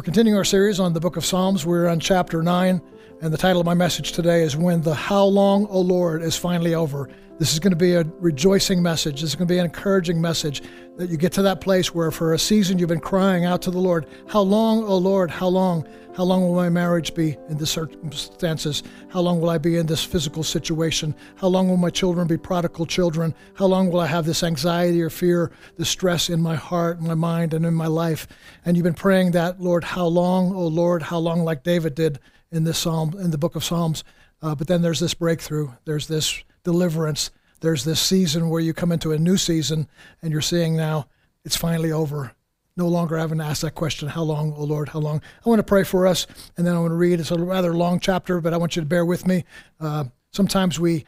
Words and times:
We're 0.00 0.04
continuing 0.04 0.38
our 0.38 0.44
series 0.44 0.80
on 0.80 0.94
the 0.94 1.00
book 1.00 1.18
of 1.18 1.26
Psalms. 1.26 1.66
We're 1.66 1.86
on 1.86 2.00
chapter 2.00 2.42
9, 2.42 2.80
and 3.20 3.30
the 3.30 3.36
title 3.36 3.60
of 3.60 3.66
my 3.66 3.74
message 3.74 4.12
today 4.12 4.44
is 4.44 4.56
When 4.56 4.80
the 4.80 4.94
How 4.94 5.26
Long, 5.26 5.66
O 5.66 5.78
Lord, 5.78 6.22
is 6.22 6.34
Finally 6.36 6.74
Over. 6.74 7.10
This 7.38 7.52
is 7.52 7.58
going 7.58 7.72
to 7.72 7.76
be 7.76 7.92
a 7.92 8.04
rejoicing 8.18 8.82
message. 8.82 9.20
This 9.20 9.28
is 9.28 9.36
going 9.36 9.46
to 9.46 9.52
be 9.52 9.58
an 9.58 9.66
encouraging 9.66 10.18
message 10.18 10.62
that 11.00 11.08
you 11.08 11.16
get 11.16 11.32
to 11.32 11.40
that 11.40 11.62
place 11.62 11.94
where 11.94 12.10
for 12.10 12.34
a 12.34 12.38
season 12.38 12.78
you've 12.78 12.90
been 12.90 13.00
crying 13.00 13.46
out 13.46 13.62
to 13.62 13.70
the 13.70 13.78
Lord, 13.78 14.06
How 14.28 14.42
long, 14.42 14.84
O 14.84 14.98
Lord, 14.98 15.30
how 15.30 15.48
long? 15.48 15.88
How 16.14 16.24
long 16.24 16.42
will 16.42 16.54
my 16.54 16.68
marriage 16.68 17.14
be 17.14 17.38
in 17.48 17.56
this 17.56 17.70
circumstances? 17.70 18.82
How 19.08 19.20
long 19.20 19.40
will 19.40 19.48
I 19.48 19.56
be 19.56 19.76
in 19.76 19.86
this 19.86 20.04
physical 20.04 20.42
situation? 20.42 21.14
How 21.36 21.48
long 21.48 21.70
will 21.70 21.78
my 21.78 21.88
children 21.88 22.26
be 22.26 22.36
prodigal 22.36 22.84
children? 22.84 23.34
How 23.54 23.64
long 23.64 23.90
will 23.90 24.00
I 24.00 24.08
have 24.08 24.26
this 24.26 24.42
anxiety 24.42 25.00
or 25.00 25.08
fear, 25.08 25.50
this 25.78 25.88
stress 25.88 26.28
in 26.28 26.42
my 26.42 26.56
heart, 26.56 27.00
my 27.00 27.14
mind, 27.14 27.54
and 27.54 27.64
in 27.64 27.72
my 27.72 27.86
life? 27.86 28.28
And 28.66 28.76
you've 28.76 28.84
been 28.84 28.92
praying 28.92 29.30
that, 29.30 29.58
Lord, 29.58 29.84
how 29.84 30.04
long, 30.04 30.52
O 30.54 30.66
Lord, 30.66 31.04
how 31.04 31.16
long, 31.16 31.44
like 31.44 31.62
David 31.62 31.94
did 31.94 32.18
in 32.52 32.64
this 32.64 32.76
psalm, 32.76 33.16
in 33.18 33.30
the 33.30 33.38
book 33.38 33.56
of 33.56 33.64
Psalms. 33.64 34.04
Uh, 34.42 34.54
but 34.54 34.66
then 34.66 34.82
there's 34.82 35.00
this 35.00 35.14
breakthrough. 35.14 35.70
There's 35.86 36.08
this 36.08 36.44
deliverance. 36.62 37.30
There's 37.60 37.84
this 37.84 38.00
season 38.00 38.48
where 38.48 38.60
you 38.60 38.72
come 38.72 38.92
into 38.92 39.12
a 39.12 39.18
new 39.18 39.36
season 39.36 39.88
and 40.22 40.32
you're 40.32 40.40
seeing 40.40 40.76
now 40.76 41.08
it's 41.44 41.56
finally 41.56 41.92
over. 41.92 42.32
No 42.76 42.88
longer 42.88 43.18
having 43.18 43.38
to 43.38 43.44
ask 43.44 43.62
that 43.62 43.74
question, 43.74 44.08
how 44.08 44.22
long, 44.22 44.54
oh 44.56 44.64
Lord, 44.64 44.90
how 44.90 45.00
long? 45.00 45.20
I 45.44 45.48
want 45.48 45.58
to 45.58 45.64
pray 45.64 45.84
for 45.84 46.06
us 46.06 46.26
and 46.56 46.66
then 46.66 46.74
I 46.74 46.78
want 46.78 46.92
to 46.92 46.96
read. 46.96 47.20
It's 47.20 47.30
a 47.30 47.38
rather 47.38 47.74
long 47.74 48.00
chapter, 48.00 48.40
but 48.40 48.54
I 48.54 48.56
want 48.56 48.76
you 48.76 48.82
to 48.82 48.86
bear 48.86 49.04
with 49.04 49.26
me. 49.26 49.44
Uh, 49.78 50.04
sometimes 50.32 50.80
we 50.80 51.04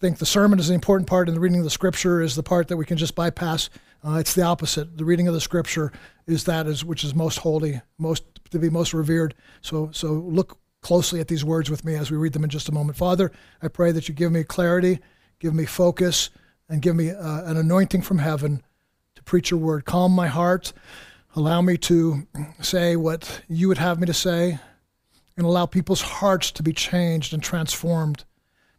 think 0.00 0.18
the 0.18 0.26
sermon 0.26 0.58
is 0.58 0.68
the 0.68 0.74
important 0.74 1.08
part 1.08 1.28
and 1.28 1.36
the 1.36 1.40
reading 1.40 1.58
of 1.58 1.64
the 1.64 1.70
scripture 1.70 2.20
is 2.20 2.34
the 2.34 2.42
part 2.42 2.68
that 2.68 2.76
we 2.76 2.86
can 2.86 2.96
just 2.96 3.14
bypass. 3.14 3.70
Uh, 4.06 4.14
it's 4.14 4.34
the 4.34 4.42
opposite. 4.42 4.96
The 4.96 5.04
reading 5.04 5.28
of 5.28 5.34
the 5.34 5.40
scripture 5.40 5.92
is 6.26 6.44
that 6.44 6.66
is 6.66 6.84
which 6.84 7.04
is 7.04 7.14
most 7.14 7.38
holy, 7.38 7.80
most 7.98 8.24
to 8.50 8.58
be 8.58 8.70
most 8.70 8.94
revered. 8.94 9.34
So 9.60 9.90
so 9.92 10.12
look 10.12 10.58
closely 10.80 11.20
at 11.20 11.28
these 11.28 11.44
words 11.44 11.70
with 11.70 11.84
me 11.84 11.94
as 11.94 12.10
we 12.10 12.16
read 12.16 12.32
them 12.34 12.44
in 12.44 12.50
just 12.50 12.68
a 12.68 12.72
moment. 12.72 12.96
Father, 12.98 13.32
I 13.62 13.68
pray 13.68 13.92
that 13.92 14.08
you 14.08 14.14
give 14.14 14.30
me 14.30 14.44
clarity, 14.44 15.00
give 15.44 15.54
me 15.54 15.66
focus, 15.66 16.30
and 16.70 16.80
give 16.80 16.96
me 16.96 17.10
uh, 17.10 17.44
an 17.44 17.58
anointing 17.58 18.00
from 18.00 18.16
heaven 18.16 18.62
to 19.14 19.22
preach 19.24 19.50
your 19.50 19.60
word. 19.60 19.84
Calm 19.84 20.10
my 20.10 20.26
heart. 20.26 20.72
Allow 21.36 21.60
me 21.60 21.76
to 21.76 22.26
say 22.62 22.96
what 22.96 23.42
you 23.46 23.68
would 23.68 23.76
have 23.76 24.00
me 24.00 24.06
to 24.06 24.14
say, 24.14 24.58
and 25.36 25.44
allow 25.44 25.66
people's 25.66 26.00
hearts 26.00 26.50
to 26.52 26.62
be 26.62 26.72
changed 26.72 27.34
and 27.34 27.42
transformed. 27.42 28.24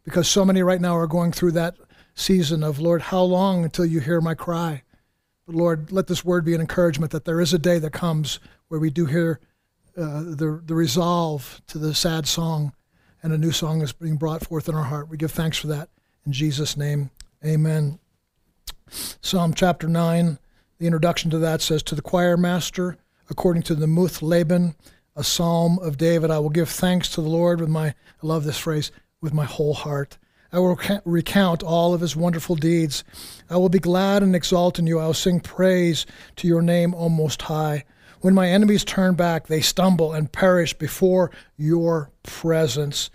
Because 0.02 0.26
so 0.26 0.44
many 0.44 0.60
right 0.60 0.80
now 0.80 0.96
are 0.96 1.06
going 1.06 1.30
through 1.30 1.52
that 1.52 1.76
season 2.16 2.64
of, 2.64 2.80
Lord, 2.80 3.00
how 3.00 3.22
long 3.22 3.62
until 3.62 3.86
you 3.86 4.00
hear 4.00 4.20
my 4.20 4.34
cry? 4.34 4.82
But 5.46 5.54
Lord, 5.54 5.92
let 5.92 6.08
this 6.08 6.24
word 6.24 6.44
be 6.44 6.56
an 6.56 6.60
encouragement 6.60 7.12
that 7.12 7.26
there 7.26 7.40
is 7.40 7.54
a 7.54 7.60
day 7.60 7.78
that 7.78 7.92
comes 7.92 8.40
where 8.66 8.80
we 8.80 8.90
do 8.90 9.06
hear 9.06 9.38
uh, 9.96 10.22
the, 10.22 10.60
the 10.66 10.74
resolve 10.74 11.62
to 11.68 11.78
the 11.78 11.94
sad 11.94 12.26
song, 12.26 12.72
and 13.22 13.32
a 13.32 13.38
new 13.38 13.52
song 13.52 13.82
is 13.82 13.92
being 13.92 14.16
brought 14.16 14.44
forth 14.44 14.68
in 14.68 14.74
our 14.74 14.82
heart. 14.82 15.08
We 15.08 15.16
give 15.16 15.30
thanks 15.30 15.58
for 15.58 15.68
that. 15.68 15.90
In 16.26 16.32
Jesus' 16.32 16.76
name, 16.76 17.10
amen. 17.44 18.00
Psalm 18.90 19.54
chapter 19.54 19.86
9, 19.86 20.38
the 20.78 20.86
introduction 20.86 21.30
to 21.30 21.38
that 21.38 21.62
says, 21.62 21.84
To 21.84 21.94
the 21.94 22.02
choir 22.02 22.36
master, 22.36 22.98
according 23.30 23.62
to 23.64 23.76
the 23.76 23.86
Muth-labben, 23.86 24.74
a 25.14 25.22
psalm 25.22 25.78
of 25.78 25.96
David, 25.96 26.32
I 26.32 26.40
will 26.40 26.50
give 26.50 26.68
thanks 26.68 27.08
to 27.10 27.20
the 27.20 27.28
Lord 27.28 27.60
with 27.60 27.68
my, 27.68 27.86
I 27.88 27.94
love 28.22 28.42
this 28.42 28.58
phrase, 28.58 28.90
with 29.20 29.32
my 29.32 29.44
whole 29.44 29.72
heart. 29.72 30.18
I 30.52 30.58
will 30.58 30.78
recount 31.04 31.62
all 31.62 31.94
of 31.94 32.00
his 32.00 32.16
wonderful 32.16 32.56
deeds. 32.56 33.04
I 33.48 33.56
will 33.56 33.68
be 33.68 33.78
glad 33.78 34.24
and 34.24 34.34
exult 34.34 34.80
in 34.80 34.86
you. 34.88 34.98
I 34.98 35.06
will 35.06 35.14
sing 35.14 35.38
praise 35.38 36.06
to 36.36 36.48
your 36.48 36.62
name, 36.62 36.92
O 36.96 37.08
Most 37.08 37.42
High. 37.42 37.84
When 38.20 38.34
my 38.34 38.48
enemies 38.48 38.84
turn 38.84 39.14
back, 39.14 39.46
they 39.46 39.60
stumble 39.60 40.12
and 40.12 40.32
perish 40.32 40.74
before 40.74 41.30
your 41.56 42.10
presence. 42.24 43.10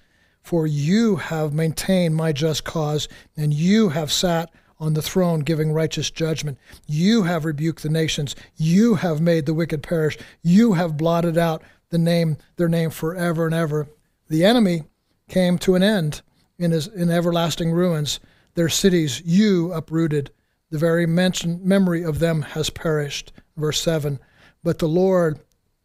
For 0.51 0.67
you 0.67 1.15
have 1.15 1.53
maintained 1.53 2.17
my 2.17 2.33
just 2.33 2.65
cause, 2.65 3.07
and 3.37 3.53
you 3.53 3.87
have 3.87 4.11
sat 4.11 4.51
on 4.81 4.95
the 4.95 5.01
throne 5.01 5.39
giving 5.39 5.71
righteous 5.71 6.11
judgment. 6.11 6.57
You 6.85 7.23
have 7.23 7.45
rebuked 7.45 7.83
the 7.83 7.89
nations. 7.89 8.35
You 8.57 8.95
have 8.95 9.21
made 9.21 9.45
the 9.45 9.53
wicked 9.53 9.81
perish. 9.81 10.17
You 10.41 10.73
have 10.73 10.97
blotted 10.97 11.37
out 11.37 11.63
the 11.87 11.97
name, 11.97 12.35
their 12.57 12.67
name 12.67 12.89
forever 12.89 13.45
and 13.45 13.55
ever. 13.55 13.87
The 14.27 14.43
enemy 14.43 14.83
came 15.29 15.57
to 15.59 15.75
an 15.75 15.83
end 15.83 16.21
in, 16.59 16.71
his, 16.71 16.87
in 16.87 17.09
everlasting 17.09 17.71
ruins. 17.71 18.19
Their 18.55 18.67
cities 18.67 19.21
you 19.23 19.71
uprooted. 19.71 20.31
The 20.69 20.77
very 20.77 21.05
mention, 21.05 21.61
memory 21.63 22.03
of 22.03 22.19
them 22.19 22.41
has 22.41 22.69
perished. 22.69 23.31
Verse 23.55 23.79
7 23.79 24.19
but 24.65 24.79
the 24.79 24.89
Lord 24.89 25.39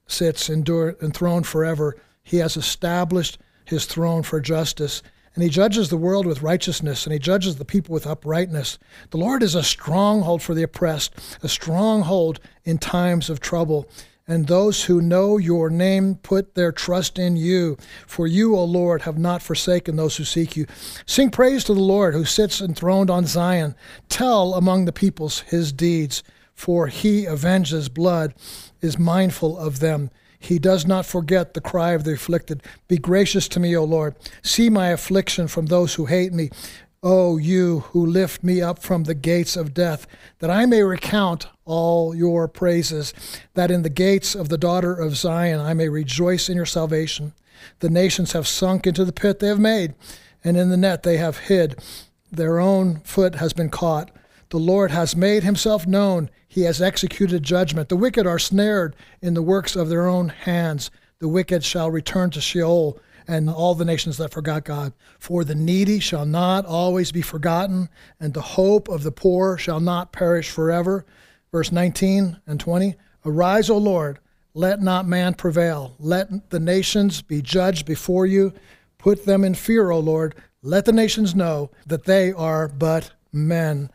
sits 0.09 0.50
enthroned 0.50 1.47
forever. 1.47 1.97
He 2.25 2.38
has 2.38 2.56
established 2.56 3.38
his 3.66 3.84
throne 3.84 4.22
for 4.22 4.41
justice, 4.41 5.03
and 5.34 5.43
he 5.43 5.50
judges 5.50 5.91
the 5.91 5.97
world 5.97 6.25
with 6.25 6.43
righteousness, 6.43 7.04
and 7.04 7.12
he 7.12 7.19
judges 7.19 7.56
the 7.56 7.65
people 7.65 7.93
with 7.93 8.06
uprightness. 8.06 8.78
The 9.10 9.19
Lord 9.19 9.43
is 9.43 9.54
a 9.54 9.62
stronghold 9.62 10.43
for 10.43 10.54
the 10.54 10.62
oppressed, 10.62 11.15
a 11.43 11.49
stronghold 11.49 12.41
in 12.65 12.78
times 12.78 13.28
of 13.28 13.41
trouble. 13.41 13.88
And 14.28 14.47
those 14.47 14.84
who 14.84 15.00
know 15.00 15.37
your 15.37 15.71
name 15.71 16.16
put 16.16 16.54
their 16.54 16.72
trust 16.72 17.19
in 17.19 17.37
you. 17.37 17.77
For 18.09 18.27
you, 18.27 18.56
O 18.56 18.65
Lord, 18.65 19.03
have 19.03 19.19
not 19.19 19.43
forsaken 19.43 19.94
those 19.94 20.16
who 20.16 20.25
seek 20.25 20.56
you. 20.56 20.66
Sing 21.04 21.31
praise 21.31 21.62
to 21.65 21.75
the 21.75 21.81
Lord 21.81 22.15
who 22.15 22.25
sits 22.25 22.60
enthroned 22.60 23.09
on 23.09 23.27
Zion. 23.27 23.77
Tell 24.09 24.54
among 24.54 24.84
the 24.84 24.93
peoples 24.93 25.41
his 25.41 25.72
deeds 25.72 26.25
for 26.56 26.87
he 26.88 27.27
avenges 27.27 27.88
blood, 27.88 28.34
is 28.81 28.98
mindful 28.98 29.56
of 29.59 29.78
them. 29.78 30.10
He 30.47 30.59
does 30.59 30.87
not 30.87 31.07
forget 31.07 31.55
the 31.55 31.61
cry 31.61 31.93
of 31.93 32.05
the 32.05 32.12
afflicted. 32.12 32.62
Be 32.89 32.99
gracious 32.99 33.49
to 33.49 33.61
me, 33.61 33.77
O 33.77 33.84
Lord. 33.84 34.15
See 34.43 34.71
my 34.71 34.89
affliction 34.89 35.49
from 35.49 35.67
those 35.67 35.95
who 35.95 36.07
hate 36.07 36.33
me. 36.33 36.51
O 37.03 37.37
you 37.37 37.81
who 37.91 38.07
lift 38.07 38.43
me 38.43 38.62
up 38.62 38.81
from 38.81 39.05
the 39.05 39.15
gates 39.15 39.57
of 39.57 39.75
death, 39.75 40.07
that 40.39 40.51
I 40.51 40.67
may 40.67 40.83
recount 40.83 41.47
all 41.65 42.15
your 42.15 42.49
praises, 42.49 43.12
that 43.55 43.71
in 43.71 43.83
the 43.83 43.91
gates 43.91 44.34
of 44.34 44.49
the 44.49 44.59
daughter 44.59 44.95
of 44.95 45.17
Zion 45.17 45.61
I 45.61 45.75
may 45.75 45.89
rejoice 45.89 46.49
in 46.49 46.57
your 46.57 46.67
salvation. 46.67 47.33
The 47.81 47.91
nations 47.91 48.33
have 48.33 48.47
sunk 48.47 48.87
into 48.87 49.05
the 49.05 49.13
pit 49.13 49.41
they 49.41 49.49
have 49.49 49.59
made, 49.59 49.95
and 50.43 50.57
in 50.57 50.71
the 50.71 50.77
net 50.77 51.03
they 51.03 51.17
have 51.17 51.39
hid. 51.39 51.78
Their 52.31 52.59
own 52.59 53.01
foot 53.01 53.37
has 53.37 53.53
been 53.53 53.71
caught. 53.71 54.11
The 54.51 54.59
Lord 54.59 54.91
has 54.91 55.17
made 55.17 55.43
himself 55.43 55.87
known. 55.87 56.31
He 56.56 56.62
has 56.62 56.81
executed 56.81 57.43
judgment. 57.43 57.91
The 57.91 57.97
wicked 57.97 58.27
are 58.27 58.39
snared 58.39 58.97
in 59.21 59.34
the 59.34 59.43
works 59.43 59.77
of 59.77 59.91
their 59.91 60.06
own 60.06 60.31
hands. 60.31 60.91
The 61.19 61.28
wicked 61.28 61.62
shall 61.62 61.91
return 61.91 62.31
to 62.31 62.41
Sheol 62.41 62.99
and 63.28 63.50
all 63.50 63.75
the 63.75 63.84
nations 63.84 64.17
that 64.17 64.33
forgot 64.33 64.65
God. 64.65 64.95
For 65.19 65.45
the 65.45 65.55
needy 65.55 66.00
shall 66.00 66.25
not 66.25 66.65
always 66.65 67.12
be 67.12 67.21
forgotten, 67.21 67.91
and 68.19 68.33
the 68.33 68.41
hope 68.41 68.89
of 68.89 69.03
the 69.03 69.12
poor 69.12 69.59
shall 69.59 69.81
not 69.81 70.12
perish 70.12 70.49
forever. 70.49 71.05
Verse 71.53 71.71
19 71.71 72.41
and 72.47 72.59
20 72.59 72.95
Arise, 73.27 73.69
O 73.69 73.77
Lord, 73.77 74.19
let 74.55 74.81
not 74.81 75.06
man 75.06 75.34
prevail. 75.34 75.95
Let 75.99 76.49
the 76.49 76.59
nations 76.59 77.21
be 77.21 77.43
judged 77.43 77.84
before 77.84 78.25
you. 78.25 78.55
Put 78.97 79.27
them 79.27 79.45
in 79.45 79.55
fear, 79.55 79.91
O 79.91 80.00
Lord. 80.00 80.34
Let 80.62 80.87
the 80.87 80.93
nations 80.93 81.34
know 81.34 81.71
that 81.87 82.05
they 82.05 82.33
are 82.33 82.66
but 82.66 83.12
men. 83.31 83.91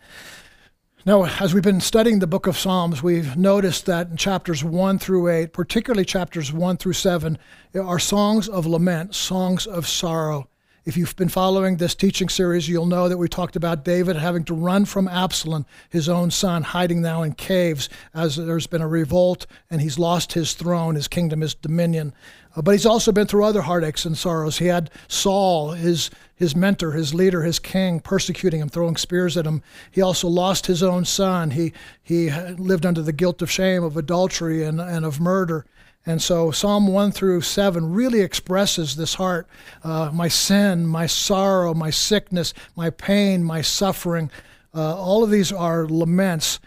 Now, 1.04 1.26
as 1.26 1.52
we've 1.52 1.64
been 1.64 1.82
studying 1.82 2.20
the 2.20 2.28
book 2.28 2.46
of 2.46 2.60
Psalms, 2.60 3.02
we've 3.02 3.36
noticed 3.36 3.88
that 3.88 4.12
in 4.12 4.18
chapters 4.18 4.64
1 4.64 5.00
through 5.00 5.30
8, 5.30 5.52
particularly 5.52 6.06
chapters 6.06 6.54
1 6.54 6.78
through 6.78 6.94
7, 6.94 7.40
are 7.74 7.98
songs 7.98 8.48
of 8.48 8.68
lament, 8.68 9.16
songs 9.16 9.66
of 9.66 9.88
sorrow. 9.88 10.48
If 10.86 10.98
you've 10.98 11.16
been 11.16 11.30
following 11.30 11.78
this 11.78 11.96
teaching 11.96 12.30
series, 12.30 12.70
you'll 12.70 12.86
know 12.86 13.10
that 13.10 13.18
we 13.18 13.28
talked 13.28 13.56
about 13.56 13.84
David 13.84 14.16
having 14.16 14.44
to 14.46 14.54
run 14.54 14.86
from 14.86 15.08
Absalom, 15.08 15.66
his 15.90 16.08
own 16.08 16.30
son, 16.30 16.62
hiding 16.62 17.02
now 17.02 17.24
in 17.24 17.34
caves 17.34 17.90
as 18.14 18.36
there's 18.36 18.68
been 18.68 18.82
a 18.82 18.88
revolt 18.88 19.48
and 19.72 19.82
he's 19.82 19.98
lost 19.98 20.34
his 20.34 20.54
throne, 20.54 20.94
his 20.94 21.08
kingdom, 21.08 21.42
his 21.42 21.56
dominion. 21.56 22.14
Uh, 22.56 22.62
but 22.62 22.72
he's 22.72 22.86
also 22.86 23.12
been 23.12 23.28
through 23.28 23.46
other 23.46 23.62
heartaches 23.62 24.06
and 24.06 24.18
sorrows. 24.18 24.58
He 24.58 24.68
had 24.68 24.90
Saul, 25.08 25.72
his, 25.72 26.10
his 26.42 26.56
mentor, 26.56 26.92
his 26.92 27.14
leader, 27.14 27.44
his 27.44 27.60
king, 27.60 28.00
persecuting 28.00 28.62
him, 28.62 28.70
throwing 28.70 28.98
spears 28.98 29.38
at 29.38 29.46
him. 29.46 29.62
He 29.92 30.02
also 30.02 30.28
lost 30.28 30.66
his 30.66 30.82
own 30.82 31.06
son. 31.06 31.52
He, 31.52 31.72
he 32.02 32.32
lived 32.32 32.86
under 32.86 33.02
the 33.04 33.14
guilt 33.14 33.42
of 33.42 33.52
shame 33.52 33.84
of 33.84 33.96
adultery 33.96 34.64
and, 34.64 34.82
and 34.82 35.06
of 35.06 35.20
murder. 35.20 35.66
And 36.04 36.20
so 36.20 36.50
Psalm 36.50 36.88
1 36.88 37.12
through 37.12 37.42
7 37.42 37.94
really 37.94 38.22
expresses 38.22 38.96
this 38.96 39.14
heart 39.14 39.48
uh, 39.84 40.10
my 40.12 40.28
sin, 40.28 40.88
my 40.88 41.06
sorrow, 41.06 41.76
my 41.76 41.92
sickness, 41.92 42.56
my 42.76 42.90
pain, 42.90 43.44
my 43.44 43.62
suffering. 43.62 44.32
Uh, 44.74 44.96
all 44.96 45.24
of 45.24 45.30
these 45.30 45.52
are 45.52 45.86
laments. 45.86 46.60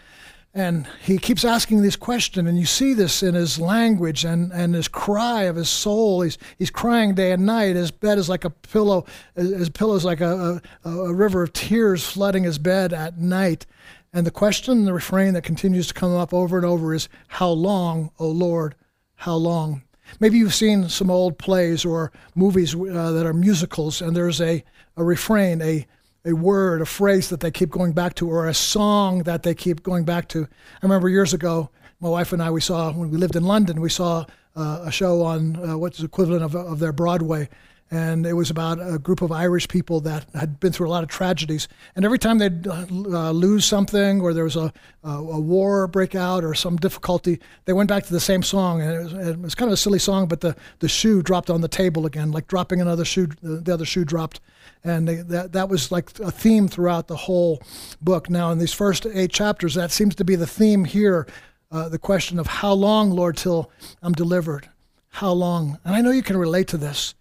And 0.57 0.87
he 1.01 1.17
keeps 1.17 1.43
asking 1.43 1.81
this 1.81 1.97
question, 1.97 2.47
and 2.47 2.57
you 2.57 2.65
see 2.65 2.93
this 2.93 3.21
in 3.21 3.35
his 3.35 3.59
language 3.59 4.23
and, 4.23 4.53
and 4.53 4.73
his 4.73 4.87
cry 4.87 5.43
of 5.43 5.57
his 5.57 5.69
soul. 5.69 6.21
He's, 6.21 6.37
he's 6.57 6.69
crying 6.69 7.13
day 7.13 7.33
and 7.33 7.45
night. 7.45 7.75
His 7.75 7.91
bed 7.91 8.17
is 8.17 8.29
like 8.29 8.45
a 8.45 8.49
pillow, 8.49 9.05
his 9.35 9.69
pillow 9.69 9.95
is 9.95 10.05
like 10.05 10.21
a, 10.21 10.61
a, 10.85 10.89
a 10.89 11.13
river 11.13 11.43
of 11.43 11.51
tears 11.51 12.05
flooding 12.05 12.45
his 12.45 12.57
bed 12.57 12.93
at 12.93 13.17
night. 13.19 13.65
And 14.13 14.25
the 14.25 14.31
question, 14.31 14.85
the 14.85 14.93
refrain 14.93 15.33
that 15.33 15.43
continues 15.43 15.87
to 15.87 15.93
come 15.93 16.15
up 16.15 16.33
over 16.33 16.55
and 16.55 16.65
over 16.65 16.93
is, 16.93 17.09
How 17.27 17.49
long, 17.49 18.11
O 18.17 18.29
Lord, 18.29 18.75
how 19.15 19.35
long? 19.35 19.83
Maybe 20.21 20.37
you've 20.37 20.53
seen 20.53 20.87
some 20.87 21.11
old 21.11 21.37
plays 21.37 21.83
or 21.83 22.13
movies 22.33 22.73
uh, 22.73 23.11
that 23.11 23.25
are 23.25 23.33
musicals, 23.33 24.01
and 24.01 24.15
there's 24.15 24.39
a, 24.39 24.63
a 24.95 25.03
refrain, 25.03 25.61
a, 25.61 25.85
a 26.25 26.33
word, 26.33 26.81
a 26.81 26.85
phrase 26.85 27.29
that 27.29 27.39
they 27.39 27.51
keep 27.51 27.69
going 27.69 27.93
back 27.93 28.15
to, 28.15 28.29
or 28.29 28.47
a 28.47 28.53
song 28.53 29.23
that 29.23 29.43
they 29.43 29.53
keep 29.53 29.83
going 29.83 30.03
back 30.03 30.27
to. 30.29 30.43
I 30.43 30.79
remember 30.85 31.09
years 31.09 31.33
ago, 31.33 31.69
my 31.99 32.09
wife 32.09 32.33
and 32.33 32.41
I, 32.41 32.51
we 32.51 32.61
saw, 32.61 32.91
when 32.91 33.09
we 33.09 33.17
lived 33.17 33.35
in 33.35 33.43
London, 33.43 33.79
we 33.79 33.89
saw 33.89 34.25
uh, 34.55 34.83
a 34.85 34.91
show 34.91 35.21
on 35.23 35.55
uh, 35.57 35.77
what's 35.77 35.99
the 35.99 36.05
equivalent 36.05 36.43
of, 36.43 36.55
of 36.55 36.79
their 36.79 36.93
Broadway 36.93 37.49
and 37.91 38.25
it 38.25 38.33
was 38.33 38.49
about 38.49 38.79
a 38.81 38.97
group 38.97 39.21
of 39.21 39.31
Irish 39.31 39.67
people 39.67 39.99
that 40.01 40.25
had 40.33 40.59
been 40.59 40.71
through 40.71 40.87
a 40.87 40.89
lot 40.89 41.03
of 41.03 41.09
tragedies. 41.09 41.67
And 41.95 42.03
every 42.03 42.17
time 42.17 42.39
they'd 42.39 42.67
uh, 42.67 43.31
lose 43.31 43.63
something, 43.63 44.21
or 44.21 44.33
there 44.33 44.43
was 44.43 44.55
a, 44.55 44.73
a, 45.03 45.39
war 45.39 45.85
break 45.87 46.15
out, 46.15 46.43
or 46.43 46.55
some 46.55 46.77
difficulty, 46.77 47.39
they 47.65 47.73
went 47.73 47.87
back 47.87 48.03
to 48.05 48.13
the 48.13 48.19
same 48.19 48.41
song. 48.41 48.81
And 48.81 48.91
it 48.91 49.03
was, 49.03 49.13
it 49.13 49.39
was, 49.39 49.55
kind 49.55 49.69
of 49.69 49.73
a 49.73 49.77
silly 49.77 49.99
song, 49.99 50.27
but 50.27 50.41
the, 50.41 50.55
the 50.79 50.89
shoe 50.89 51.21
dropped 51.21 51.51
on 51.51 51.61
the 51.61 51.67
table 51.67 52.07
again, 52.07 52.31
like 52.31 52.47
dropping 52.47 52.81
another 52.81 53.05
shoe. 53.05 53.27
The 53.43 53.73
other 53.73 53.85
shoe 53.85 54.03
dropped, 54.03 54.39
and 54.85 55.07
they, 55.07 55.15
that 55.15 55.51
that 55.53 55.67
was 55.67 55.91
like 55.91 56.17
a 56.19 56.31
theme 56.31 56.67
throughout 56.67 57.07
the 57.07 57.15
whole 57.15 57.61
book. 58.01 58.29
Now, 58.29 58.51
in 58.51 58.59
these 58.59 58.73
first 58.73 59.05
eight 59.07 59.31
chapters, 59.31 59.73
that 59.73 59.91
seems 59.91 60.15
to 60.15 60.23
be 60.23 60.35
the 60.35 60.47
theme 60.47 60.85
here. 60.85 61.27
Uh, 61.71 61.89
the 61.89 61.99
question 61.99 62.39
of 62.39 62.47
how 62.47 62.71
long, 62.71 63.09
Lord, 63.11 63.35
till 63.35 63.71
I'm 64.01 64.13
delivered? 64.13 64.69
How 65.09 65.31
long? 65.31 65.79
And 65.83 65.95
I 65.95 66.01
know 66.01 66.11
you 66.11 66.21
can 66.21 66.37
relate 66.37 66.67
to 66.69 66.77
this 66.77 67.15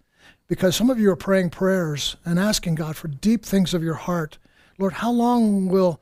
because 0.46 0.76
some 0.76 0.90
of 0.90 1.00
you 1.00 1.10
are 1.10 1.16
praying 1.16 1.50
prayers 1.50 2.16
and 2.24 2.38
asking 2.38 2.74
God 2.74 2.94
for 2.94 3.08
deep 3.08 3.44
things 3.44 3.72
of 3.72 3.82
your 3.82 3.94
heart. 3.94 4.38
Lord, 4.78 4.94
how 4.94 5.10
long 5.10 5.68
will 5.68 6.00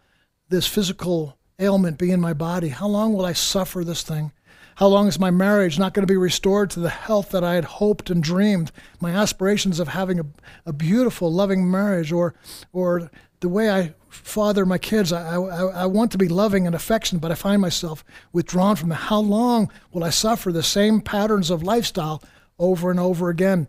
this 0.48 0.66
physical 0.66 1.38
ailment 1.58 1.96
be 1.96 2.10
in 2.10 2.20
my 2.20 2.32
body? 2.32 2.68
How 2.68 2.88
long 2.88 3.14
will 3.14 3.24
I 3.24 3.32
suffer 3.32 3.84
this 3.84 4.02
thing? 4.02 4.32
How 4.76 4.86
long 4.86 5.06
is 5.06 5.18
my 5.18 5.30
marriage 5.30 5.78
not 5.78 5.94
going 5.94 6.06
to 6.06 6.12
be 6.12 6.16
restored 6.16 6.70
to 6.70 6.80
the 6.80 6.88
health 6.88 7.30
that 7.30 7.44
I 7.44 7.54
had 7.54 7.64
hoped 7.64 8.10
and 8.10 8.22
dreamed? 8.22 8.72
My 9.00 9.10
aspirations 9.10 9.78
of 9.78 9.88
having 9.88 10.20
a, 10.20 10.24
a 10.66 10.72
beautiful, 10.72 11.32
loving 11.32 11.70
marriage, 11.70 12.12
or, 12.12 12.34
or 12.72 13.10
the 13.40 13.48
way 13.48 13.70
I 13.70 13.94
father 14.08 14.64
my 14.66 14.78
kids, 14.78 15.12
I, 15.12 15.36
I, 15.36 15.64
I 15.82 15.86
want 15.86 16.12
to 16.12 16.18
be 16.18 16.28
loving 16.28 16.66
and 16.66 16.74
affectionate, 16.74 17.20
but 17.20 17.30
I 17.30 17.34
find 17.34 17.60
myself 17.60 18.04
withdrawn 18.32 18.76
from 18.76 18.90
them. 18.90 18.98
How 18.98 19.20
long 19.20 19.70
will 19.92 20.04
I 20.04 20.10
suffer 20.10 20.52
the 20.52 20.62
same 20.62 21.00
patterns 21.00 21.50
of 21.50 21.62
lifestyle 21.62 22.22
over 22.62 22.90
and 22.90 22.98
over 22.98 23.28
again? 23.28 23.68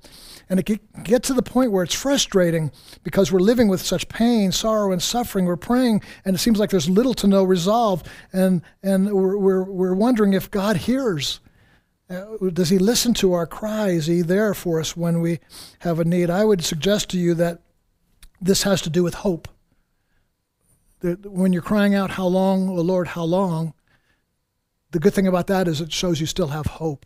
And 0.49 0.59
it 0.59 0.65
get, 0.65 1.03
get 1.03 1.23
to 1.23 1.33
the 1.33 1.41
point 1.41 1.71
where 1.71 1.83
it's 1.83 1.95
frustrating 1.95 2.71
because 3.03 3.31
we're 3.31 3.39
living 3.39 3.67
with 3.67 3.81
such 3.81 4.07
pain, 4.07 4.51
sorrow, 4.51 4.91
and 4.91 5.01
suffering. 5.01 5.45
We're 5.45 5.55
praying, 5.55 6.01
and 6.23 6.35
it 6.35 6.39
seems 6.39 6.59
like 6.59 6.69
there's 6.69 6.89
little 6.89 7.13
to 7.15 7.27
no 7.27 7.43
resolve. 7.43 8.03
And, 8.31 8.61
and 8.81 9.11
we're, 9.11 9.37
we're, 9.37 9.63
we're 9.63 9.95
wondering 9.95 10.33
if 10.33 10.51
God 10.51 10.77
hears. 10.77 11.39
Uh, 12.09 12.25
does 12.51 12.69
he 12.69 12.77
listen 12.77 13.13
to 13.15 13.33
our 13.33 13.47
cry? 13.47 13.89
Is 13.89 14.05
he 14.05 14.21
there 14.21 14.53
for 14.53 14.79
us 14.79 14.95
when 14.95 15.21
we 15.21 15.39
have 15.79 15.99
a 15.99 16.05
need? 16.05 16.29
I 16.29 16.45
would 16.45 16.63
suggest 16.63 17.09
to 17.09 17.17
you 17.17 17.33
that 17.35 17.61
this 18.39 18.63
has 18.63 18.81
to 18.83 18.89
do 18.89 19.03
with 19.03 19.15
hope. 19.15 19.47
That 20.99 21.31
when 21.31 21.53
you're 21.53 21.61
crying 21.61 21.95
out, 21.95 22.11
How 22.11 22.27
long, 22.27 22.69
O 22.69 22.73
Lord, 22.75 23.09
how 23.09 23.23
long? 23.23 23.73
The 24.91 24.99
good 24.99 25.13
thing 25.13 25.27
about 25.27 25.47
that 25.47 25.67
is 25.67 25.81
it 25.81 25.91
shows 25.91 26.19
you 26.19 26.27
still 26.27 26.49
have 26.49 26.67
hope. 26.67 27.05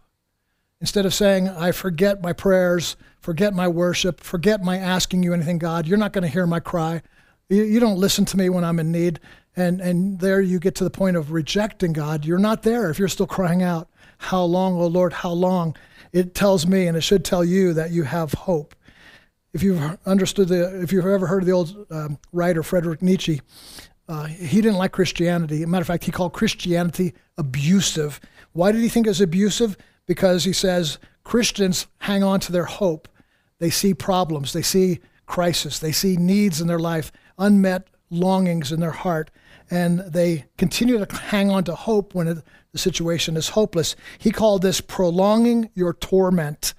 Instead 0.80 1.06
of 1.06 1.14
saying, 1.14 1.50
I 1.50 1.72
forget 1.72 2.22
my 2.22 2.34
prayers, 2.34 2.98
forget 3.20 3.54
my 3.54 3.68
worship, 3.68 4.22
forget 4.22 4.64
my 4.64 4.78
asking 4.78 5.24
you 5.24 5.34
anything, 5.34 5.58
God, 5.58 5.88
you're 5.88 5.98
not 5.98 6.14
going 6.14 6.22
to 6.22 6.28
hear 6.28 6.46
my 6.46 6.60
cry. 6.60 7.02
You, 7.50 7.64
you, 7.64 7.80
don't 7.80 7.98
listen 7.98 8.26
to 8.26 8.38
me 8.38 8.50
when 8.50 8.64
I'm 8.64 8.80
in 8.80 8.92
need. 8.92 9.20
And, 9.56 9.82
and 9.82 10.20
there 10.20 10.40
you 10.40 10.60
get 10.60 10.76
to 10.76 10.84
the 10.84 10.92
point 10.92 11.18
of 11.18 11.32
rejecting 11.32 11.94
God. 11.94 12.26
You're 12.26 12.38
not 12.38 12.62
there 12.62 12.92
if 12.92 13.00
you're 13.00 13.08
still 13.08 13.26
crying 13.26 13.64
out, 13.64 13.90
How 14.20 14.44
long, 14.44 14.76
O 14.76 14.86
Lord, 14.86 15.14
how 15.14 15.32
long? 15.32 15.76
It 16.14 16.36
tells 16.36 16.68
me, 16.68 16.86
and 16.86 16.96
it 16.96 17.02
should 17.02 17.26
tell 17.26 17.44
you, 17.44 17.74
that 17.74 17.90
you 17.90 18.04
have 18.04 18.34
hope. 18.34 18.76
If 19.54 19.64
you've 19.64 19.98
understood 20.06 20.50
the, 20.50 20.82
if 20.84 20.92
you've 20.92 21.08
ever 21.08 21.26
heard 21.26 21.42
of 21.42 21.48
the 21.48 21.54
old 21.54 21.88
um, 21.90 22.20
writer 22.32 22.62
Frederick 22.62 23.02
Nietzsche, 23.02 23.42
uh, 24.08 24.26
he 24.26 24.62
didn't 24.62 24.78
like 24.78 24.92
Christianity. 24.92 25.66
Matter 25.66 25.82
of 25.82 25.88
fact, 25.88 26.04
he 26.04 26.12
called 26.12 26.34
Christianity 26.34 27.16
abusive. 27.38 28.22
Why 28.54 28.72
did 28.72 28.82
he 28.82 28.90
think 28.90 29.08
it 29.08 29.10
was 29.10 29.22
abusive? 29.22 29.76
Because 30.08 30.46
he 30.46 30.54
says 30.54 30.98
Christians 31.24 31.88
hang 32.00 32.24
on 32.24 32.40
to 32.42 32.52
their 32.52 32.66
hope. 32.66 33.08
They 33.60 33.70
see 33.70 33.94
problems, 33.94 34.54
they 34.54 34.62
see 34.62 35.00
crisis, 35.26 35.80
they 35.80 35.92
see 35.92 36.16
needs 36.16 36.62
in 36.62 36.68
their 36.68 36.80
life, 36.80 37.12
unmet 37.38 37.88
longings 38.10 38.72
in 38.72 38.80
their 38.80 38.92
heart, 38.92 39.30
and 39.70 40.00
they 40.00 40.46
continue 40.58 41.04
to 41.04 41.16
hang 41.16 41.52
on 41.52 41.64
to 41.66 41.76
hope 41.76 42.16
when 42.16 42.28
it, 42.28 42.38
the 42.72 42.78
situation 42.78 43.36
is 43.36 43.50
hopeless. 43.50 43.96
He 44.18 44.32
called 44.32 44.62
this 44.62 44.82
prolonging 44.82 45.70
your 45.74 45.94
torment. 45.94 46.74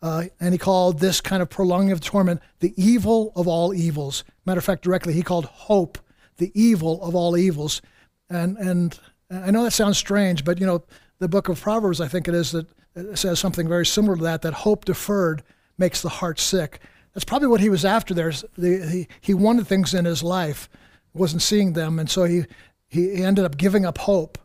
Uh, 0.00 0.24
and 0.40 0.52
he 0.52 0.58
called 0.58 0.98
this 0.98 1.20
kind 1.20 1.42
of 1.42 1.48
prolonging 1.48 1.92
of 1.92 2.00
torment 2.00 2.40
the 2.58 2.72
evil 2.76 3.32
of 3.36 3.46
all 3.46 3.72
evils. 3.72 4.24
Matter 4.44 4.58
of 4.58 4.64
fact, 4.64 4.82
directly, 4.82 5.12
he 5.12 5.22
called 5.22 5.44
hope 5.44 5.98
the 6.38 6.50
evil 6.60 7.00
of 7.04 7.14
all 7.14 7.36
evils. 7.36 7.82
And, 8.28 8.56
and 8.56 8.98
I 9.30 9.50
know 9.50 9.62
that 9.62 9.72
sounds 9.72 9.98
strange, 9.98 10.44
but 10.44 10.58
you 10.58 10.66
know, 10.66 10.84
the 11.22 11.28
book 11.28 11.48
of 11.48 11.60
Proverbs, 11.60 12.00
I 12.00 12.08
think 12.08 12.26
it 12.26 12.34
is, 12.34 12.50
that 12.50 12.66
says 13.16 13.38
something 13.38 13.68
very 13.68 13.86
similar 13.86 14.16
to 14.16 14.22
that, 14.24 14.42
that 14.42 14.52
hope 14.52 14.84
deferred 14.84 15.44
makes 15.78 16.02
the 16.02 16.08
heart 16.08 16.40
sick. 16.40 16.80
That's 17.14 17.24
probably 17.24 17.46
what 17.46 17.60
he 17.60 17.70
was 17.70 17.84
after 17.84 18.12
there. 18.12 18.32
He, 18.60 19.06
he 19.20 19.32
wanted 19.32 19.68
things 19.68 19.94
in 19.94 20.04
his 20.04 20.24
life, 20.24 20.68
wasn't 21.14 21.42
seeing 21.42 21.74
them, 21.74 22.00
and 22.00 22.10
so 22.10 22.24
he, 22.24 22.42
he 22.88 23.22
ended 23.22 23.44
up 23.44 23.56
giving 23.56 23.86
up 23.86 23.98
hope. 23.98 24.36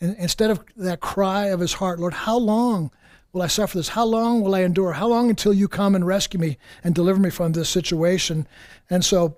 And 0.00 0.16
instead 0.18 0.50
of 0.50 0.64
that 0.76 1.00
cry 1.00 1.46
of 1.46 1.60
his 1.60 1.74
heart, 1.74 2.00
Lord, 2.00 2.14
how 2.14 2.36
long 2.36 2.90
will 3.32 3.42
I 3.42 3.46
suffer 3.46 3.78
this? 3.78 3.90
How 3.90 4.04
long 4.04 4.42
will 4.42 4.56
I 4.56 4.62
endure? 4.62 4.94
How 4.94 5.06
long 5.06 5.30
until 5.30 5.54
you 5.54 5.68
come 5.68 5.94
and 5.94 6.04
rescue 6.04 6.40
me 6.40 6.58
and 6.82 6.96
deliver 6.96 7.20
me 7.20 7.30
from 7.30 7.52
this 7.52 7.68
situation? 7.68 8.48
And 8.90 9.04
so 9.04 9.36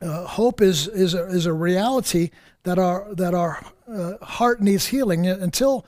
uh, 0.00 0.24
hope 0.26 0.60
is, 0.60 0.88
is, 0.88 1.14
a, 1.14 1.26
is 1.26 1.46
a 1.46 1.52
reality 1.52 2.30
that 2.62 2.78
our, 2.78 3.12
that 3.14 3.34
our 3.34 3.64
uh, 3.90 4.18
heart 4.24 4.60
needs 4.60 4.86
healing 4.86 5.26
until 5.26 5.86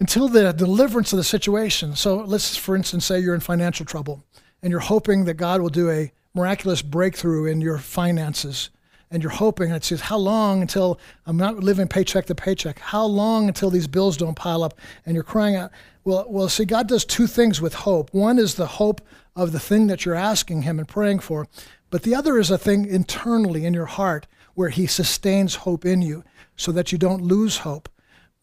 until 0.00 0.28
the 0.28 0.52
deliverance 0.52 1.12
of 1.12 1.16
the 1.16 1.24
situation. 1.24 1.96
So 1.96 2.16
let's, 2.16 2.56
for 2.56 2.76
instance, 2.76 3.06
say 3.06 3.18
you're 3.20 3.34
in 3.34 3.40
financial 3.40 3.86
trouble 3.86 4.22
and 4.62 4.70
you're 4.70 4.80
hoping 4.80 5.24
that 5.24 5.34
God 5.34 5.60
will 5.60 5.70
do 5.70 5.90
a 5.90 6.12
miraculous 6.34 6.82
breakthrough 6.82 7.46
in 7.46 7.60
your 7.60 7.78
finances. 7.78 8.70
And 9.10 9.22
you're 9.22 9.30
hoping, 9.30 9.68
and 9.68 9.76
it 9.76 9.84
says, 9.84 10.00
How 10.00 10.18
long 10.18 10.62
until 10.62 10.98
I'm 11.26 11.36
not 11.36 11.62
living 11.62 11.86
paycheck 11.86 12.26
to 12.26 12.34
paycheck? 12.34 12.80
How 12.80 13.04
long 13.04 13.46
until 13.46 13.70
these 13.70 13.86
bills 13.86 14.16
don't 14.16 14.34
pile 14.34 14.64
up? 14.64 14.74
And 15.06 15.14
you're 15.14 15.22
crying 15.22 15.54
out. 15.54 15.70
Well, 16.02 16.26
well, 16.28 16.48
see, 16.48 16.64
God 16.64 16.88
does 16.88 17.04
two 17.04 17.28
things 17.28 17.60
with 17.60 17.72
hope. 17.72 18.12
One 18.12 18.36
is 18.36 18.56
the 18.56 18.66
hope 18.66 19.00
of 19.36 19.52
the 19.52 19.60
thing 19.60 19.86
that 19.86 20.04
you're 20.04 20.16
asking 20.16 20.62
Him 20.62 20.80
and 20.80 20.88
praying 20.88 21.20
for, 21.20 21.46
but 21.90 22.02
the 22.02 22.14
other 22.14 22.38
is 22.38 22.50
a 22.50 22.58
thing 22.58 22.86
internally 22.86 23.64
in 23.64 23.74
your 23.74 23.86
heart 23.86 24.26
where 24.54 24.70
He 24.70 24.86
sustains 24.86 25.56
hope 25.56 25.84
in 25.84 26.02
you 26.02 26.24
so 26.56 26.72
that 26.72 26.92
you 26.92 26.98
don't 26.98 27.22
lose 27.22 27.58
hope. 27.58 27.88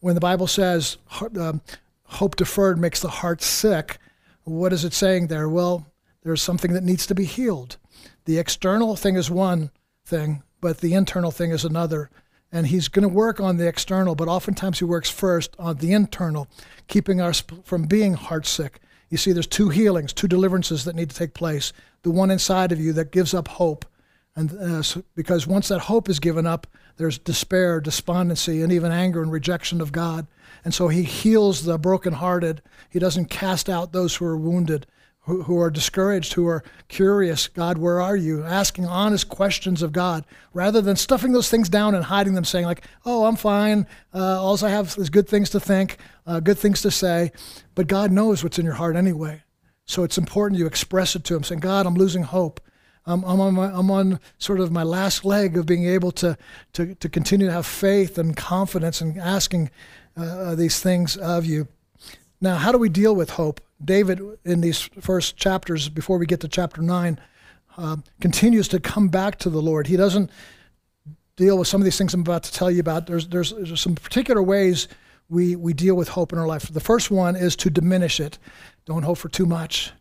When 0.00 0.14
the 0.14 0.20
Bible 0.20 0.46
says 0.46 0.98
um, 1.38 1.60
hope 2.04 2.36
deferred 2.36 2.78
makes 2.78 3.00
the 3.00 3.08
heart 3.08 3.42
sick, 3.42 3.98
what 4.44 4.72
is 4.72 4.84
it 4.84 4.92
saying 4.92 5.26
there? 5.26 5.48
Well, 5.48 5.86
there's 6.22 6.42
something 6.42 6.72
that 6.72 6.84
needs 6.84 7.06
to 7.06 7.14
be 7.14 7.24
healed. 7.24 7.76
The 8.24 8.38
external 8.38 8.96
thing 8.96 9.16
is 9.16 9.30
one 9.30 9.70
thing, 10.04 10.42
but 10.60 10.78
the 10.78 10.94
internal 10.94 11.30
thing 11.30 11.50
is 11.50 11.64
another. 11.64 12.10
And 12.52 12.68
he's 12.68 12.88
going 12.88 13.02
to 13.02 13.08
work 13.08 13.40
on 13.40 13.56
the 13.56 13.66
external, 13.66 14.14
but 14.14 14.28
oftentimes 14.28 14.78
he 14.78 14.84
works 14.84 15.10
first 15.10 15.56
on 15.58 15.78
the 15.78 15.92
internal, 15.92 16.48
keeping 16.86 17.20
us 17.20 17.42
from 17.64 17.84
being 17.84 18.14
heart 18.14 18.46
sick. 18.46 18.80
You 19.14 19.18
see, 19.18 19.30
there's 19.30 19.46
two 19.46 19.68
healings, 19.68 20.12
two 20.12 20.26
deliverances 20.26 20.84
that 20.84 20.96
need 20.96 21.08
to 21.08 21.14
take 21.14 21.34
place. 21.34 21.72
The 22.02 22.10
one 22.10 22.32
inside 22.32 22.72
of 22.72 22.80
you 22.80 22.92
that 22.94 23.12
gives 23.12 23.32
up 23.32 23.46
hope, 23.46 23.84
and 24.34 24.52
uh, 24.60 24.82
because 25.14 25.46
once 25.46 25.68
that 25.68 25.82
hope 25.82 26.08
is 26.08 26.18
given 26.18 26.48
up, 26.48 26.66
there's 26.96 27.16
despair, 27.16 27.80
despondency, 27.80 28.60
and 28.60 28.72
even 28.72 28.90
anger 28.90 29.22
and 29.22 29.30
rejection 29.30 29.80
of 29.80 29.92
God. 29.92 30.26
And 30.64 30.74
so 30.74 30.88
he 30.88 31.04
heals 31.04 31.62
the 31.62 31.78
brokenhearted. 31.78 32.60
He 32.90 32.98
doesn't 32.98 33.26
cast 33.26 33.68
out 33.68 33.92
those 33.92 34.16
who 34.16 34.24
are 34.24 34.36
wounded, 34.36 34.84
who, 35.24 35.42
who 35.44 35.58
are 35.58 35.70
discouraged, 35.70 36.34
who 36.34 36.46
are 36.46 36.62
curious. 36.88 37.48
God, 37.48 37.78
where 37.78 38.00
are 38.00 38.16
you? 38.16 38.44
Asking 38.44 38.86
honest 38.86 39.28
questions 39.28 39.82
of 39.82 39.92
God 39.92 40.24
rather 40.52 40.80
than 40.80 40.96
stuffing 40.96 41.32
those 41.32 41.48
things 41.48 41.68
down 41.68 41.94
and 41.94 42.04
hiding 42.04 42.34
them, 42.34 42.44
saying, 42.44 42.66
like, 42.66 42.84
oh, 43.06 43.24
I'm 43.24 43.36
fine. 43.36 43.86
Uh, 44.12 44.40
all 44.40 44.62
I 44.64 44.70
have 44.70 44.94
is 44.98 45.10
good 45.10 45.28
things 45.28 45.50
to 45.50 45.60
think, 45.60 45.98
uh, 46.26 46.40
good 46.40 46.58
things 46.58 46.82
to 46.82 46.90
say. 46.90 47.32
But 47.74 47.86
God 47.86 48.12
knows 48.12 48.44
what's 48.44 48.58
in 48.58 48.66
your 48.66 48.74
heart 48.74 48.96
anyway. 48.96 49.42
So 49.86 50.02
it's 50.02 50.18
important 50.18 50.58
you 50.58 50.66
express 50.66 51.16
it 51.16 51.24
to 51.24 51.36
Him, 51.36 51.42
saying, 51.42 51.60
God, 51.60 51.86
I'm 51.86 51.94
losing 51.94 52.22
hope. 52.22 52.60
I'm, 53.06 53.22
I'm, 53.24 53.40
on 53.40 53.54
my, 53.54 53.66
I'm 53.66 53.90
on 53.90 54.20
sort 54.38 54.60
of 54.60 54.72
my 54.72 54.82
last 54.82 55.24
leg 55.24 55.56
of 55.56 55.66
being 55.66 55.86
able 55.86 56.10
to, 56.12 56.36
to, 56.74 56.94
to 56.94 57.08
continue 57.08 57.46
to 57.46 57.52
have 57.52 57.66
faith 57.66 58.16
and 58.16 58.34
confidence 58.36 59.00
and 59.00 59.18
asking 59.18 59.70
uh, 60.16 60.54
these 60.54 60.80
things 60.80 61.16
of 61.16 61.44
you. 61.44 61.68
Now, 62.44 62.56
how 62.56 62.72
do 62.72 62.78
we 62.78 62.90
deal 62.90 63.16
with 63.16 63.30
hope? 63.30 63.62
David, 63.82 64.20
in 64.44 64.60
these 64.60 64.82
first 65.00 65.34
chapters, 65.38 65.88
before 65.88 66.18
we 66.18 66.26
get 66.26 66.40
to 66.40 66.48
chapter 66.48 66.82
9, 66.82 67.18
uh, 67.78 67.96
continues 68.20 68.68
to 68.68 68.80
come 68.80 69.08
back 69.08 69.38
to 69.38 69.48
the 69.48 69.62
Lord. 69.62 69.86
He 69.86 69.96
doesn't 69.96 70.30
deal 71.36 71.56
with 71.56 71.68
some 71.68 71.80
of 71.80 71.86
these 71.86 71.96
things 71.96 72.12
I'm 72.12 72.20
about 72.20 72.42
to 72.42 72.52
tell 72.52 72.70
you 72.70 72.80
about. 72.80 73.06
There's, 73.06 73.28
there's, 73.28 73.54
there's 73.54 73.80
some 73.80 73.94
particular 73.94 74.42
ways 74.42 74.88
we, 75.30 75.56
we 75.56 75.72
deal 75.72 75.94
with 75.94 76.08
hope 76.08 76.34
in 76.34 76.38
our 76.38 76.46
life. 76.46 76.70
The 76.70 76.80
first 76.80 77.10
one 77.10 77.34
is 77.34 77.56
to 77.56 77.70
diminish 77.70 78.20
it. 78.20 78.38
Don't 78.84 79.04
hope 79.04 79.16
for 79.16 79.30
too 79.30 79.46
much. 79.46 79.92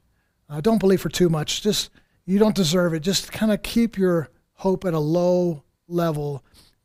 Uh, 0.50 0.60
don't 0.60 0.80
believe 0.80 1.00
for 1.00 1.08
too 1.08 1.30
much. 1.30 1.62
Just 1.62 1.92
you 2.26 2.40
don't 2.40 2.58
deserve 2.58 2.94
it. 2.94 3.00
Just 3.00 3.32
kind 3.32 3.54
of 3.54 3.64
keep 3.64 3.98
your 3.98 4.28
hope 4.56 4.84
at 4.84 4.94
a 4.94 5.00
low 5.00 5.64
level. 5.88 6.44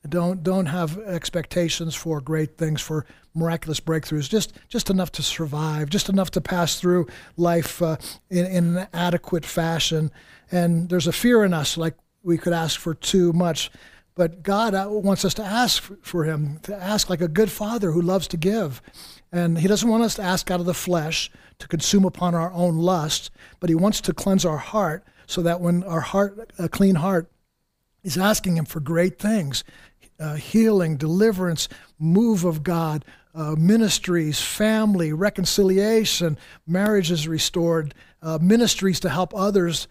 Don't 0.09 0.45
don't 0.45 0.67
have 0.67 0.99
expectations 1.01 1.97
for 1.97 2.21
great 2.21 2.57
things, 2.57 2.81
for 2.81 3.05
miraculous 3.39 3.81
breakthroughs. 3.81 4.29
Just 4.29 4.53
just 4.69 4.91
enough 4.91 5.13
to 5.13 5.23
survive. 5.23 5.91
Just 5.91 6.09
enough 6.09 6.31
to 6.33 6.41
pass 6.41 6.81
through 6.81 7.07
life 7.37 7.81
uh, 7.81 7.97
in, 8.31 8.47
in 8.47 8.77
an 8.77 8.89
adequate 8.93 9.45
fashion. 9.45 10.11
And 10.51 10.89
there's 10.89 11.07
a 11.07 11.13
fear 11.13 11.45
in 11.45 11.53
us, 11.55 11.77
like 11.77 11.95
we 12.23 12.39
could 12.39 12.53
ask 12.53 12.79
for 12.79 12.95
too 12.95 13.33
much. 13.33 13.71
But 14.15 14.43
God 14.43 14.75
uh, 14.75 14.89
wants 14.91 15.25
us 15.25 15.35
to 15.35 15.45
ask 15.45 15.83
for 16.03 16.25
Him, 16.25 16.59
to 16.65 16.75
ask 16.75 17.09
like 17.09 17.21
a 17.21 17.29
good 17.29 17.53
father 17.53 17.93
who 17.93 18.03
loves 18.03 18.27
to 18.29 18.37
give. 18.37 18.83
And 19.31 19.59
He 19.59 19.69
doesn't 19.69 19.89
want 19.89 20.03
us 20.03 20.17
to 20.17 20.23
ask 20.23 20.51
out 20.51 20.59
of 20.61 20.67
the 20.67 20.75
flesh 20.75 21.31
to 21.61 21.69
consume 21.69 22.05
upon 22.05 22.35
our 22.35 22.53
own 22.53 22.79
lust, 22.79 23.31
but 23.61 23.71
He 23.71 23.77
wants 23.77 24.01
to 24.03 24.13
cleanse 24.13 24.45
our 24.45 24.59
heart 24.59 25.05
so 25.27 25.43
that 25.43 25.61
when 25.61 25.85
our 25.85 26.01
heart, 26.01 26.53
a 26.59 26.69
clean 26.69 26.97
heart, 26.97 27.31
is 28.03 28.19
asking 28.19 28.57
Him 28.57 28.65
for 28.65 28.81
great 28.81 29.21
things 29.21 29.63
uh, 30.21 30.35
healing, 30.35 30.97
deliverance, 30.97 31.69
move 31.99 32.45
of 32.45 32.63
God, 32.63 33.05
uh, 33.35 33.55
ministries, 33.57 34.41
family, 34.41 35.13
reconciliation, 35.13 36.39
marriages 36.67 37.29
restored, 37.29 37.95
uh, 38.23 38.39
ministries 38.41 39.01
to 39.01 39.09
help 39.09 39.35
others 39.35 39.89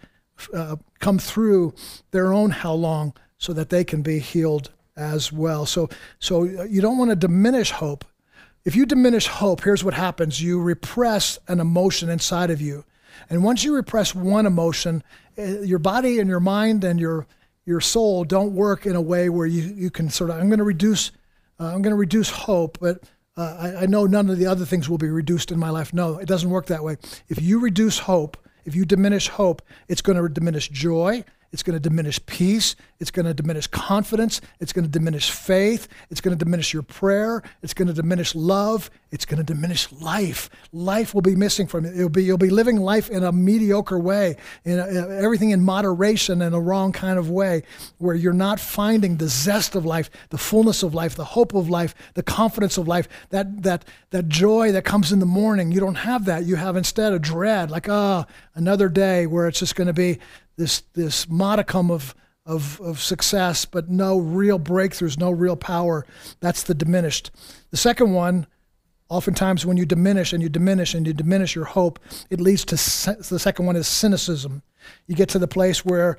uh, 0.54 0.76
come 1.00 1.20
through 1.20 1.74
their 2.12 2.34
own 2.34 2.52
how 2.52 2.74
long 2.74 3.14
so 3.38 3.54
that 3.54 3.70
they 3.70 3.84
can 3.84 4.02
be 4.02 4.20
healed 4.20 4.72
as 4.96 5.32
well. 5.32 5.66
So, 5.66 5.90
so 6.20 6.44
you 6.44 6.82
don't 6.82 6.98
want 6.98 7.12
to 7.12 7.16
diminish 7.16 7.72
hope. 7.72 8.04
If 8.66 8.76
you 8.76 8.86
diminish 8.86 9.28
hope, 9.28 9.64
here's 9.64 9.84
what 9.84 9.94
happens 9.94 10.42
you 10.42 10.62
repress 10.62 11.40
an 11.48 11.60
emotion 11.60 12.10
inside 12.10 12.50
of 12.50 12.60
you. 12.60 12.84
And 13.30 13.44
once 13.44 13.64
you 13.64 13.74
repress 13.74 14.14
one 14.14 14.46
emotion, 14.46 15.04
eh, 15.38 15.62
your 15.62 15.80
body 15.80 16.20
and 16.20 16.30
your 16.30 16.40
mind 16.40 16.84
and 16.84 17.00
your 17.00 17.28
your 17.66 17.82
soul 17.82 18.24
don't 18.24 18.54
work 18.54 18.86
in 18.86 18.96
a 18.96 19.02
way 19.02 19.28
where 19.30 19.46
you, 19.46 19.62
you 19.62 19.90
can 19.90 20.10
sort 20.10 20.30
of 20.30 20.38
I'm 20.38 20.48
going 20.48 20.60
to 20.60 20.64
reduce 20.64 21.12
uh, 21.60 21.66
I'm 21.66 21.82
going 21.82 21.94
to 21.94 21.96
reduce 21.96 22.30
hope, 22.30 22.78
but 22.80 23.04
uh, 23.38 23.56
I, 23.60 23.84
I 23.84 23.86
know 23.86 24.06
none 24.06 24.30
of 24.30 24.38
the 24.38 24.48
other 24.48 24.66
things 24.66 24.90
will 24.90 24.98
be 24.98 25.10
reduced 25.10 25.52
in 25.52 25.60
my 25.60 25.70
life. 25.70 25.94
No, 25.94 26.18
it 26.18 26.28
doesn't 26.28 26.50
work 26.50 26.66
that 26.68 26.84
way. 26.84 26.98
If 27.30 27.42
you 27.42 27.60
reduce 27.60 28.00
hope, 28.00 28.36
if 28.66 28.76
you 28.76 28.84
diminish 28.84 29.30
hope, 29.30 29.62
it's 29.88 30.02
going 30.02 30.18
to 30.22 30.28
diminish 30.28 30.70
joy. 30.70 31.24
It's 31.52 31.64
going 31.64 31.76
to 31.76 31.80
diminish 31.80 32.24
peace. 32.26 32.76
It's 33.00 33.12
going 33.12 33.26
to 33.26 33.34
diminish 33.34 33.68
confidence. 33.68 34.42
It's 34.60 34.74
going 34.74 34.86
to 34.86 34.92
diminish 34.92 35.32
faith. 35.32 35.88
It's 36.10 36.20
going 36.20 36.38
to 36.38 36.44
diminish 36.44 36.74
your 36.74 36.84
prayer. 36.84 37.42
It's 37.62 37.74
going 37.74 37.88
to 37.88 37.94
diminish 37.94 38.36
love. 38.36 38.90
It's 39.12 39.26
going 39.26 39.38
to 39.38 39.44
diminish 39.44 39.90
life. 39.94 40.50
Life 40.74 41.14
will 41.14 41.22
be 41.22 41.36
missing 41.36 41.68
from 41.68 41.86
it. 41.86 41.96
It'll 41.96 42.10
be, 42.10 42.24
you'll 42.24 42.38
be 42.38 42.50
living 42.50 42.78
life 42.78 43.10
in 43.10 43.24
a 43.24 43.32
mediocre 43.32 43.98
way, 43.98 44.36
in 44.66 44.78
a, 44.78 44.86
everything 44.86 45.52
in 45.52 45.64
moderation 45.64 46.42
in 46.42 46.54
a 46.54 46.60
wrong 46.60 46.92
kind 46.92 47.18
of 47.18 47.30
way, 47.30 47.64
where 47.98 48.16
you're 48.16 48.34
not 48.34 48.60
finding 48.60 49.18
the 49.18 49.30
zest 49.30 49.76
of 49.76 49.86
life, 49.86 50.10
the 50.30 50.38
fullness 50.38 50.84
of 50.84 50.94
life, 50.94 51.16
the 51.16 51.24
hope 51.24 51.54
of 51.54 51.70
life, 51.70 51.96
the 52.16 52.24
confidence 52.24 52.78
of 52.78 52.88
life, 52.88 53.08
that, 53.30 53.64
that, 53.64 53.86
that 54.10 54.28
joy 54.28 54.74
that 54.74 54.84
comes 54.84 55.14
in 55.14 55.20
the 55.20 55.26
morning. 55.26 55.72
You 55.72 55.80
don't 55.80 55.96
have 55.96 56.26
that. 56.26 56.44
You 56.44 56.58
have 56.58 56.76
instead 56.76 57.14
a 57.14 57.20
dread, 57.20 57.72
like, 57.72 57.88
ah, 57.88 58.26
oh, 58.28 58.34
another 58.56 58.90
day 58.90 59.28
where 59.28 59.48
it's 59.48 59.60
just 59.60 59.76
going 59.76 59.88
to 59.88 59.94
be 59.94 60.20
this 60.58 60.82
this 60.94 61.30
modicum 61.30 61.90
of 61.90 62.14
of, 62.48 62.80
of 62.80 63.02
success, 63.02 63.66
but 63.66 63.90
no 63.90 64.18
real 64.18 64.58
breakthroughs, 64.58 65.20
no 65.20 65.30
real 65.30 65.58
power. 65.58 66.06
That's 66.40 66.64
the 66.64 66.74
diminished. 66.74 67.30
The 67.72 67.78
second 67.78 68.14
one, 68.14 68.48
oftentimes 69.10 69.66
when 69.66 69.76
you 69.76 69.86
diminish 69.86 70.32
and 70.32 70.42
you 70.42 70.48
diminish 70.48 70.94
and 70.94 71.06
you 71.06 71.14
diminish 71.14 71.56
your 71.56 71.66
hope, 71.66 72.00
it 72.30 72.40
leads 72.40 72.64
to 72.66 72.76
the 72.76 73.40
second 73.40 73.66
one 73.66 73.76
is 73.76 73.88
cynicism. 73.88 74.64
You 75.08 75.16
get 75.16 75.28
to 75.30 75.40
the 75.40 75.48
place 75.48 75.84
where 75.84 76.18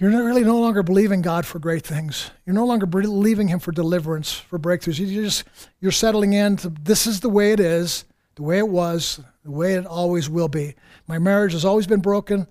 you're 0.00 0.10
really 0.10 0.42
no 0.42 0.58
longer 0.58 0.82
believing 0.82 1.20
God 1.20 1.44
for 1.44 1.58
great 1.58 1.86
things. 1.86 2.30
You're 2.46 2.54
no 2.54 2.64
longer 2.64 2.86
believing 2.86 3.48
Him 3.48 3.58
for 3.58 3.72
deliverance, 3.72 4.32
for 4.32 4.58
breakthroughs. 4.58 4.98
You 4.98 5.22
just 5.22 5.44
you're 5.80 5.92
settling 5.92 6.32
into 6.32 6.70
this 6.70 7.06
is 7.06 7.20
the 7.20 7.28
way 7.28 7.52
it 7.52 7.60
is, 7.60 8.06
the 8.36 8.42
way 8.42 8.56
it 8.56 8.68
was, 8.68 9.20
the 9.44 9.50
way 9.50 9.74
it 9.74 9.84
always 9.84 10.30
will 10.30 10.48
be. 10.48 10.74
My 11.06 11.18
marriage 11.18 11.52
has 11.52 11.64
always 11.66 11.86
been 11.86 12.00
broken 12.00 12.46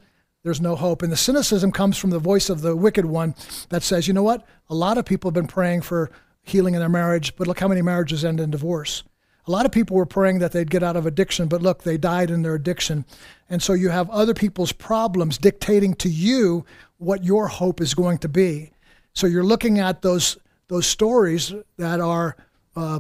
there's 0.46 0.62
no 0.62 0.76
hope. 0.76 1.02
And 1.02 1.12
the 1.12 1.18
cynicism 1.18 1.72
comes 1.72 1.98
from 1.98 2.12
the 2.12 2.20
voice 2.20 2.52
of 2.52 2.62
the 2.62 2.76
wicked 2.76 3.04
one 3.04 3.34
that 3.70 3.82
says, 3.82 4.08
you 4.08 4.14
know 4.14 4.22
what? 4.22 4.46
A 4.70 4.76
lot 4.76 5.00
of 5.00 5.04
people 5.04 5.30
have 5.30 5.34
been 5.34 5.48
praying 5.48 5.82
for 5.82 6.12
healing 6.44 6.76
in 6.76 6.80
their 6.80 6.88
marriage, 6.88 7.36
but 7.36 7.48
look 7.48 7.60
how 7.60 7.68
many 7.68 7.82
marriages 7.82 8.24
end 8.24 8.40
in 8.40 8.52
divorce. 8.52 9.02
A 9.48 9.52
lot 9.52 9.66
of 9.66 9.72
people 9.72 9.98
were 9.98 10.06
praying 10.06 10.38
that 10.40 10.52
they'd 10.52 10.70
get 10.70 10.84
out 10.84 10.96
of 10.96 11.08
addiction, 11.08 11.48
but 11.48 11.64
look, 11.64 11.82
they 11.82 11.98
died 11.98 12.30
in 12.30 12.44
their 12.44 12.54
addiction. 12.54 13.06
And 13.50 13.62
so 13.62 13.74
you 13.74 13.90
have 13.90 14.08
other 14.12 14.36
people's 14.36 14.72
problems 14.72 15.40
dictating 15.40 15.96
to 15.96 16.10
you 16.10 16.64
what 17.00 17.24
your 17.24 17.48
hope 17.48 17.82
is 17.82 17.96
going 17.96 18.20
to 18.20 18.30
be. 18.30 18.72
So 19.14 19.26
you're 19.26 19.44
looking 19.44 19.80
at 19.80 20.04
those 20.04 20.38
those 20.68 20.86
stories 20.86 21.54
that 21.78 22.00
are 22.00 22.38
uh, 22.76 23.00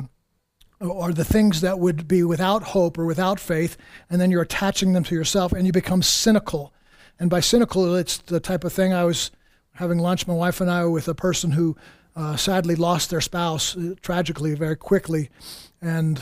are 0.81 1.13
the 1.13 1.25
things 1.25 1.61
that 1.61 1.77
would 1.77 2.07
be 2.07 2.23
without 2.23 2.63
hope 2.63 2.97
or 2.97 3.05
without 3.05 3.39
faith, 3.39 3.77
and 4.09 4.19
then 4.19 4.31
you're 4.31 4.41
attaching 4.41 4.93
them 4.93 5.03
to 5.03 5.15
yourself, 5.15 5.51
and 5.51 5.67
you 5.67 5.71
become 5.71 6.01
cynical. 6.01 6.73
And 7.19 7.29
by 7.29 7.39
cynical, 7.39 7.95
it's 7.95 8.17
the 8.17 8.39
type 8.39 8.63
of 8.63 8.73
thing 8.73 8.93
I 8.93 9.03
was 9.03 9.31
having 9.73 9.99
lunch, 9.99 10.27
my 10.27 10.33
wife 10.33 10.61
and 10.61 10.69
I, 10.69 10.85
with 10.85 11.07
a 11.07 11.15
person 11.15 11.51
who 11.51 11.75
uh, 12.15 12.35
sadly 12.35 12.75
lost 12.75 13.09
their 13.09 13.21
spouse 13.21 13.75
uh, 13.75 13.95
tragically 14.01 14.55
very 14.55 14.75
quickly. 14.75 15.29
And 15.81 16.21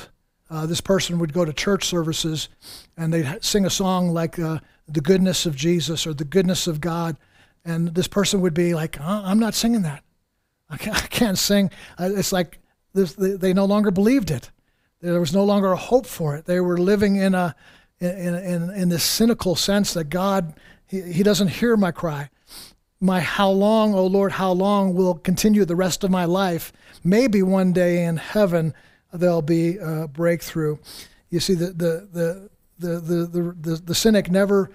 uh, 0.50 0.66
this 0.66 0.82
person 0.82 1.20
would 1.20 1.34
go 1.34 1.46
to 1.46 1.54
church 1.54 1.86
services 1.86 2.50
and 2.98 3.14
they'd 3.14 3.44
sing 3.44 3.66
a 3.66 3.70
song 3.70 4.10
like 4.10 4.38
uh, 4.40 4.60
The 4.88 5.02
Goodness 5.02 5.46
of 5.46 5.56
Jesus 5.56 6.06
or 6.06 6.14
The 6.14 6.26
Goodness 6.26 6.68
of 6.68 6.82
God. 6.82 7.18
And 7.66 7.96
this 7.96 8.08
person 8.08 8.42
would 8.42 8.54
be 8.54 8.74
like, 8.74 9.00
I'm 9.00 9.40
not 9.40 9.54
singing 9.54 9.84
that. 9.84 10.04
I 10.70 10.78
can't, 10.78 10.98
I 11.04 11.08
can't 11.08 11.38
sing. 11.38 11.72
Uh, 12.00 12.10
it's 12.16 12.32
like 12.32 12.60
this, 12.94 13.14
they, 13.14 13.32
they 13.32 13.54
no 13.54 13.66
longer 13.66 13.92
believed 13.92 14.32
it. 14.32 14.52
There 15.02 15.20
was 15.20 15.34
no 15.34 15.44
longer 15.44 15.72
a 15.72 15.78
hope 15.78 16.06
for 16.06 16.36
it. 16.36 16.46
They 16.46 16.62
were 16.62 16.78
living 16.78 17.18
in 17.18 17.36
a 17.36 17.56
in, 18.00 18.36
in, 18.36 18.70
in 18.72 18.90
this 18.90 19.04
cynical 19.04 19.56
sense 19.56 19.94
that 19.94 20.06
God 20.06 20.54
he, 20.94 21.02
he 21.02 21.24
doesn't 21.24 21.48
hear 21.48 21.76
my 21.76 21.92
cry. 21.92 22.30
My 23.02 23.20
how 23.20 23.50
long, 23.50 23.96
oh 23.96 24.06
Lord, 24.06 24.34
how 24.34 24.52
long 24.52 24.94
will 24.94 25.16
continue 25.16 25.66
the 25.66 25.76
rest 25.76 26.04
of 26.04 26.12
my 26.12 26.26
life. 26.26 26.72
Maybe 27.04 27.42
one 27.42 27.74
day 27.74 28.06
in 28.06 28.18
heaven 28.18 28.76
there'll 29.12 29.42
be 29.42 29.78
a 29.78 30.08
breakthrough. 30.08 30.78
You 31.32 31.40
see, 31.40 31.56
the, 31.56 31.68
the, 31.68 32.08
the, 32.14 32.50
the, 32.78 33.00
the, 33.00 33.26
the, 33.26 33.58
the, 33.60 33.76
the 33.78 33.96
cynic 33.96 34.30
never 34.30 34.70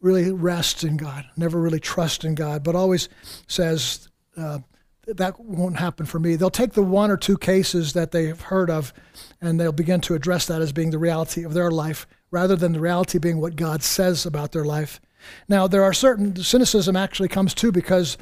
really 0.00 0.32
rests 0.32 0.82
in 0.82 0.96
God, 0.96 1.24
never 1.36 1.60
really 1.60 1.78
trusts 1.78 2.24
in 2.24 2.34
God, 2.34 2.64
but 2.64 2.74
always 2.74 3.08
says, 3.46 4.08
uh, 4.36 4.58
that 5.06 5.38
won't 5.38 5.78
happen 5.78 6.06
for 6.06 6.18
me. 6.18 6.34
They'll 6.34 6.50
take 6.50 6.72
the 6.72 6.82
one 6.82 7.10
or 7.10 7.16
two 7.16 7.38
cases 7.38 7.92
that 7.92 8.10
they've 8.10 8.40
heard 8.40 8.68
of 8.68 8.92
and 9.40 9.60
they'll 9.60 9.70
begin 9.70 10.00
to 10.02 10.14
address 10.14 10.46
that 10.46 10.60
as 10.60 10.72
being 10.72 10.90
the 10.90 10.98
reality 10.98 11.44
of 11.44 11.54
their 11.54 11.70
life 11.70 12.06
rather 12.32 12.56
than 12.56 12.72
the 12.72 12.80
reality 12.80 13.18
being 13.18 13.40
what 13.40 13.54
God 13.54 13.84
says 13.84 14.26
about 14.26 14.50
their 14.50 14.64
life. 14.64 15.00
Now, 15.48 15.66
there 15.66 15.82
are 15.82 15.92
certain, 15.92 16.36
cynicism 16.36 16.96
actually 16.96 17.28
comes 17.28 17.54
too 17.54 17.72
because 17.72 18.16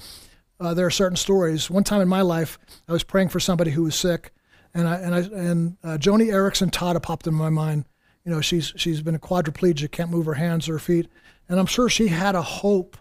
uh, 0.59 0.75
there 0.75 0.87
are 0.87 0.91
certain 0.91 1.17
stories. 1.17 1.71
One 1.71 1.85
time 1.85 2.01
in 2.01 2.09
my 2.09 2.21
life, 2.23 2.59
I 2.89 2.93
was 2.93 3.03
praying 3.03 3.31
for 3.31 3.41
somebody 3.41 3.71
who 3.71 3.85
was 3.85 3.95
sick, 3.95 4.33
and 4.75 4.87
I, 4.87 4.97
and 4.97 5.15
I, 5.15 5.19
and 5.19 5.77
uh, 5.83 5.99
Joni 5.99 6.27
Eareckson 6.27 6.71
Tada 6.71 7.03
popped 7.03 7.27
in 7.27 7.35
my 7.35 7.51
mind. 7.51 7.87
You 8.25 8.33
know, 8.33 8.41
she's, 8.41 8.73
she's 8.77 9.03
been 9.03 9.15
a 9.15 9.21
quadriplegic, 9.21 9.91
can't 9.91 10.11
move 10.11 10.27
her 10.27 10.35
hands 10.35 10.69
or 10.69 10.75
her 10.75 10.79
feet, 10.79 11.09
and 11.49 11.59
I'm 11.59 11.67
sure 11.67 11.89
she 11.89 12.09
had 12.09 12.35
a 12.35 12.43
hope 12.43 12.97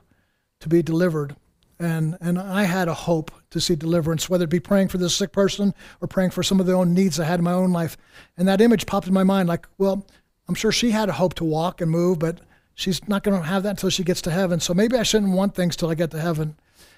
to 0.61 0.69
be 0.69 0.81
delivered. 0.81 1.35
And, 1.81 2.17
and 2.19 2.37
I 2.37 2.63
had 2.63 2.89
a 2.89 2.93
hope 2.93 3.31
to 3.51 3.61
see 3.61 3.75
deliverance, 3.75 4.29
whether 4.29 4.43
it 4.43 4.49
be 4.49 4.59
praying 4.59 4.89
for 4.89 4.97
this 4.97 5.15
sick 5.15 5.31
person 5.31 5.73
or 6.01 6.09
praying 6.09 6.31
for 6.31 6.43
some 6.43 6.59
of 6.59 6.65
the 6.65 6.73
own 6.73 6.93
needs 6.93 7.19
I 7.19 7.23
had 7.23 7.39
in 7.39 7.45
my 7.45 7.53
own 7.53 7.71
life. 7.71 7.95
And 8.37 8.47
that 8.49 8.59
image 8.59 8.85
popped 8.85 9.07
in 9.07 9.13
my 9.13 9.23
mind 9.23 9.47
like, 9.47 9.65
well, 9.77 10.05
I'm 10.49 10.55
sure 10.55 10.73
she 10.73 10.91
had 10.91 11.07
a 11.07 11.13
hope 11.13 11.35
to 11.35 11.45
walk 11.45 11.79
and 11.79 11.89
move, 11.89 12.19
but 12.19 12.41
she's 12.79 13.07
not 13.09 13.23
going 13.23 13.39
to 13.39 13.45
have 13.45 13.63
that 13.63 13.71
until 13.71 13.89
she 13.89 14.03
gets 14.03 14.21
to 14.21 14.31
heaven. 14.31 14.59
So 14.59 14.73
maybe 14.73 14.97
I 14.97 15.03
shouldn't 15.03 15.33
want 15.33 15.53
things 15.53 15.75
till 15.75 15.89
I 15.89 15.95
get 15.95 16.11
to 16.11 16.19
heaven. 16.19 16.55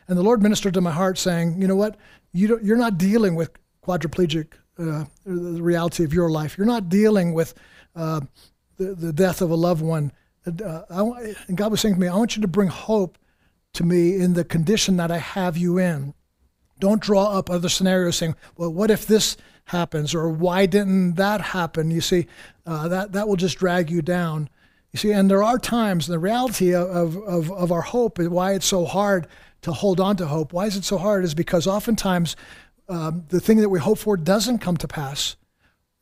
And 0.07 0.17
the 0.17 0.23
Lord 0.23 0.41
ministered 0.41 0.73
to 0.75 0.81
my 0.81 0.91
heart, 0.91 1.17
saying, 1.17 1.59
"You 1.59 1.67
know 1.67 1.75
what? 1.75 1.97
You 2.33 2.59
you're 2.61 2.77
not 2.77 2.97
dealing 2.97 3.35
with 3.35 3.51
quadriplegic, 3.85 4.53
uh, 4.77 5.05
the 5.25 5.61
reality 5.61 6.03
of 6.03 6.13
your 6.13 6.29
life. 6.29 6.57
You're 6.57 6.67
not 6.67 6.89
dealing 6.89 7.33
with 7.33 7.53
uh, 7.95 8.21
the 8.77 8.93
the 8.93 9.13
death 9.13 9.41
of 9.41 9.50
a 9.50 9.55
loved 9.55 9.81
one. 9.81 10.11
Uh, 10.45 10.81
I, 10.89 11.35
and 11.47 11.57
God 11.57 11.71
was 11.71 11.81
saying 11.81 11.95
to 11.95 12.01
me, 12.01 12.07
I 12.07 12.15
want 12.15 12.35
you 12.35 12.41
to 12.41 12.47
bring 12.47 12.69
hope 12.69 13.17
to 13.73 13.83
me 13.83 14.15
in 14.15 14.33
the 14.33 14.43
condition 14.43 14.97
that 14.97 15.11
I 15.11 15.19
have 15.19 15.55
you 15.55 15.77
in. 15.77 16.13
Don't 16.79 17.01
draw 17.01 17.38
up 17.38 17.50
other 17.50 17.69
scenarios 17.69 18.17
saying, 18.17 18.35
well, 18.57 18.73
what 18.73 18.89
if 18.89 19.05
this 19.05 19.38
happens 19.65 20.15
or 20.15 20.29
why 20.29 20.65
didn't 20.65 21.13
that 21.13 21.41
happen? 21.41 21.91
You 21.91 22.01
see, 22.01 22.25
uh, 22.65 22.88
that 22.88 23.11
that 23.13 23.27
will 23.27 23.38
just 23.38 23.57
drag 23.57 23.89
you 23.89 24.01
down." 24.01 24.50
You 24.91 25.00
see, 25.00 25.12
and 25.12 25.29
there 25.29 25.43
are 25.43 25.57
times, 25.57 26.07
the 26.07 26.19
reality 26.19 26.75
of, 26.75 27.15
of, 27.15 27.51
of 27.51 27.71
our 27.71 27.81
hope, 27.81 28.19
and 28.19 28.29
why 28.29 28.53
it's 28.53 28.65
so 28.65 28.86
hard 28.86 29.27
to 29.62 29.71
hold 29.71 30.00
on 30.00 30.17
to 30.17 30.27
hope, 30.27 30.53
why 30.53 30.65
is 30.65 30.75
it 30.75 30.83
so 30.83 30.98
hard, 30.98 31.24
is 31.24 31.33
because 31.33 31.67
oftentimes 31.67 32.36
um, 32.89 33.24
the 33.29 33.39
thing 33.39 33.57
that 33.57 33.69
we 33.69 33.79
hope 33.79 34.00
for 34.00 34.17
doesn't 34.17 34.57
come 34.60 34.75
to 34.77 34.88
pass. 34.88 35.36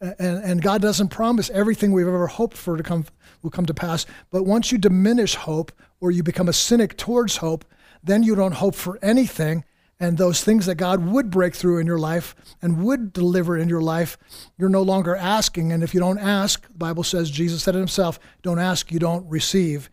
And, 0.01 0.43
and 0.43 0.61
God 0.61 0.81
doesn't 0.81 1.09
promise 1.09 1.49
everything 1.49 1.91
we've 1.91 2.07
ever 2.07 2.27
hoped 2.27 2.55
for 2.55 2.77
to 2.77 2.83
come 2.83 3.05
will 3.41 3.49
come 3.49 3.65
to 3.65 3.73
pass. 3.73 4.05
But 4.31 4.43
once 4.43 4.71
you 4.71 4.77
diminish 4.77 5.35
hope 5.35 5.71
or 5.99 6.09
you 6.11 6.23
become 6.23 6.47
a 6.47 6.53
cynic 6.53 6.97
towards 6.97 7.37
hope, 7.37 7.65
then 8.03 8.23
you 8.23 8.33
don't 8.33 8.53
hope 8.53 8.75
for 8.75 8.97
anything. 9.01 9.65
And 9.99 10.17
those 10.17 10.43
things 10.43 10.65
that 10.65 10.75
God 10.75 11.05
would 11.05 11.29
break 11.29 11.53
through 11.53 11.79
in 11.79 11.87
your 11.87 11.99
life 11.99 12.33
and 12.61 12.83
would 12.85 13.11
deliver 13.11 13.57
in 13.57 13.67
your 13.67 13.81
life, 13.81 14.17
you're 14.57 14.69
no 14.69 14.81
longer 14.81 15.15
asking. 15.15 15.73
And 15.73 15.83
if 15.83 15.93
you 15.93 15.99
don't 15.99 16.19
ask, 16.19 16.65
the 16.67 16.77
Bible 16.77 17.03
says, 17.03 17.29
Jesus 17.29 17.63
said 17.63 17.75
it 17.75 17.79
himself, 17.79 18.17
don't 18.41 18.59
ask, 18.59 18.91
you 18.91 18.99
don't 18.99 19.27
receive. 19.29 19.89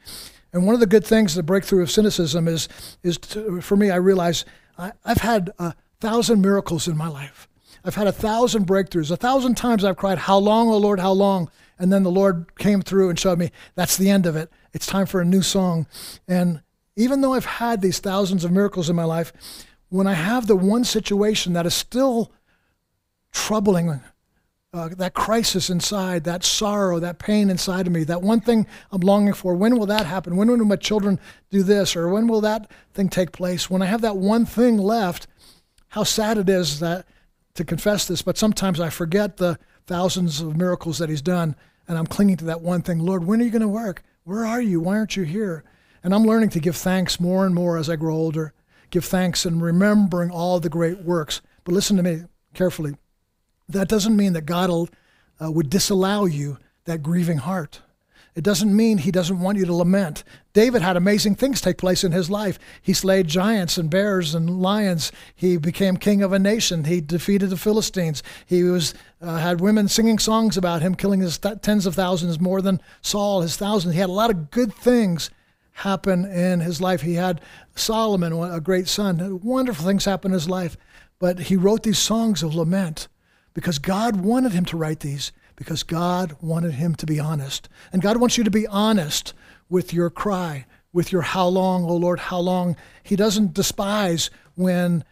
And 0.52 0.64
one 0.64 0.74
of 0.74 0.80
the 0.80 0.86
good 0.86 1.04
things, 1.04 1.34
the 1.34 1.42
breakthrough 1.42 1.82
of 1.82 1.90
cynicism 1.90 2.46
is, 2.46 2.68
is 3.02 3.18
to, 3.18 3.60
for 3.60 3.76
me, 3.76 3.90
I 3.90 3.96
realize 3.96 4.44
I, 4.78 4.92
I've 5.04 5.18
had 5.18 5.50
a 5.58 5.74
thousand 6.00 6.40
miracles 6.40 6.86
in 6.86 6.96
my 6.96 7.08
life. 7.08 7.48
I've 7.84 7.94
had 7.96 8.06
a 8.06 8.12
thousand 8.12 8.66
breakthroughs. 8.66 9.10
A 9.10 9.16
thousand 9.16 9.56
times 9.56 9.84
I've 9.84 9.96
cried, 9.96 10.18
How 10.18 10.38
long, 10.38 10.68
O 10.68 10.76
Lord, 10.76 11.00
how 11.00 11.12
long? 11.12 11.50
And 11.78 11.92
then 11.92 12.02
the 12.02 12.10
Lord 12.10 12.56
came 12.58 12.80
through 12.80 13.10
and 13.10 13.18
showed 13.18 13.38
me 13.38 13.50
that's 13.74 13.96
the 13.96 14.10
end 14.10 14.26
of 14.26 14.34
it. 14.34 14.50
It's 14.72 14.86
time 14.86 15.06
for 15.06 15.20
a 15.20 15.24
new 15.24 15.42
song. 15.42 15.86
And 16.26 16.62
even 16.96 17.20
though 17.20 17.34
I've 17.34 17.44
had 17.44 17.82
these 17.82 17.98
thousands 17.98 18.44
of 18.44 18.50
miracles 18.50 18.88
in 18.88 18.96
my 18.96 19.04
life, 19.04 19.32
when 19.88 20.06
I 20.06 20.14
have 20.14 20.46
the 20.46 20.56
one 20.56 20.84
situation 20.84 21.52
that 21.52 21.66
is 21.66 21.74
still 21.74 22.32
troubling, 23.32 24.00
uh, 24.72 24.88
that 24.96 25.14
crisis 25.14 25.70
inside, 25.70 26.24
that 26.24 26.44
sorrow, 26.44 26.98
that 26.98 27.18
pain 27.18 27.50
inside 27.50 27.86
of 27.86 27.92
me, 27.92 28.04
that 28.04 28.22
one 28.22 28.40
thing 28.40 28.66
I'm 28.90 29.00
longing 29.00 29.32
for, 29.32 29.54
when 29.54 29.78
will 29.78 29.86
that 29.86 30.06
happen? 30.06 30.36
When 30.36 30.48
will 30.48 30.64
my 30.64 30.76
children 30.76 31.20
do 31.50 31.62
this? 31.62 31.96
Or 31.96 32.08
when 32.08 32.26
will 32.26 32.40
that 32.42 32.70
thing 32.92 33.08
take 33.08 33.32
place? 33.32 33.70
When 33.70 33.82
I 33.82 33.86
have 33.86 34.02
that 34.02 34.16
one 34.16 34.44
thing 34.44 34.76
left, 34.76 35.26
how 35.88 36.02
sad 36.02 36.36
it 36.36 36.48
is 36.48 36.80
that 36.80 37.06
to 37.54 37.64
confess 37.64 38.06
this, 38.06 38.22
but 38.22 38.36
sometimes 38.36 38.80
I 38.80 38.90
forget 38.90 39.36
the 39.36 39.58
thousands 39.86 40.40
of 40.40 40.56
miracles 40.56 40.98
that 40.98 41.08
he's 41.08 41.22
done, 41.22 41.56
and 41.88 41.96
I'm 41.96 42.06
clinging 42.06 42.36
to 42.38 42.44
that 42.46 42.60
one 42.60 42.82
thing. 42.82 42.98
Lord, 42.98 43.24
when 43.24 43.40
are 43.40 43.44
you 43.44 43.50
going 43.50 43.62
to 43.62 43.68
work? 43.68 44.02
Where 44.24 44.44
are 44.44 44.60
you? 44.60 44.80
Why 44.80 44.96
aren't 44.98 45.16
you 45.16 45.22
here? 45.22 45.64
And 46.02 46.14
I'm 46.14 46.24
learning 46.24 46.50
to 46.50 46.60
give 46.60 46.76
thanks 46.76 47.18
more 47.18 47.46
and 47.46 47.54
more 47.54 47.78
as 47.78 47.88
I 47.88 47.96
grow 47.96 48.14
older. 48.14 48.52
Give 48.90 49.04
thanks 49.04 49.44
and 49.44 49.62
remembering 49.62 50.30
all 50.30 50.60
the 50.60 50.68
great 50.68 51.00
works. 51.00 51.40
But 51.64 51.74
listen 51.74 51.96
to 51.96 52.02
me 52.02 52.22
carefully. 52.54 52.96
That 53.68 53.88
doesn't 53.88 54.16
mean 54.16 54.32
that 54.34 54.46
God 54.46 54.70
uh, 55.40 55.50
would 55.50 55.70
disallow 55.70 56.24
you 56.24 56.58
that 56.84 57.02
grieving 57.02 57.38
heart. 57.38 57.80
It 58.36 58.44
doesn't 58.44 58.76
mean 58.76 58.98
he 58.98 59.10
doesn't 59.10 59.40
want 59.40 59.56
you 59.56 59.64
to 59.64 59.74
lament. 59.74 60.22
David 60.52 60.82
had 60.82 60.98
amazing 60.98 61.36
things 61.36 61.62
take 61.62 61.78
place 61.78 62.04
in 62.04 62.12
his 62.12 62.28
life. 62.28 62.58
He 62.82 62.92
slayed 62.92 63.28
giants 63.28 63.78
and 63.78 63.88
bears 63.88 64.34
and 64.34 64.60
lions. 64.60 65.10
He 65.34 65.56
became 65.56 65.96
king 65.96 66.22
of 66.22 66.34
a 66.34 66.38
nation. 66.38 66.84
He 66.84 67.00
defeated 67.00 67.48
the 67.48 67.56
Philistines. 67.56 68.22
He 68.44 68.62
was 68.62 68.92
uh, 69.22 69.38
had 69.38 69.62
women 69.62 69.88
singing 69.88 70.18
songs 70.18 70.58
about 70.58 70.82
him, 70.82 70.94
killing 70.94 71.20
his 71.20 71.38
th- 71.38 71.62
tens 71.62 71.86
of 71.86 71.94
thousands 71.94 72.38
more 72.38 72.60
than 72.60 72.80
Saul, 73.00 73.40
his 73.40 73.56
thousands. 73.56 73.94
He 73.94 74.00
had 74.00 74.10
a 74.10 74.12
lot 74.12 74.30
of 74.30 74.50
good 74.50 74.74
things 74.74 75.30
happen 75.76 76.24
in 76.24 76.60
his 76.60 76.80
life. 76.80 77.02
He 77.02 77.14
had 77.14 77.40
Solomon, 77.74 78.32
a 78.32 78.60
great 78.60 78.88
son. 78.88 79.40
Wonderful 79.42 79.84
things 79.84 80.06
happen 80.06 80.30
in 80.30 80.34
his 80.34 80.48
life. 80.48 80.76
But 81.18 81.38
he 81.38 81.56
wrote 81.56 81.82
these 81.82 81.98
songs 81.98 82.42
of 82.42 82.54
lament 82.54 83.08
because 83.52 83.78
God 83.78 84.16
wanted 84.16 84.52
him 84.52 84.64
to 84.66 84.76
write 84.76 85.00
these 85.00 85.32
because 85.54 85.82
God 85.82 86.36
wanted 86.40 86.72
him 86.72 86.94
to 86.96 87.06
be 87.06 87.20
honest. 87.20 87.68
And 87.92 88.02
God 88.02 88.18
wants 88.18 88.38
you 88.38 88.44
to 88.44 88.50
be 88.50 88.66
honest 88.66 89.34
with 89.68 89.92
your 89.92 90.10
cry, 90.10 90.66
with 90.92 91.12
your 91.12 91.22
how 91.22 91.46
long, 91.46 91.84
oh 91.84 91.96
Lord, 91.96 92.20
how 92.20 92.38
long. 92.38 92.76
He 93.02 93.16
doesn't 93.16 93.54
despise 93.54 94.30
when 94.54 95.04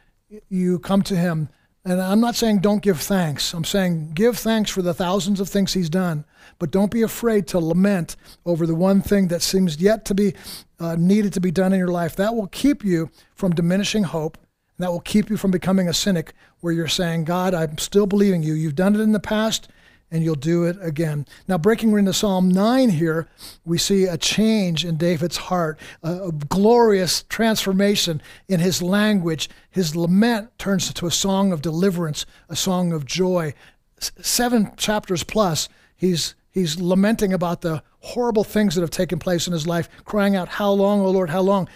you 0.49 0.79
come 0.79 1.03
to 1.03 1.17
him. 1.17 1.49
And 1.85 2.01
I'm 2.01 2.21
not 2.21 2.37
saying 2.37 2.61
don't 2.61 2.83
give 2.83 3.01
thanks. 3.01 3.53
I'm 3.53 3.65
saying 3.65 4.13
give 4.15 4.39
thanks 4.39 4.71
for 4.71 4.81
the 4.81 4.95
thousands 4.95 5.41
of 5.41 5.49
things 5.51 5.75
he's 5.75 5.91
done, 5.91 6.25
but 6.59 6.71
don't 6.71 6.91
be 6.91 7.03
afraid 7.03 7.47
to 7.49 7.59
lament 7.59 8.17
over 8.45 8.67
the 8.67 8.75
one 8.75 9.01
thing 9.01 9.29
that 9.29 9.43
seems 9.43 9.81
yet 9.81 10.05
to 10.07 10.15
be 10.15 10.35
uh, 10.81 10.97
needed 10.97 11.33
to 11.33 11.41
be 11.41 11.51
done 11.51 11.73
in 11.73 11.79
your 11.79 11.89
life. 11.89 12.17
That 12.17 12.35
will 12.35 12.49
keep 12.49 12.85
you 12.85 13.11
from 13.35 13.55
diminishing 13.55 14.05
hope. 14.05 14.39
And 14.77 14.85
that 14.85 14.91
will 14.91 15.01
keep 15.01 15.31
you 15.31 15.37
from 15.37 15.51
becoming 15.51 15.89
a 15.89 15.95
cynic 15.95 16.33
where 16.61 16.73
you're 16.73 16.89
saying, 16.89 17.25
God, 17.25 17.55
I'm 17.55 17.79
still 17.79 18.07
believing 18.07 18.43
you. 18.43 18.55
You've 18.55 18.75
done 18.75 18.95
it 18.95 19.01
in 19.01 19.13
the 19.13 19.21
past 19.21 19.69
and 20.11 20.23
you'll 20.23 20.37
do 20.37 20.65
it 20.65 20.77
again. 20.81 21.27
Now, 21.49 21.59
breaking 21.59 21.91
into 21.99 22.13
Psalm 22.13 22.49
9 22.49 22.91
here, 22.91 23.29
we 23.65 23.79
see 23.79 24.05
a 24.05 24.17
change 24.17 24.85
in 24.85 24.97
David's 24.97 25.37
heart, 25.37 25.79
a, 26.05 26.29
a, 26.29 26.33
glorious 26.33 27.25
transformation 27.25 28.23
in 28.47 28.61
his 28.61 28.81
language. 28.81 29.51
His 29.71 29.97
lament 29.97 30.57
turns 30.57 30.87
into 30.87 31.07
a 31.07 31.11
song 31.11 31.53
of 31.53 31.63
deliverance, 31.63 32.27
a 32.49 32.55
song 32.55 32.93
of 32.93 33.05
joy. 33.05 33.55
S- 33.99 34.13
seven 34.21 34.73
chapters 34.77 35.25
plus, 35.25 35.69
he's, 35.97 36.37
he's 36.55 36.81
lamenting 36.81 37.35
about 37.35 37.61
the 37.61 37.83
horrible 37.99 38.45
things 38.45 38.75
that 38.75 38.81
have 38.81 38.91
taken 38.91 39.19
place 39.19 39.47
in 39.47 39.53
his 39.53 39.67
life, 39.67 39.89
crying 40.05 40.37
out, 40.37 40.49
How 40.49 40.71
long, 40.71 41.01
O 41.01 41.11
Lord, 41.11 41.29
how 41.29 41.43
long? 41.43 41.69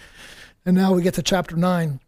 And 0.65 0.75
now 0.75 0.93
we 0.93 1.03
get 1.03 1.13
to 1.15 1.23
chapter 1.23 1.55
9. 1.55 1.99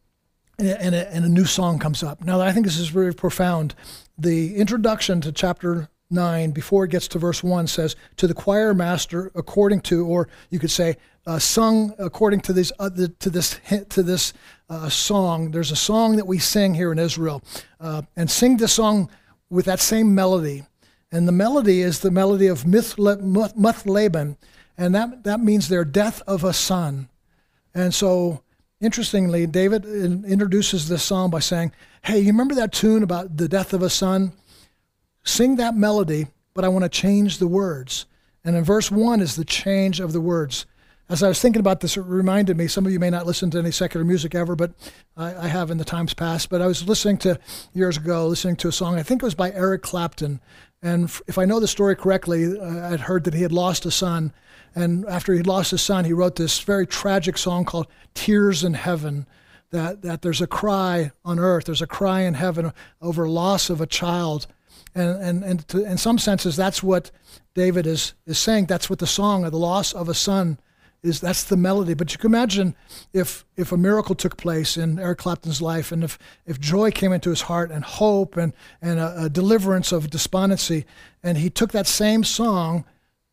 And 0.60 0.96
a, 0.96 1.12
and 1.12 1.26
a 1.26 1.30
new 1.30 1.46
song 1.46 1.80
comes 1.80 2.04
up. 2.04 2.24
Now, 2.24 2.40
I 2.40 2.52
think 2.52 2.68
this 2.68 2.78
is 2.78 2.90
very 2.90 3.14
profound. 3.14 3.74
The 4.18 4.56
introduction 4.56 5.20
to 5.22 5.32
chapter 5.32 5.90
9, 6.12 6.52
before 6.52 6.86
it 6.86 6.92
gets 6.92 7.08
to 7.10 7.20
verse 7.20 7.44
1, 7.44 7.66
says, 7.68 7.96
To 8.18 8.28
the 8.28 8.36
choir 8.36 8.74
master, 8.76 9.32
according 9.34 9.82
to, 9.82 10.06
or 10.06 10.28
you 10.52 10.60
could 10.60 10.70
say, 10.70 10.98
uh, 11.26 11.40
sung 11.40 11.96
according 11.98 12.42
to 12.42 12.54
this, 12.54 12.72
uh, 12.78 12.90
the, 12.90 13.08
to 13.08 13.30
this, 13.32 13.60
to 13.90 14.04
this 14.04 14.34
uh, 14.70 14.90
song. 14.90 15.52
There's 15.52 15.72
a 15.72 15.76
song 15.76 16.18
that 16.18 16.28
we 16.28 16.38
sing 16.38 16.76
here 16.76 16.92
in 16.92 17.00
Israel. 17.00 17.42
Uh, 17.80 18.04
and 18.16 18.30
sing 18.30 18.58
the 18.58 18.68
song 18.68 19.10
with 19.50 19.66
that 19.66 19.80
same 19.80 20.14
melody. 20.14 20.64
And 21.12 21.28
the 21.28 21.34
melody 21.34 21.82
is 21.82 22.00
the 22.00 22.12
melody 22.12 22.48
of 22.48 22.66
Muth 22.66 22.98
And 24.78 24.96
that, 24.96 25.24
that 25.24 25.40
means 25.40 25.68
their 25.68 25.86
death 25.86 26.22
of 26.26 26.44
a 26.44 26.54
son. 26.54 27.10
And 27.74 27.94
so, 27.94 28.42
interestingly, 28.80 29.46
David 29.46 29.86
introduces 29.86 30.88
this 30.88 31.04
song 31.04 31.30
by 31.30 31.40
saying, 31.40 31.74
Hey, 32.04 32.20
you 32.20 32.28
remember 32.28 32.56
that 32.56 32.72
tune 32.72 33.04
about 33.04 33.38
the 33.38 33.48
death 33.48 33.74
of 33.74 33.82
a 33.82 33.90
son? 33.90 34.34
sing 35.24 35.56
that 35.58 35.76
melody, 35.76 36.28
but 36.54 36.66
I 36.66 36.70
want 36.70 36.84
to 36.84 36.90
change 36.90 37.38
the 37.38 37.48
words. 37.48 38.06
And 38.44 38.56
in 38.56 38.64
verse 38.64 38.90
1 38.90 39.22
is 39.22 39.36
the 39.36 39.46
change 39.46 40.00
of 40.00 40.14
the 40.14 40.22
words. 40.22 40.66
As 41.12 41.22
I 41.22 41.28
was 41.28 41.42
thinking 41.42 41.60
about 41.60 41.82
this, 41.82 41.98
it 41.98 42.06
reminded 42.06 42.56
me, 42.56 42.68
some 42.68 42.86
of 42.86 42.92
you 42.94 42.98
may 42.98 43.10
not 43.10 43.26
listen 43.26 43.52
to 43.52 43.60
any 43.60 43.72
secular 43.72 44.06
music 44.06 44.34
ever, 44.34 44.56
but 44.56 44.72
I, 45.18 45.36
I 45.36 45.48
have 45.50 45.70
in 45.70 45.78
the 45.78 45.84
times 45.84 46.14
past. 46.14 46.50
But 46.50 46.62
I 46.62 46.68
was 46.68 46.88
listening 46.88 47.18
to, 47.18 47.38
years 47.74 47.98
ago, 47.98 48.28
listening 48.28 48.56
to 48.56 48.70
a 48.70 48.72
song, 48.72 48.98
I 48.98 49.04
think 49.04 49.22
it 49.22 49.26
was 49.26 49.36
by 49.36 49.52
Eric 49.52 49.82
Clapton. 49.82 50.40
And 50.82 51.12
if 51.28 51.38
I 51.38 51.44
know 51.44 51.60
the 51.60 51.68
story 51.68 51.98
correctly, 51.98 52.58
uh, 52.58 52.94
I'd 52.94 53.02
heard 53.02 53.26
that 53.26 53.34
he 53.34 53.42
had 53.42 53.52
lost 53.52 53.86
a 53.86 53.92
son. 53.92 54.32
And 54.74 55.06
after 55.06 55.34
he 55.34 55.44
lost 55.44 55.72
his 55.72 55.82
son, 55.82 56.06
he 56.06 56.14
wrote 56.14 56.38
this 56.38 56.62
very 56.62 56.88
tragic 56.88 57.38
song 57.38 57.66
called 57.66 57.88
Tears 58.14 58.64
in 58.64 58.76
Heaven. 58.76 59.28
That, 59.72 60.04
that 60.04 60.22
there's 60.22 60.42
a 60.42 60.48
cry 60.48 61.12
on 61.26 61.40
earth, 61.40 61.66
there's 61.66 61.82
a 61.82 61.88
cry 61.88 62.22
in 62.22 62.36
heaven 62.36 62.72
over 63.02 63.28
loss 63.28 63.70
of 63.70 63.82
a 63.82 63.88
child 63.88 64.48
and, 64.94 65.24
and, 65.24 65.44
and 65.44 65.68
to, 65.70 65.84
in 65.84 65.98
some 65.98 66.18
senses, 66.18 66.56
that's 66.56 66.84
what 66.84 67.12
David 67.54 67.88
is, 67.88 68.14
is 68.26 68.40
saying. 68.40 68.66
That's 68.66 68.90
what 68.90 69.00
the 69.00 69.08
song 69.08 69.46
of 69.46 69.52
the 69.52 69.58
loss 69.58 69.94
of 69.94 70.10
a 70.10 70.14
son 70.14 70.60
is. 71.04 71.20
That's 71.20 71.44
the 71.44 71.58
melody. 71.58 71.94
But 71.94 72.12
you 72.12 72.18
can 72.18 72.32
imagine 72.32 72.76
if, 73.14 73.46
if 73.56 73.72
a 73.72 73.78
miracle 73.78 74.16
took 74.16 74.38
place 74.38 74.78
in 74.78 75.00
Eric 75.00 75.20
Clapton's 75.20 75.62
life 75.62 75.92
and 75.92 76.04
if, 76.04 76.18
if 76.46 76.60
joy 76.60 76.92
came 76.92 77.12
into 77.12 77.30
his 77.30 77.42
heart 77.42 77.72
and 77.72 77.84
hope 77.84 78.38
and, 78.38 78.54
and 78.82 79.00
a, 79.00 79.26
a 79.26 79.30
deliverance 79.30 79.92
of 79.92 80.10
despondency, 80.10 80.86
and 81.24 81.38
he 81.38 81.50
took 81.50 81.72
that 81.72 81.88
same 81.88 82.24
song 82.24 82.86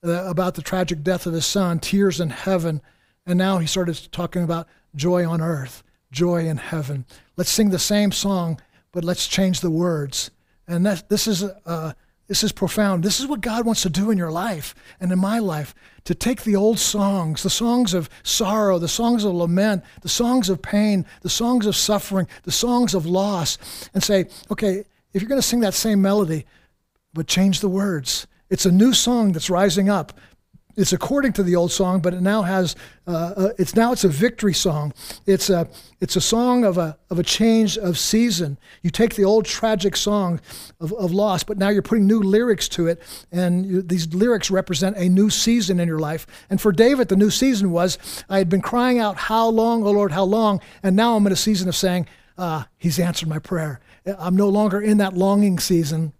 uh, 0.04 0.24
about 0.28 0.54
the 0.54 0.62
tragic 0.62 1.02
death 1.02 1.26
of 1.26 1.32
his 1.32 1.46
son, 1.46 1.78
Tears 1.78 2.20
in 2.20 2.30
Heaven, 2.30 2.80
and 3.26 3.38
now 3.38 3.58
he 3.58 3.66
started 3.66 4.08
talking 4.12 4.42
about 4.42 4.68
joy 4.94 5.28
on 5.28 5.40
earth, 5.40 5.82
joy 6.10 6.46
in 6.46 6.56
heaven. 6.56 7.04
Let's 7.36 7.50
sing 7.50 7.70
the 7.70 7.78
same 7.78 8.12
song, 8.12 8.60
but 8.92 9.04
let's 9.04 9.26
change 9.26 9.60
the 9.60 9.70
words 9.70 10.30
and 10.68 10.84
that, 10.84 11.08
this 11.08 11.26
is 11.26 11.42
uh, 11.42 11.94
this 12.28 12.44
is 12.44 12.52
profound. 12.52 13.02
This 13.02 13.20
is 13.20 13.26
what 13.26 13.40
God 13.40 13.64
wants 13.64 13.82
to 13.82 13.90
do 13.90 14.10
in 14.10 14.18
your 14.18 14.30
life 14.30 14.74
and 15.00 15.10
in 15.10 15.18
my 15.18 15.38
life 15.38 15.74
to 16.04 16.14
take 16.14 16.42
the 16.42 16.56
old 16.56 16.78
songs, 16.78 17.42
the 17.42 17.50
songs 17.50 17.94
of 17.94 18.08
sorrow, 18.22 18.78
the 18.78 18.86
songs 18.86 19.24
of 19.24 19.34
lament, 19.34 19.82
the 20.02 20.08
songs 20.08 20.50
of 20.50 20.60
pain, 20.62 21.06
the 21.22 21.30
songs 21.30 21.64
of 21.64 21.74
suffering, 21.74 22.28
the 22.44 22.52
songs 22.52 22.94
of 22.94 23.06
loss, 23.06 23.58
and 23.94 24.02
say, 24.02 24.26
okay, 24.50 24.84
if 25.12 25.22
you're 25.22 25.28
going 25.28 25.40
to 25.40 25.46
sing 25.46 25.60
that 25.60 25.74
same 25.74 26.02
melody, 26.02 26.44
but 27.14 27.26
change 27.26 27.60
the 27.60 27.68
words. 27.68 28.26
It's 28.50 28.66
a 28.66 28.72
new 28.72 28.92
song 28.92 29.32
that's 29.32 29.50
rising 29.50 29.88
up 29.88 30.18
it's 30.78 30.92
according 30.92 31.32
to 31.34 31.42
the 31.42 31.56
old 31.56 31.72
song, 31.72 32.00
but 32.00 32.14
it 32.14 32.20
now 32.20 32.42
has 32.42 32.76
uh, 33.06 33.32
uh, 33.36 33.48
it's 33.58 33.74
now 33.74 33.90
it's 33.90 34.04
a 34.04 34.08
victory 34.08 34.54
song. 34.54 34.94
It's 35.26 35.50
a 35.50 35.68
it's 36.00 36.14
a 36.14 36.20
song 36.20 36.64
of 36.64 36.78
a 36.78 36.96
of 37.10 37.18
a 37.18 37.24
change 37.24 37.76
of 37.76 37.98
season. 37.98 38.56
You 38.82 38.90
take 38.90 39.16
the 39.16 39.24
old 39.24 39.44
tragic 39.44 39.96
song 39.96 40.40
of, 40.80 40.92
of 40.92 41.10
loss, 41.10 41.42
but 41.42 41.58
now 41.58 41.68
you're 41.68 41.82
putting 41.82 42.06
new 42.06 42.20
lyrics 42.20 42.68
to 42.70 42.86
it, 42.86 43.02
and 43.32 43.66
you, 43.66 43.82
these 43.82 44.14
lyrics 44.14 44.52
represent 44.52 44.96
a 44.96 45.08
new 45.08 45.30
season 45.30 45.80
in 45.80 45.88
your 45.88 45.98
life. 45.98 46.26
And 46.48 46.60
for 46.60 46.70
David, 46.70 47.08
the 47.08 47.16
new 47.16 47.30
season 47.30 47.72
was 47.72 47.98
I 48.28 48.38
had 48.38 48.48
been 48.48 48.62
crying 48.62 49.00
out, 49.00 49.16
"How 49.16 49.48
long, 49.48 49.82
O 49.82 49.90
Lord, 49.90 50.12
how 50.12 50.24
long?" 50.24 50.60
And 50.84 50.94
now 50.94 51.16
I'm 51.16 51.26
in 51.26 51.32
a 51.32 51.36
season 51.36 51.68
of 51.68 51.74
saying, 51.74 52.06
uh, 52.36 52.64
"He's 52.76 53.00
answered 53.00 53.28
my 53.28 53.40
prayer." 53.40 53.80
I'm 54.06 54.36
no 54.36 54.48
longer 54.48 54.80
in 54.80 54.98
that 54.98 55.14
longing 55.16 55.58
season. 55.58 56.12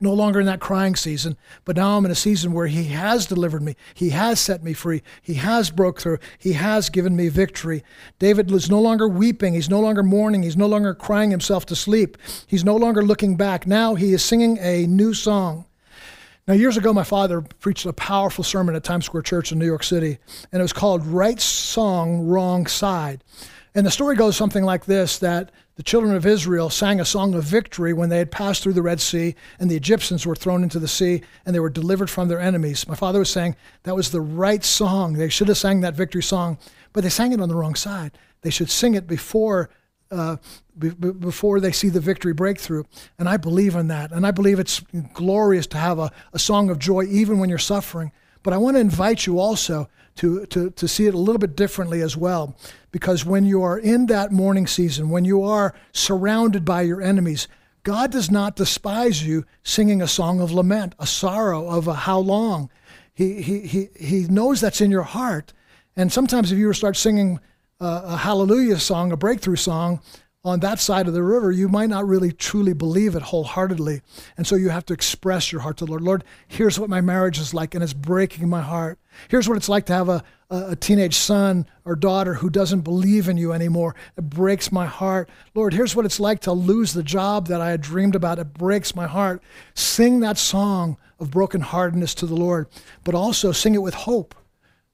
No 0.00 0.14
longer 0.14 0.40
in 0.40 0.46
that 0.46 0.60
crying 0.60 0.96
season, 0.96 1.36
but 1.64 1.76
now 1.76 1.96
I'm 1.96 2.04
in 2.04 2.10
a 2.10 2.16
season 2.16 2.52
where 2.52 2.66
He 2.66 2.84
has 2.84 3.26
delivered 3.26 3.62
me. 3.62 3.76
He 3.94 4.10
has 4.10 4.40
set 4.40 4.62
me 4.62 4.72
free. 4.72 5.02
He 5.20 5.34
has 5.34 5.70
broke 5.70 6.00
through. 6.00 6.18
He 6.38 6.54
has 6.54 6.88
given 6.88 7.14
me 7.14 7.28
victory. 7.28 7.84
David 8.18 8.50
is 8.50 8.70
no 8.70 8.80
longer 8.80 9.06
weeping. 9.06 9.54
He's 9.54 9.70
no 9.70 9.80
longer 9.80 10.02
mourning. 10.02 10.42
He's 10.42 10.56
no 10.56 10.66
longer 10.66 10.94
crying 10.94 11.30
himself 11.30 11.66
to 11.66 11.76
sleep. 11.76 12.16
He's 12.46 12.64
no 12.64 12.76
longer 12.76 13.02
looking 13.02 13.36
back. 13.36 13.66
Now 13.66 13.94
he 13.94 14.12
is 14.12 14.24
singing 14.24 14.58
a 14.58 14.86
new 14.86 15.12
song. 15.12 15.66
Now, 16.48 16.54
years 16.54 16.76
ago, 16.76 16.92
my 16.92 17.04
father 17.04 17.42
preached 17.42 17.86
a 17.86 17.92
powerful 17.92 18.42
sermon 18.42 18.74
at 18.74 18.82
Times 18.82 19.04
Square 19.04 19.22
Church 19.22 19.52
in 19.52 19.58
New 19.58 19.66
York 19.66 19.84
City, 19.84 20.18
and 20.50 20.58
it 20.58 20.62
was 20.62 20.72
called 20.72 21.06
Right 21.06 21.40
Song, 21.40 22.26
Wrong 22.26 22.66
Side. 22.66 23.22
And 23.74 23.86
the 23.86 23.90
story 23.90 24.16
goes 24.16 24.36
something 24.36 24.64
like 24.64 24.84
this 24.84 25.18
that 25.18 25.52
the 25.80 25.84
children 25.84 26.14
of 26.14 26.26
Israel 26.26 26.68
sang 26.68 27.00
a 27.00 27.06
song 27.06 27.34
of 27.34 27.42
victory 27.42 27.94
when 27.94 28.10
they 28.10 28.18
had 28.18 28.30
passed 28.30 28.62
through 28.62 28.74
the 28.74 28.82
Red 28.82 29.00
Sea 29.00 29.34
and 29.58 29.70
the 29.70 29.76
Egyptians 29.76 30.26
were 30.26 30.36
thrown 30.36 30.62
into 30.62 30.78
the 30.78 30.86
sea 30.86 31.22
and 31.46 31.54
they 31.54 31.58
were 31.58 31.70
delivered 31.70 32.10
from 32.10 32.28
their 32.28 32.38
enemies. 32.38 32.86
My 32.86 32.94
father 32.94 33.20
was 33.20 33.30
saying 33.30 33.56
that 33.84 33.96
was 33.96 34.10
the 34.10 34.20
right 34.20 34.62
song. 34.62 35.14
They 35.14 35.30
should 35.30 35.48
have 35.48 35.56
sang 35.56 35.80
that 35.80 35.94
victory 35.94 36.22
song, 36.22 36.58
but 36.92 37.02
they 37.02 37.08
sang 37.08 37.32
it 37.32 37.40
on 37.40 37.48
the 37.48 37.54
wrong 37.54 37.74
side. 37.74 38.12
They 38.42 38.50
should 38.50 38.68
sing 38.68 38.94
it 38.94 39.06
before 39.06 39.70
uh, 40.10 40.36
b- 40.78 40.90
before 40.90 41.60
they 41.60 41.72
see 41.72 41.88
the 41.88 41.98
victory 41.98 42.34
breakthrough. 42.34 42.84
And 43.18 43.26
I 43.26 43.38
believe 43.38 43.74
in 43.74 43.88
that. 43.88 44.12
And 44.12 44.26
I 44.26 44.32
believe 44.32 44.58
it's 44.58 44.82
glorious 45.14 45.66
to 45.68 45.78
have 45.78 45.98
a, 45.98 46.12
a 46.34 46.38
song 46.38 46.68
of 46.68 46.78
joy 46.78 47.04
even 47.04 47.38
when 47.38 47.48
you're 47.48 47.56
suffering. 47.56 48.12
But 48.42 48.52
I 48.52 48.58
want 48.58 48.76
to 48.76 48.82
invite 48.82 49.24
you 49.24 49.38
also 49.38 49.88
to, 50.16 50.46
to, 50.46 50.70
to 50.70 50.88
see 50.88 51.06
it 51.06 51.14
a 51.14 51.18
little 51.18 51.38
bit 51.38 51.56
differently 51.56 52.02
as 52.02 52.16
well. 52.16 52.56
Because 52.90 53.24
when 53.24 53.44
you 53.44 53.62
are 53.62 53.78
in 53.78 54.06
that 54.06 54.32
mourning 54.32 54.66
season, 54.66 55.10
when 55.10 55.24
you 55.24 55.42
are 55.42 55.74
surrounded 55.92 56.64
by 56.64 56.82
your 56.82 57.00
enemies, 57.00 57.48
God 57.82 58.10
does 58.10 58.30
not 58.30 58.56
despise 58.56 59.26
you 59.26 59.44
singing 59.62 60.02
a 60.02 60.08
song 60.08 60.40
of 60.40 60.52
lament, 60.52 60.94
a 60.98 61.06
sorrow 61.06 61.66
of 61.68 61.88
a 61.88 61.94
how 61.94 62.18
long. 62.18 62.70
He, 63.14 63.40
he, 63.42 63.60
he, 63.60 63.88
he 63.98 64.20
knows 64.28 64.60
that's 64.60 64.80
in 64.80 64.90
your 64.90 65.02
heart. 65.02 65.52
And 65.96 66.12
sometimes 66.12 66.52
if 66.52 66.58
you 66.58 66.72
start 66.72 66.96
singing 66.96 67.40
uh, 67.80 68.02
a 68.04 68.16
hallelujah 68.18 68.78
song, 68.78 69.12
a 69.12 69.16
breakthrough 69.16 69.56
song, 69.56 70.00
on 70.42 70.60
that 70.60 70.80
side 70.80 71.06
of 71.06 71.12
the 71.12 71.22
river, 71.22 71.52
you 71.52 71.68
might 71.68 71.90
not 71.90 72.06
really 72.06 72.32
truly 72.32 72.72
believe 72.72 73.14
it 73.14 73.22
wholeheartedly. 73.22 74.00
And 74.38 74.46
so 74.46 74.56
you 74.56 74.70
have 74.70 74.86
to 74.86 74.94
express 74.94 75.52
your 75.52 75.60
heart 75.60 75.76
to 75.78 75.84
the 75.84 75.90
Lord. 75.90 76.02
Lord, 76.02 76.24
here's 76.48 76.78
what 76.78 76.88
my 76.88 77.02
marriage 77.02 77.38
is 77.38 77.52
like, 77.52 77.74
and 77.74 77.84
it's 77.84 77.92
breaking 77.92 78.48
my 78.48 78.62
heart. 78.62 78.98
Here's 79.28 79.48
what 79.48 79.58
it's 79.58 79.68
like 79.68 79.84
to 79.86 79.92
have 79.92 80.08
a, 80.08 80.24
a, 80.48 80.76
teenage 80.76 81.16
son 81.16 81.66
or 81.84 81.94
daughter 81.94 82.34
who 82.34 82.48
doesn't 82.48 82.80
believe 82.80 83.28
in 83.28 83.36
you 83.36 83.52
anymore. 83.52 83.94
It 84.16 84.30
breaks 84.30 84.72
my 84.72 84.86
heart. 84.86 85.28
Lord, 85.54 85.74
here's 85.74 85.94
what 85.94 86.06
it's 86.06 86.20
like 86.20 86.40
to 86.40 86.52
lose 86.52 86.94
the 86.94 87.02
job 87.02 87.48
that 87.48 87.60
I 87.60 87.70
had 87.70 87.82
dreamed 87.82 88.14
about. 88.14 88.38
It 88.38 88.54
breaks 88.54 88.94
my 88.94 89.06
heart. 89.06 89.42
Sing 89.74 90.20
that 90.20 90.38
song 90.38 90.96
of 91.18 91.30
brokenheartedness 91.30 92.14
to 92.16 92.26
the 92.26 92.36
Lord, 92.36 92.66
but 93.04 93.14
also 93.14 93.52
sing 93.52 93.74
it 93.74 93.82
with 93.82 93.94
hope, 93.94 94.34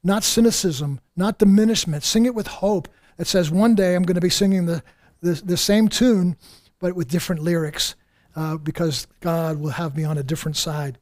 not 0.02 0.24
cynicism, 0.24 1.00
not 1.14 1.38
diminishment. 1.38 2.02
Sing 2.02 2.26
it 2.26 2.34
with 2.34 2.48
hope. 2.48 2.88
It 3.18 3.26
says, 3.28 3.50
one 3.50 3.74
day 3.74 3.94
I'm 3.94 4.02
going 4.02 4.16
to 4.16 4.20
be 4.20 4.28
singing 4.28 4.66
the 4.66 4.82
the, 5.26 5.42
the 5.44 5.56
same 5.56 5.88
tune, 5.88 6.36
but 6.78 6.94
with 6.94 7.08
different 7.08 7.42
lyrics, 7.42 7.94
uh, 8.34 8.56
because 8.56 9.06
God 9.20 9.58
will 9.58 9.70
have 9.70 9.96
me 9.96 10.04
on 10.04 10.18
a 10.18 10.22
different 10.22 10.56
side. 10.56 10.98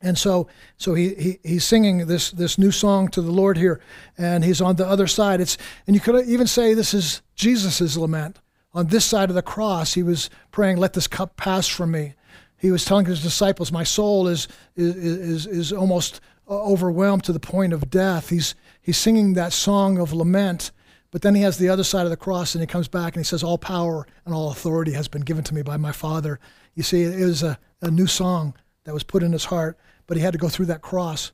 And 0.00 0.16
so, 0.16 0.46
so 0.76 0.94
he, 0.94 1.14
he 1.14 1.38
he's 1.42 1.64
singing 1.64 2.06
this 2.06 2.30
this 2.30 2.56
new 2.56 2.70
song 2.70 3.08
to 3.08 3.20
the 3.20 3.32
Lord 3.32 3.56
here, 3.56 3.80
and 4.16 4.44
he's 4.44 4.60
on 4.60 4.76
the 4.76 4.86
other 4.86 5.08
side. 5.08 5.40
It's 5.40 5.58
and 5.86 5.96
you 5.96 6.00
could 6.00 6.24
even 6.26 6.46
say 6.46 6.74
this 6.74 6.94
is 6.94 7.22
Jesus's 7.34 7.96
lament. 7.96 8.38
On 8.74 8.86
this 8.86 9.04
side 9.04 9.28
of 9.28 9.34
the 9.34 9.42
cross, 9.42 9.94
he 9.94 10.04
was 10.04 10.30
praying, 10.52 10.76
"Let 10.76 10.92
this 10.92 11.08
cup 11.08 11.36
pass 11.36 11.66
from 11.66 11.90
me." 11.90 12.14
He 12.56 12.70
was 12.70 12.84
telling 12.84 13.06
his 13.06 13.22
disciples, 13.22 13.72
"My 13.72 13.84
soul 13.84 14.28
is 14.28 14.46
is 14.76 14.94
is, 14.94 15.46
is 15.46 15.72
almost 15.72 16.20
overwhelmed 16.48 17.24
to 17.24 17.32
the 17.32 17.40
point 17.40 17.72
of 17.72 17.90
death." 17.90 18.28
He's 18.28 18.54
he's 18.80 18.98
singing 18.98 19.34
that 19.34 19.52
song 19.52 19.98
of 19.98 20.12
lament, 20.12 20.70
but 21.10 21.22
then 21.22 21.34
he 21.34 21.42
has 21.42 21.58
the 21.58 21.68
other 21.68 21.84
side 21.84 22.04
of 22.04 22.10
the 22.10 22.16
cross 22.16 22.54
and 22.54 22.60
he 22.60 22.66
comes 22.66 22.88
back 22.88 23.14
and 23.14 23.24
he 23.24 23.28
says, 23.28 23.42
All 23.42 23.58
power 23.58 24.06
and 24.24 24.34
all 24.34 24.50
authority 24.50 24.92
has 24.92 25.08
been 25.08 25.22
given 25.22 25.44
to 25.44 25.54
me 25.54 25.62
by 25.62 25.76
my 25.76 25.92
Father. 25.92 26.38
You 26.74 26.82
see, 26.82 27.02
it 27.02 27.24
was 27.24 27.42
a, 27.42 27.58
a 27.80 27.90
new 27.90 28.06
song 28.06 28.54
that 28.84 28.94
was 28.94 29.02
put 29.02 29.22
in 29.22 29.32
his 29.32 29.46
heart, 29.46 29.78
but 30.06 30.16
he 30.16 30.22
had 30.22 30.32
to 30.32 30.38
go 30.38 30.48
through 30.48 30.66
that 30.66 30.82
cross. 30.82 31.32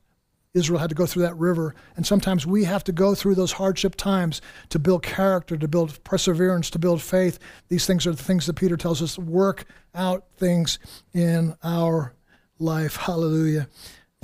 Israel 0.53 0.79
had 0.79 0.89
to 0.89 0.95
go 0.95 1.05
through 1.05 1.23
that 1.23 1.37
river. 1.37 1.75
And 1.97 2.07
sometimes 2.07 2.47
we 2.47 2.63
have 2.63 2.83
to 2.85 2.93
go 2.93 3.13
through 3.13 3.35
those 3.35 3.51
hardship 3.51 3.95
times 3.95 4.41
to 4.69 4.79
build 4.79 5.03
character, 5.03 5.57
to 5.57 5.67
build 5.67 6.01
perseverance, 6.05 6.69
to 6.71 6.79
build 6.79 7.01
faith. 7.01 7.37
These 7.67 7.85
things 7.85 8.07
are 8.07 8.11
the 8.11 8.23
things 8.23 8.45
that 8.45 8.55
Peter 8.55 8.77
tells 8.77 9.01
us 9.01 9.19
work 9.19 9.65
out 9.93 10.25
things 10.37 10.79
in 11.13 11.55
our 11.61 12.15
life. 12.57 12.95
Hallelujah. 12.95 13.67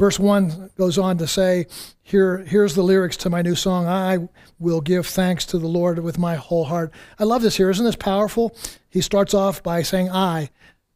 Verse 0.01 0.17
1 0.17 0.71
goes 0.79 0.97
on 0.97 1.19
to 1.19 1.27
say, 1.27 1.67
Here, 2.01 2.39
Here's 2.39 2.73
the 2.73 2.81
lyrics 2.81 3.15
to 3.17 3.29
my 3.29 3.43
new 3.43 3.53
song 3.53 3.85
I 3.85 4.17
will 4.57 4.81
give 4.81 5.05
thanks 5.05 5.45
to 5.45 5.59
the 5.59 5.67
Lord 5.67 5.99
with 5.99 6.17
my 6.17 6.33
whole 6.33 6.65
heart. 6.65 6.91
I 7.19 7.23
love 7.23 7.43
this 7.43 7.57
here. 7.57 7.69
Isn't 7.69 7.85
this 7.85 7.95
powerful? 7.95 8.57
He 8.89 8.99
starts 9.01 9.35
off 9.35 9.61
by 9.61 9.83
saying, 9.83 10.09
I. 10.09 10.49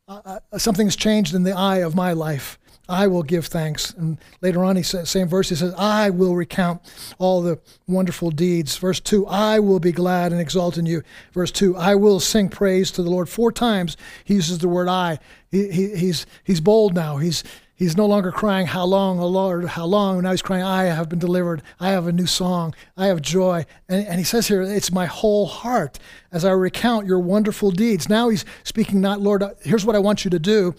Uh, 0.07 0.39
something's 0.57 0.95
changed 0.95 1.35
in 1.35 1.43
the 1.43 1.55
I 1.55 1.77
of 1.83 1.93
my 1.93 2.13
life. 2.13 2.57
I 2.89 3.05
will 3.05 3.21
give 3.21 3.45
thanks. 3.45 3.91
And 3.93 4.17
later 4.41 4.63
on, 4.63 4.75
he 4.75 4.81
says, 4.81 5.07
same 5.07 5.27
verse, 5.27 5.49
he 5.49 5.55
says, 5.55 5.75
I 5.77 6.09
will 6.09 6.35
recount 6.35 6.81
all 7.19 7.43
the 7.43 7.59
wonderful 7.87 8.31
deeds. 8.31 8.75
Verse 8.77 8.99
2, 8.99 9.27
I 9.27 9.59
will 9.59 9.79
be 9.79 9.91
glad 9.91 10.31
and 10.31 10.41
exalt 10.41 10.79
in 10.79 10.87
you. 10.87 11.03
Verse 11.31 11.51
2, 11.51 11.75
I 11.77 11.93
will 11.93 12.19
sing 12.19 12.49
praise 12.49 12.89
to 12.91 13.03
the 13.03 13.09
Lord. 13.11 13.29
Four 13.29 13.51
times 13.51 13.97
he 14.23 14.33
uses 14.35 14.57
the 14.59 14.67
word 14.67 14.87
I. 14.87 15.19
He, 15.51 15.69
he, 15.71 15.95
he's, 15.95 16.25
he's 16.43 16.59
bold 16.59 16.95
now. 16.95 17.17
He's, 17.17 17.43
He's 17.77 17.97
no 17.97 18.05
longer 18.05 18.31
crying, 18.31 18.67
How 18.67 18.85
long, 18.85 19.19
O 19.19 19.27
Lord, 19.27 19.65
how 19.65 19.85
long? 19.85 20.21
Now 20.21 20.31
he's 20.31 20.41
crying, 20.41 20.63
I 20.63 20.85
have 20.85 21.09
been 21.09 21.19
delivered. 21.19 21.61
I 21.77 21.89
have 21.89 22.07
a 22.07 22.13
new 22.13 22.25
song. 22.25 22.73
I 22.95 23.07
have 23.07 23.21
joy. 23.21 23.65
And, 23.89 24.07
and 24.07 24.17
he 24.17 24.23
says 24.23 24.47
here, 24.47 24.61
It's 24.61 24.91
my 24.91 25.05
whole 25.05 25.45
heart 25.45 25.99
as 26.31 26.45
I 26.45 26.51
recount 26.51 27.05
your 27.05 27.19
wonderful 27.19 27.71
deeds. 27.71 28.07
Now 28.07 28.29
he's 28.29 28.45
speaking, 28.63 29.01
not, 29.01 29.19
Lord, 29.19 29.43
uh, 29.43 29.51
here's 29.61 29.85
what 29.85 29.95
I 29.95 29.99
want 29.99 30.23
you 30.23 30.31
to 30.31 30.39
do. 30.39 30.73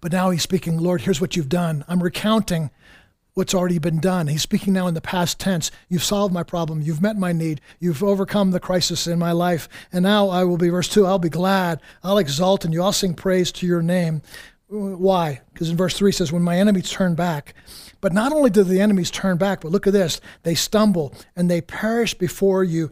But 0.00 0.12
now 0.12 0.30
he's 0.30 0.42
speaking, 0.42 0.78
Lord, 0.78 1.02
here's 1.02 1.20
what 1.20 1.36
you've 1.36 1.48
done. 1.50 1.84
I'm 1.86 2.02
recounting 2.02 2.70
what's 3.34 3.54
already 3.54 3.78
been 3.78 4.00
done. 4.00 4.28
He's 4.28 4.42
speaking 4.42 4.72
now 4.72 4.86
in 4.86 4.94
the 4.94 5.00
past 5.00 5.38
tense. 5.38 5.70
You've 5.88 6.04
solved 6.04 6.32
my 6.32 6.44
problem. 6.44 6.80
You've 6.80 7.02
met 7.02 7.16
my 7.16 7.32
need. 7.32 7.60
You've 7.80 8.02
overcome 8.02 8.52
the 8.52 8.60
crisis 8.60 9.06
in 9.06 9.18
my 9.18 9.32
life. 9.32 9.68
And 9.92 10.04
now 10.04 10.28
I 10.28 10.44
will 10.44 10.56
be, 10.56 10.68
verse 10.68 10.88
2, 10.88 11.04
I'll 11.04 11.18
be 11.18 11.28
glad. 11.28 11.80
I'll 12.02 12.18
exalt 12.18 12.64
in 12.64 12.72
you. 12.72 12.82
I'll 12.82 12.92
sing 12.92 13.14
praise 13.14 13.50
to 13.52 13.66
your 13.66 13.82
name. 13.82 14.22
Why? 14.74 15.40
Because 15.52 15.70
in 15.70 15.76
verse 15.76 15.96
3 15.96 16.10
says, 16.10 16.32
When 16.32 16.42
my 16.42 16.58
enemies 16.58 16.90
turn 16.90 17.14
back. 17.14 17.54
But 18.00 18.12
not 18.12 18.32
only 18.32 18.50
do 18.50 18.64
the 18.64 18.80
enemies 18.80 19.10
turn 19.10 19.36
back, 19.36 19.60
but 19.60 19.70
look 19.70 19.86
at 19.86 19.92
this 19.92 20.20
they 20.42 20.54
stumble 20.54 21.14
and 21.36 21.48
they 21.48 21.60
perish 21.60 22.12
before 22.12 22.64
you, 22.64 22.90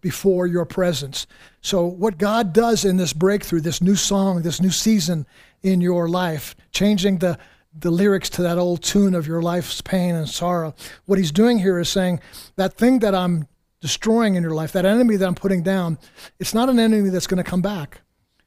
before 0.00 0.46
your 0.46 0.64
presence. 0.64 1.26
So, 1.60 1.84
what 1.84 2.16
God 2.16 2.52
does 2.54 2.84
in 2.84 2.96
this 2.96 3.12
breakthrough, 3.12 3.60
this 3.60 3.82
new 3.82 3.94
song, 3.94 4.40
this 4.42 4.60
new 4.60 4.70
season 4.70 5.26
in 5.62 5.80
your 5.82 6.08
life, 6.08 6.56
changing 6.72 7.18
the 7.18 7.38
the 7.78 7.90
lyrics 7.90 8.30
to 8.30 8.42
that 8.42 8.56
old 8.56 8.82
tune 8.82 9.14
of 9.14 9.26
your 9.26 9.42
life's 9.42 9.82
pain 9.82 10.14
and 10.14 10.28
sorrow. 10.28 10.74
What 11.04 11.18
he's 11.18 11.30
doing 11.30 11.58
here 11.58 11.78
is 11.78 11.90
saying 11.90 12.20
that 12.56 12.74
thing 12.74 13.00
that 13.00 13.14
I'm 13.14 13.46
destroying 13.80 14.34
in 14.34 14.42
your 14.42 14.54
life, 14.54 14.72
that 14.72 14.86
enemy 14.86 15.16
that 15.16 15.26
I'm 15.26 15.34
putting 15.34 15.62
down, 15.62 15.98
it's 16.40 16.54
not 16.54 16.70
an 16.70 16.80
enemy 16.80 17.10
that's 17.10 17.26
going 17.26 17.42
to 17.42 17.48
come 17.48 17.62
back. 17.62 18.00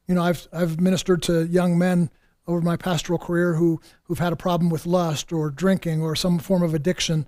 You 0.08 0.16
know, 0.16 0.22
I've 0.22 0.48
I've 0.52 0.80
ministered 0.80 1.22
to 1.24 1.46
young 1.46 1.78
men 1.78 2.10
over 2.46 2.60
my 2.60 2.76
pastoral 2.76 3.18
career 3.18 3.54
who 3.54 3.80
who've 4.04 4.18
had 4.18 4.32
a 4.32 4.36
problem 4.36 4.70
with 4.70 4.86
lust 4.86 5.32
or 5.32 5.50
drinking 5.50 6.02
or 6.02 6.16
some 6.16 6.38
form 6.38 6.62
of 6.62 6.74
addiction, 6.74 7.26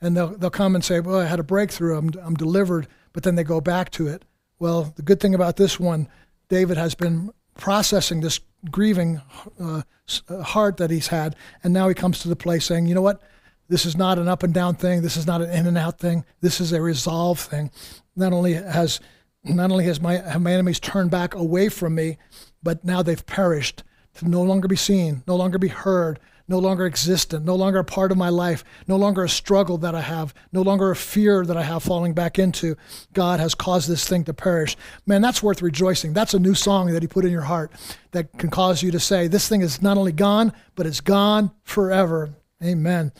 and 0.00 0.16
they'll 0.16 0.36
they'll 0.36 0.50
come 0.50 0.74
and 0.74 0.84
say, 0.84 1.00
"Well, 1.00 1.20
I 1.20 1.26
had 1.26 1.40
a 1.40 1.44
breakthrough. 1.44 1.96
I'm 1.96 2.10
I'm 2.22 2.34
delivered," 2.34 2.88
but 3.12 3.22
then 3.22 3.36
they 3.36 3.44
go 3.44 3.60
back 3.60 3.90
to 3.92 4.06
it. 4.08 4.24
Well, 4.58 4.92
the 4.96 5.02
good 5.02 5.20
thing 5.20 5.34
about 5.34 5.56
this 5.56 5.78
one, 5.78 6.08
David 6.48 6.76
has 6.76 6.94
been 6.94 7.30
processing 7.56 8.20
this 8.20 8.40
grieving 8.70 9.20
uh, 9.60 9.82
uh, 10.28 10.42
heart 10.42 10.78
that 10.78 10.90
he's 10.90 11.08
had, 11.08 11.36
and 11.62 11.72
now 11.72 11.88
he 11.88 11.94
comes 11.94 12.20
to 12.20 12.28
the 12.28 12.36
place 12.36 12.64
saying, 12.64 12.86
"You 12.86 12.94
know 12.94 13.02
what? 13.02 13.22
This 13.68 13.84
is 13.84 13.96
not 13.96 14.18
an 14.18 14.28
up 14.28 14.42
and 14.42 14.54
down 14.54 14.76
thing. 14.76 15.02
This 15.02 15.16
is 15.16 15.26
not 15.26 15.42
an 15.42 15.50
in 15.50 15.66
and 15.66 15.78
out 15.78 15.98
thing. 15.98 16.24
This 16.40 16.60
is 16.60 16.72
a 16.72 16.80
resolve 16.80 17.40
thing. 17.40 17.70
Not 18.14 18.32
only 18.32 18.54
has 18.54 19.00
not 19.44 19.70
only 19.70 19.84
has 19.84 20.00
my 20.00 20.16
have 20.16 20.42
my 20.42 20.52
enemies 20.52 20.80
turned 20.80 21.10
back 21.10 21.34
away 21.34 21.68
from 21.68 21.94
me, 21.94 22.18
but 22.62 22.84
now 22.84 23.02
they've 23.02 23.24
perished." 23.26 23.84
To 24.18 24.28
no 24.28 24.42
longer 24.42 24.68
be 24.68 24.76
seen, 24.76 25.22
no 25.26 25.36
longer 25.36 25.58
be 25.58 25.68
heard, 25.68 26.18
no 26.48 26.58
longer 26.58 26.86
existent, 26.86 27.44
no 27.44 27.56
longer 27.56 27.78
a 27.78 27.84
part 27.84 28.12
of 28.12 28.18
my 28.18 28.28
life, 28.28 28.64
no 28.86 28.96
longer 28.96 29.24
a 29.24 29.28
struggle 29.28 29.78
that 29.78 29.94
I 29.94 30.00
have, 30.00 30.32
no 30.52 30.62
longer 30.62 30.90
a 30.90 30.96
fear 30.96 31.44
that 31.44 31.56
I 31.56 31.62
have 31.62 31.82
falling 31.82 32.14
back 32.14 32.38
into. 32.38 32.76
God 33.12 33.40
has 33.40 33.54
caused 33.54 33.88
this 33.88 34.06
thing 34.08 34.24
to 34.24 34.34
perish. 34.34 34.76
Man, 35.06 35.22
that's 35.22 35.42
worth 35.42 35.62
rejoicing. 35.62 36.12
That's 36.12 36.34
a 36.34 36.38
new 36.38 36.54
song 36.54 36.92
that 36.92 37.02
He 37.02 37.08
put 37.08 37.24
in 37.24 37.32
your 37.32 37.42
heart 37.42 37.72
that 38.12 38.32
can 38.38 38.50
cause 38.50 38.82
you 38.82 38.90
to 38.92 39.00
say, 39.00 39.26
This 39.26 39.48
thing 39.48 39.60
is 39.60 39.82
not 39.82 39.98
only 39.98 40.12
gone, 40.12 40.52
but 40.76 40.86
it's 40.86 41.00
gone 41.00 41.50
forever. 41.64 42.34
Amen. 42.62 43.12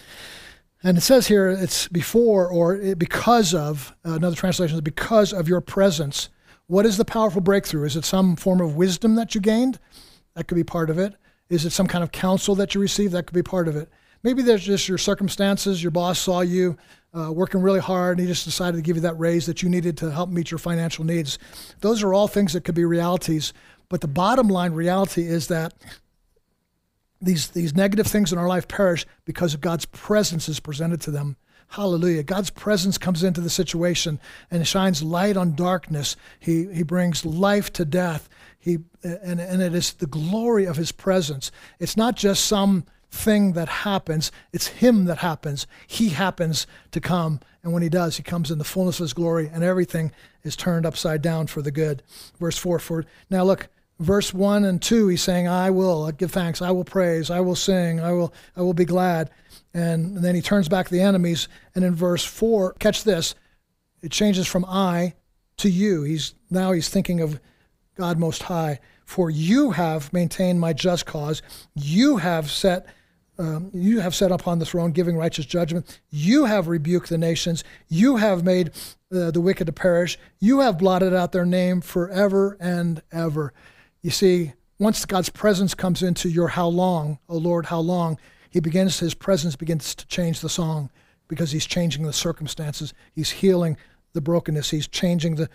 And 0.82 0.96
it 0.96 1.00
says 1.00 1.26
here 1.26 1.48
it's 1.48 1.88
before 1.88 2.48
or 2.48 2.94
because 2.94 3.54
of, 3.54 3.94
uh, 4.04 4.12
another 4.12 4.36
translation 4.36 4.76
is 4.76 4.82
because 4.82 5.32
of 5.32 5.48
your 5.48 5.60
presence. 5.60 6.28
What 6.68 6.86
is 6.86 6.96
the 6.96 7.04
powerful 7.04 7.40
breakthrough? 7.40 7.84
Is 7.84 7.96
it 7.96 8.04
some 8.04 8.36
form 8.36 8.60
of 8.60 8.76
wisdom 8.76 9.14
that 9.16 9.34
you 9.34 9.40
gained? 9.40 9.80
That 10.36 10.46
could 10.46 10.54
be 10.54 10.64
part 10.64 10.90
of 10.90 10.98
it. 10.98 11.14
Is 11.48 11.64
it 11.64 11.70
some 11.70 11.86
kind 11.86 12.04
of 12.04 12.12
counsel 12.12 12.54
that 12.56 12.74
you 12.74 12.80
receive? 12.80 13.10
That 13.12 13.26
could 13.26 13.34
be 13.34 13.42
part 13.42 13.68
of 13.68 13.76
it. 13.76 13.88
Maybe 14.22 14.42
there's 14.42 14.64
just 14.64 14.88
your 14.88 14.98
circumstances. 14.98 15.82
Your 15.82 15.90
boss 15.90 16.18
saw 16.18 16.42
you 16.42 16.76
uh, 17.16 17.32
working 17.32 17.62
really 17.62 17.80
hard 17.80 18.18
and 18.18 18.26
he 18.26 18.32
just 18.32 18.44
decided 18.44 18.76
to 18.76 18.82
give 18.82 18.96
you 18.96 19.02
that 19.02 19.18
raise 19.18 19.46
that 19.46 19.62
you 19.62 19.68
needed 19.68 19.96
to 19.98 20.10
help 20.10 20.28
meet 20.28 20.50
your 20.50 20.58
financial 20.58 21.04
needs. 21.04 21.38
Those 21.80 22.02
are 22.02 22.12
all 22.12 22.28
things 22.28 22.52
that 22.52 22.64
could 22.64 22.74
be 22.74 22.84
realities. 22.84 23.52
But 23.88 24.02
the 24.02 24.08
bottom 24.08 24.48
line 24.48 24.72
reality 24.72 25.26
is 25.26 25.48
that 25.48 25.72
these, 27.22 27.48
these 27.48 27.74
negative 27.74 28.06
things 28.06 28.32
in 28.32 28.38
our 28.38 28.48
life 28.48 28.68
perish 28.68 29.06
because 29.24 29.54
of 29.54 29.60
God's 29.60 29.86
presence 29.86 30.48
is 30.48 30.60
presented 30.60 31.00
to 31.02 31.10
them. 31.10 31.36
Hallelujah. 31.68 32.22
God's 32.22 32.50
presence 32.50 32.98
comes 32.98 33.22
into 33.22 33.40
the 33.40 33.50
situation 33.50 34.20
and 34.50 34.66
shines 34.66 35.02
light 35.02 35.36
on 35.36 35.54
darkness. 35.54 36.16
He, 36.38 36.66
he 36.72 36.82
brings 36.82 37.24
life 37.24 37.72
to 37.74 37.84
death. 37.84 38.28
He, 38.66 38.78
and, 39.04 39.38
and 39.38 39.62
it 39.62 39.76
is 39.76 39.92
the 39.92 40.08
glory 40.08 40.64
of 40.64 40.76
his 40.76 40.90
presence. 40.90 41.52
It's 41.78 41.96
not 41.96 42.16
just 42.16 42.46
some 42.46 42.84
thing 43.12 43.52
that 43.52 43.68
happens, 43.68 44.32
it's 44.52 44.66
him 44.66 45.04
that 45.04 45.18
happens. 45.18 45.68
He 45.86 46.08
happens 46.08 46.66
to 46.90 47.00
come. 47.00 47.38
And 47.62 47.72
when 47.72 47.84
he 47.84 47.88
does, 47.88 48.16
he 48.16 48.24
comes 48.24 48.50
in 48.50 48.58
the 48.58 48.64
fullness 48.64 48.98
of 48.98 49.04
his 49.04 49.12
glory, 49.12 49.48
and 49.52 49.62
everything 49.62 50.10
is 50.42 50.56
turned 50.56 50.84
upside 50.84 51.22
down 51.22 51.46
for 51.46 51.62
the 51.62 51.70
good. 51.70 52.02
Verse 52.40 52.58
4 52.58 52.80
for 52.80 53.04
now 53.30 53.44
look, 53.44 53.68
verse 54.00 54.34
1 54.34 54.64
and 54.64 54.82
2 54.82 55.08
he's 55.08 55.22
saying 55.22 55.48
i 55.48 55.70
will 55.70 56.12
give 56.12 56.30
thanks 56.30 56.60
i 56.60 56.70
will 56.70 56.84
praise 56.84 57.30
i 57.30 57.40
will 57.40 57.56
sing 57.56 57.98
i 57.98 58.12
will 58.12 58.30
i 58.54 58.60
will 58.60 58.74
be 58.74 58.84
glad 58.84 59.30
and 59.72 60.18
then 60.18 60.34
he 60.34 60.42
turns 60.42 60.68
back 60.68 60.90
the 60.90 61.00
enemies 61.00 61.48
and 61.74 61.82
in 61.82 61.94
verse 61.94 62.22
4 62.22 62.74
catch 62.74 63.04
this 63.04 63.34
it 64.02 64.12
changes 64.12 64.46
from 64.46 64.66
i 64.66 65.14
to 65.56 65.70
you 65.70 66.02
he's 66.02 66.34
now 66.50 66.72
he's 66.72 66.90
thinking 66.90 67.22
of 67.22 67.40
god 67.96 68.18
most 68.18 68.44
high 68.44 68.78
for 69.06 69.30
you 69.30 69.70
have 69.70 70.12
maintained 70.12 70.60
my 70.60 70.72
just 70.72 71.06
cause. 71.06 71.40
You 71.74 72.18
have 72.18 72.50
set 72.50 72.86
um, 73.38 73.70
you 73.74 74.00
have 74.00 74.14
set 74.14 74.32
upon 74.32 74.58
the 74.58 74.64
throne 74.64 74.92
giving 74.92 75.14
righteous 75.14 75.44
judgment. 75.44 76.00
You 76.08 76.46
have 76.46 76.68
rebuked 76.68 77.10
the 77.10 77.18
nations. 77.18 77.64
You 77.86 78.16
have 78.16 78.44
made 78.44 78.70
uh, 79.14 79.30
the 79.30 79.42
wicked 79.42 79.66
to 79.66 79.74
perish. 79.74 80.18
You 80.40 80.60
have 80.60 80.78
blotted 80.78 81.12
out 81.12 81.32
their 81.32 81.44
name 81.44 81.82
forever 81.82 82.56
and 82.58 83.02
ever. 83.12 83.52
You 84.00 84.10
see, 84.10 84.54
once 84.78 85.04
God's 85.04 85.28
presence 85.28 85.74
comes 85.74 86.02
into 86.02 86.30
your 86.30 86.48
how 86.48 86.68
long, 86.68 87.18
oh 87.28 87.36
Lord, 87.36 87.66
how 87.66 87.80
long, 87.80 88.18
he 88.48 88.58
begins 88.58 89.00
his 89.00 89.12
presence 89.12 89.54
begins 89.54 89.94
to 89.94 90.06
change 90.06 90.40
the 90.40 90.48
song 90.48 90.88
because 91.28 91.52
he's 91.52 91.66
changing 91.66 92.04
the 92.04 92.14
circumstances. 92.14 92.94
He's 93.12 93.30
healing 93.30 93.76
the 94.14 94.22
brokenness. 94.22 94.70
He's 94.70 94.88
changing 94.88 95.34
the 95.34 95.50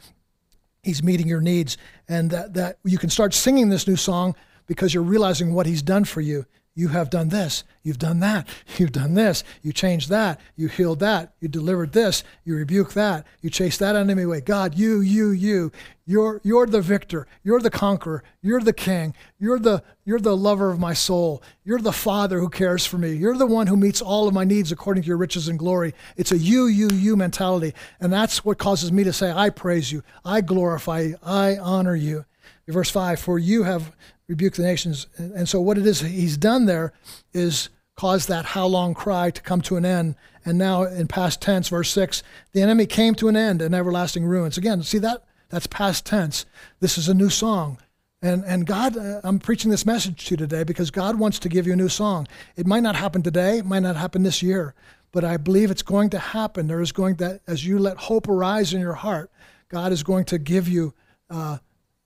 he's 0.84 1.04
meeting 1.04 1.28
your 1.28 1.42
needs 1.42 1.78
and 2.08 2.32
that 2.32 2.54
that 2.54 2.78
you 2.84 2.98
can 2.98 3.10
start 3.10 3.34
singing 3.34 3.70
this 3.70 3.88
new 3.88 3.96
song 3.96 4.36
because 4.68 4.94
you're 4.94 5.04
realizing 5.04 5.54
what 5.54 5.66
he's 5.66 5.82
done 5.82 6.06
for 6.06 6.22
you. 6.22 6.46
You 6.74 6.88
have 6.88 7.10
done 7.10 7.28
this. 7.28 7.66
You've 7.84 8.00
done 8.00 8.22
that. 8.22 8.48
You've 8.78 8.94
done 8.94 9.14
this. 9.14 9.44
You 9.62 9.74
changed 9.74 10.10
that. 10.10 10.40
You 10.56 10.70
healed 10.70 11.00
that. 11.00 11.34
You 11.42 11.50
delivered 11.50 11.92
this. 11.92 12.24
You 12.46 12.56
rebuked 12.56 12.96
that. 12.96 13.26
You 13.42 13.50
chased 13.50 13.80
that 13.80 13.98
enemy 13.98 14.24
away. 14.24 14.40
God, 14.40 14.76
you, 14.76 15.02
you, 15.02 15.32
you. 15.32 15.72
You're, 16.06 16.40
you're 16.44 16.68
the 16.68 16.82
victor. 16.82 17.28
You're 17.44 17.60
the 17.60 17.70
conqueror. 17.70 18.24
You're 18.42 18.62
the 18.62 18.74
king. 18.74 19.14
You're 19.38 19.60
the, 19.60 19.84
you're 20.06 20.20
the 20.20 20.36
lover 20.36 20.72
of 20.72 20.80
my 20.80 20.94
soul. 20.94 21.44
You're 21.66 21.80
the 21.80 21.92
father 21.92 22.40
who 22.40 22.50
cares 22.50 22.86
for 22.86 22.98
me. 22.98 23.14
You're 23.14 23.38
the 23.38 23.46
one 23.46 23.68
who 23.68 23.76
meets 23.76 24.02
all 24.02 24.28
of 24.28 24.34
my 24.34 24.46
needs 24.46 24.72
according 24.72 25.04
to 25.04 25.08
your 25.08 25.18
riches 25.18 25.50
and 25.50 25.60
glory. 25.60 25.94
It's 26.16 26.32
a 26.32 26.38
you, 26.38 26.68
you, 26.68 26.90
you 26.90 27.18
mentality. 27.18 27.74
And 28.00 28.14
that's 28.14 28.46
what 28.46 28.58
causes 28.58 28.94
me 28.94 29.04
to 29.04 29.14
say, 29.14 29.32
I 29.32 29.50
praise 29.50 29.92
you. 29.92 30.04
I 30.24 30.40
glorify 30.40 31.02
you. 31.02 31.18
I 31.22 31.58
honor 31.58 31.96
you. 31.96 32.26
Verse 32.68 32.90
5 32.90 33.20
For 33.20 33.38
you 33.38 33.64
have 33.64 33.92
rebuked 34.32 34.56
the 34.56 34.64
nations. 34.64 35.08
And 35.18 35.48
so, 35.48 35.60
what 35.60 35.78
it 35.78 35.86
is 35.86 36.00
he's 36.00 36.38
done 36.38 36.66
there 36.66 36.94
is 37.34 37.70
cause 37.96 38.28
that 38.28 38.46
how 38.46 38.66
long 38.66 38.94
cry 38.94 39.30
to 39.30 39.42
come 39.42 39.62
to 39.62 39.76
an 39.76 39.86
end. 39.86 40.16
And 40.46 40.58
now, 40.58 40.84
in 40.84 41.08
past 41.08 41.42
tense, 41.42 41.68
verse 41.68 41.92
6, 41.92 42.24
the 42.54 42.62
enemy 42.62 42.86
came 42.86 43.14
to 43.16 43.28
an 43.28 43.36
end 43.36 43.62
in 43.62 43.74
everlasting 43.74 44.26
ruins. 44.26 44.58
Again, 44.58 44.82
see 44.84 44.98
that? 45.00 45.24
That's 45.50 45.68
past 45.68 46.06
tense. 46.06 46.46
This 46.80 46.98
is 46.98 47.10
a 47.10 47.14
new 47.14 47.30
song. 47.30 47.78
And, 48.22 48.44
and 48.46 48.66
God, 48.66 48.96
uh, 48.98 49.20
I'm 49.24 49.38
preaching 49.38 49.70
this 49.70 49.86
message 49.86 50.26
to 50.26 50.32
you 50.32 50.38
today 50.38 50.64
because 50.64 50.92
God 50.92 51.20
wants 51.20 51.40
to 51.40 51.50
give 51.50 51.68
you 51.68 51.74
a 51.74 51.76
new 51.76 51.90
song. 51.90 52.28
It 52.56 52.66
might 52.66 52.84
not 52.84 52.96
happen 52.96 53.22
today, 53.22 53.58
it 53.58 53.66
might 53.66 53.84
not 53.84 53.98
happen 53.98 54.24
this 54.24 54.42
year, 54.42 54.74
but 55.12 55.26
I 55.26 55.38
believe 55.38 55.70
it's 55.70 55.82
going 55.82 56.10
to 56.12 56.20
happen. 56.20 56.68
There 56.68 56.82
is 56.82 56.94
going 56.94 57.18
to, 57.18 57.42
as 57.48 57.66
you 57.66 57.78
let 57.78 57.98
hope 57.98 58.30
arise 58.30 58.74
in 58.74 58.80
your 58.80 58.94
heart, 58.94 59.30
God 59.68 59.92
is 59.92 60.04
going 60.04 60.26
to 60.26 60.38
give 60.38 60.68
you 60.70 60.94
uh, 61.30 61.58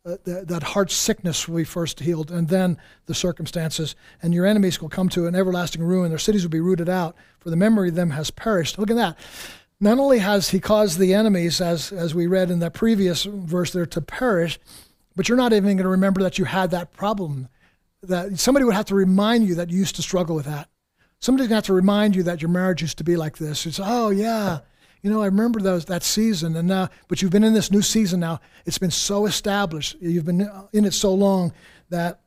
uh, 0.05 0.17
that, 0.23 0.47
that 0.47 0.63
heart 0.63 0.91
sickness 0.91 1.47
will 1.47 1.57
be 1.57 1.63
first 1.63 1.99
healed, 1.99 2.29
and 2.29 2.49
then 2.49 2.77
the 3.07 3.13
circumstances. 3.15 3.95
And 4.21 4.33
your 4.33 4.45
enemies 4.45 4.79
will 4.79 4.89
come 4.89 5.09
to 5.09 5.25
an 5.25 5.35
everlasting 5.35 5.83
ruin. 5.83 6.09
Their 6.09 6.19
cities 6.19 6.43
will 6.43 6.51
be 6.51 6.59
rooted 6.59 6.89
out, 6.89 7.15
for 7.39 7.49
the 7.49 7.55
memory 7.55 7.89
of 7.89 7.95
them 7.95 8.11
has 8.11 8.29
perished. 8.29 8.77
Look 8.77 8.91
at 8.91 8.95
that. 8.97 9.17
Not 9.79 9.97
only 9.97 10.19
has 10.19 10.49
he 10.49 10.59
caused 10.59 10.99
the 10.99 11.13
enemies, 11.13 11.59
as, 11.59 11.91
as 11.91 12.13
we 12.13 12.27
read 12.27 12.51
in 12.51 12.59
that 12.59 12.73
previous 12.73 13.23
verse 13.23 13.71
there, 13.71 13.85
to 13.87 14.01
perish, 14.01 14.59
but 15.15 15.27
you're 15.27 15.37
not 15.37 15.53
even 15.53 15.75
going 15.75 15.77
to 15.77 15.89
remember 15.89 16.21
that 16.21 16.37
you 16.37 16.45
had 16.45 16.71
that 16.71 16.93
problem. 16.93 17.49
That 18.03 18.37
somebody 18.39 18.63
would 18.63 18.75
have 18.75 18.85
to 18.85 18.95
remind 18.95 19.47
you 19.47 19.55
that 19.55 19.71
you 19.71 19.79
used 19.79 19.95
to 19.95 20.01
struggle 20.01 20.35
with 20.35 20.45
that. 20.45 20.69
Somebody's 21.19 21.47
going 21.47 21.55
to 21.55 21.55
have 21.55 21.65
to 21.65 21.73
remind 21.73 22.15
you 22.15 22.23
that 22.23 22.41
your 22.41 22.49
marriage 22.49 22.81
used 22.81 22.99
to 22.99 23.03
be 23.03 23.15
like 23.15 23.37
this. 23.37 23.65
It's, 23.65 23.79
oh, 23.81 24.11
yeah 24.11 24.59
you 25.05 25.11
know, 25.11 25.21
I 25.21 25.25
remember 25.25 25.59
those 25.61 25.85
that 25.85 26.01
season, 26.01 26.55
and 26.55 26.67
now, 26.67 26.89
but 27.07 27.21
you've 27.21 27.29
been 27.29 27.43
in 27.43 27.53
this 27.53 27.69
new 27.69 27.83
season 27.83 28.19
now. 28.19 28.39
It's 28.65 28.79
been 28.79 28.89
so 28.89 29.27
established. 29.27 29.97
You've 30.01 30.25
been 30.25 30.49
in 30.73 30.83
it 30.83 30.95
so 30.95 31.13
long 31.13 31.53
that 31.91 32.21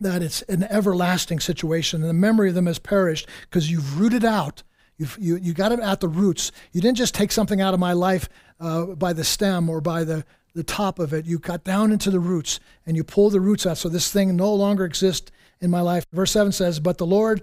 that 0.00 0.20
it's 0.20 0.42
an 0.42 0.64
everlasting 0.64 1.38
situation, 1.38 2.00
and 2.00 2.10
the 2.10 2.14
memory 2.14 2.48
of 2.48 2.56
them 2.56 2.66
has 2.66 2.80
perished 2.80 3.28
because 3.42 3.70
you've 3.70 4.00
rooted 4.00 4.24
out. 4.24 4.64
You've, 4.96 5.16
you 5.20 5.36
you 5.36 5.54
got 5.54 5.70
it 5.70 5.78
at 5.78 6.00
the 6.00 6.08
roots. 6.08 6.50
You 6.72 6.80
didn't 6.80 6.96
just 6.96 7.14
take 7.14 7.30
something 7.30 7.60
out 7.60 7.74
of 7.74 7.78
my 7.78 7.92
life 7.92 8.28
uh, 8.58 8.86
by 8.86 9.12
the 9.12 9.22
stem 9.22 9.70
or 9.70 9.80
by 9.80 10.02
the 10.02 10.24
the 10.52 10.64
top 10.64 10.98
of 10.98 11.12
it. 11.12 11.26
You 11.26 11.38
got 11.38 11.62
down 11.62 11.92
into 11.92 12.10
the 12.10 12.18
roots 12.18 12.58
and 12.86 12.96
you 12.96 13.04
pull 13.04 13.30
the 13.30 13.40
roots 13.40 13.66
out. 13.66 13.78
So 13.78 13.88
this 13.88 14.10
thing 14.10 14.34
no 14.34 14.52
longer 14.52 14.84
exists 14.84 15.30
in 15.60 15.70
my 15.70 15.80
life. 15.80 16.04
Verse 16.12 16.32
7 16.32 16.50
says, 16.50 16.80
But 16.80 16.98
the 16.98 17.06
Lord 17.06 17.40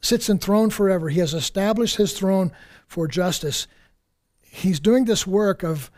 sits 0.00 0.30
enthroned 0.30 0.72
forever. 0.72 1.10
He 1.10 1.20
has 1.20 1.34
established 1.34 1.96
his 1.96 2.18
throne 2.18 2.50
for 2.86 3.06
justice 3.06 3.66
he's 4.56 4.80
doing 4.80 5.04
this 5.04 5.26
work 5.26 5.62
of 5.62 5.90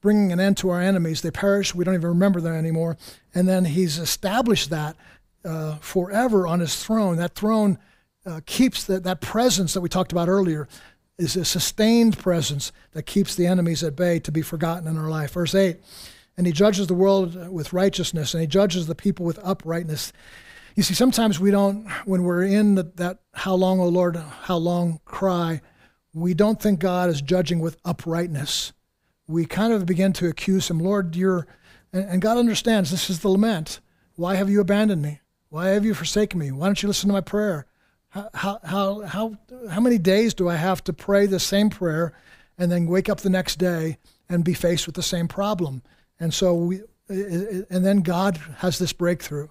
bringing 0.00 0.32
an 0.32 0.40
end 0.40 0.56
to 0.58 0.70
our 0.70 0.80
enemies. 0.80 1.22
They 1.22 1.30
perish, 1.30 1.74
we 1.74 1.84
don't 1.84 1.94
even 1.94 2.08
remember 2.08 2.40
them 2.40 2.54
anymore. 2.54 2.96
And 3.34 3.48
then 3.48 3.64
he's 3.64 3.98
established 3.98 4.70
that 4.70 4.96
uh, 5.44 5.76
forever 5.76 6.46
on 6.46 6.60
his 6.60 6.82
throne. 6.82 7.16
That 7.16 7.34
throne 7.34 7.78
uh, 8.26 8.40
keeps 8.44 8.84
the, 8.84 9.00
that 9.00 9.20
presence 9.20 9.74
that 9.74 9.80
we 9.80 9.88
talked 9.88 10.12
about 10.12 10.28
earlier, 10.28 10.68
is 11.18 11.36
a 11.36 11.44
sustained 11.44 12.18
presence 12.18 12.72
that 12.92 13.04
keeps 13.04 13.34
the 13.34 13.46
enemies 13.46 13.84
at 13.84 13.96
bay 13.96 14.18
to 14.20 14.32
be 14.32 14.42
forgotten 14.42 14.88
in 14.88 14.98
our 14.98 15.08
life. 15.08 15.32
Verse 15.32 15.54
8 15.54 15.78
And 16.36 16.46
he 16.46 16.52
judges 16.52 16.86
the 16.86 16.94
world 16.94 17.50
with 17.50 17.72
righteousness, 17.72 18.34
and 18.34 18.40
he 18.40 18.46
judges 18.46 18.86
the 18.86 18.94
people 18.94 19.24
with 19.24 19.38
uprightness. 19.42 20.12
You 20.74 20.82
see, 20.82 20.94
sometimes 20.94 21.38
we 21.38 21.50
don't, 21.50 21.86
when 22.06 22.22
we're 22.22 22.44
in 22.44 22.76
the, 22.76 22.84
that 22.96 23.18
how 23.34 23.54
long, 23.54 23.78
O 23.78 23.86
Lord, 23.88 24.16
how 24.16 24.56
long 24.56 25.00
cry, 25.04 25.60
we 26.14 26.34
don't 26.34 26.60
think 26.60 26.80
God 26.80 27.08
is 27.08 27.22
judging 27.22 27.60
with 27.60 27.76
uprightness. 27.84 28.72
We 29.26 29.46
kind 29.46 29.72
of 29.72 29.86
begin 29.86 30.12
to 30.14 30.28
accuse 30.28 30.68
him, 30.68 30.78
Lord, 30.78 31.16
you're, 31.16 31.46
and, 31.92 32.20
God 32.20 32.38
understands 32.38 32.90
this 32.90 33.08
is 33.08 33.20
the 33.20 33.28
lament. 33.28 33.80
Why 34.16 34.34
have 34.34 34.50
you 34.50 34.60
abandoned 34.60 35.02
me? 35.02 35.20
Why 35.48 35.68
have 35.68 35.84
you 35.84 35.94
forsaken 35.94 36.38
me? 36.38 36.50
Why 36.50 36.66
don't 36.66 36.82
you 36.82 36.86
listen 36.86 37.08
to 37.08 37.14
my 37.14 37.20
prayer? 37.20 37.66
How, 38.10 38.28
how, 38.34 38.60
how, 38.64 39.00
how, 39.00 39.38
how 39.70 39.80
many 39.80 39.98
days 39.98 40.34
do 40.34 40.48
I 40.48 40.56
have 40.56 40.84
to 40.84 40.92
pray 40.92 41.26
the 41.26 41.40
same 41.40 41.70
prayer 41.70 42.12
and 42.58 42.70
then 42.70 42.86
wake 42.86 43.08
up 43.08 43.20
the 43.20 43.30
next 43.30 43.56
day 43.56 43.98
and 44.28 44.44
be 44.44 44.54
faced 44.54 44.86
with 44.86 44.94
the 44.94 45.02
same 45.02 45.28
problem? 45.28 45.82
And 46.20 46.34
so 46.34 46.54
we, 46.54 46.80
and 47.08 47.84
then 47.84 48.00
God 48.00 48.38
has 48.58 48.78
this 48.78 48.92
breakthrough. 48.92 49.48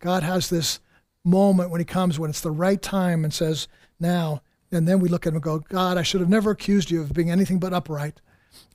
God 0.00 0.22
has 0.22 0.50
this 0.50 0.80
moment 1.24 1.70
when 1.70 1.80
he 1.80 1.84
comes 1.84 2.18
when 2.18 2.30
it's 2.30 2.40
the 2.40 2.50
right 2.50 2.80
time 2.80 3.24
and 3.24 3.32
says, 3.32 3.68
now 3.98 4.42
and 4.74 4.86
then 4.86 5.00
we 5.00 5.08
look 5.08 5.26
at 5.26 5.30
him 5.30 5.36
and 5.36 5.42
go, 5.42 5.60
God, 5.60 5.96
I 5.96 6.02
should 6.02 6.20
have 6.20 6.30
never 6.30 6.50
accused 6.50 6.90
you 6.90 7.00
of 7.00 7.12
being 7.12 7.30
anything 7.30 7.58
but 7.58 7.72
upright. 7.72 8.20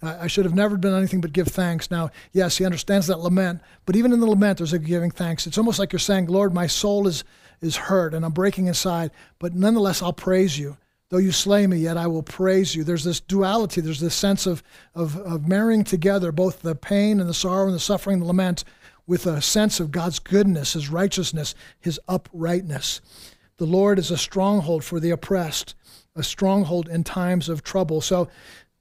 I 0.02 0.28
should 0.28 0.46
have 0.46 0.56
never 0.56 0.78
done 0.78 0.98
anything 0.98 1.22
but 1.22 1.34
give 1.34 1.48
thanks. 1.48 1.92
Now, 1.92 2.10
yes, 2.32 2.58
he 2.58 2.66
understands 2.66 3.08
that 3.08 3.20
lament, 3.20 3.62
but 3.86 3.96
even 3.96 4.14
in 4.14 4.20
the 4.20 4.28
lament, 4.28 4.58
there's 4.58 4.74
a 4.74 4.80
giving 4.80 5.12
thanks. 5.12 5.48
It's 5.48 5.58
almost 5.58 5.80
like 5.80 5.92
you're 5.92 6.00
saying, 6.00 6.28
Lord, 6.28 6.54
my 6.54 6.68
soul 6.68 7.08
is, 7.08 7.24
is 7.62 7.76
hurt 7.76 8.14
and 8.14 8.26
I'm 8.26 8.32
breaking 8.32 8.68
inside, 8.68 9.12
but 9.40 9.54
nonetheless, 9.54 10.02
I'll 10.02 10.14
praise 10.14 10.58
you. 10.58 10.78
Though 11.10 11.18
you 11.18 11.32
slay 11.32 11.66
me, 11.66 11.78
yet 11.78 11.98
I 11.98 12.08
will 12.08 12.24
praise 12.24 12.76
you. 12.76 12.84
There's 12.84 13.04
this 13.04 13.20
duality, 13.20 13.82
there's 13.82 14.00
this 14.00 14.16
sense 14.16 14.46
of, 14.46 14.62
of, 14.94 15.18
of 15.18 15.48
marrying 15.48 15.84
together 15.84 16.32
both 16.32 16.62
the 16.62 16.76
pain 16.76 17.20
and 17.20 17.28
the 17.28 17.34
sorrow 17.34 17.66
and 17.66 17.74
the 17.74 17.80
suffering 17.80 18.16
and 18.16 18.22
the 18.22 18.28
lament 18.28 18.64
with 19.08 19.26
a 19.26 19.42
sense 19.42 19.80
of 19.80 19.92
God's 19.92 20.20
goodness, 20.20 20.74
his 20.74 20.90
righteousness, 20.90 21.56
his 21.80 22.00
uprightness. 22.08 23.02
The 23.60 23.66
Lord 23.66 24.00
is 24.00 24.10
a 24.10 24.18
stronghold 24.18 24.84
for 24.84 25.00
the 25.00 25.12
oppressed 25.12 25.76
a 26.16 26.24
stronghold 26.24 26.90
in 26.90 27.04
times 27.04 27.50
of 27.50 27.64
trouble. 27.64 28.02
So 28.02 28.30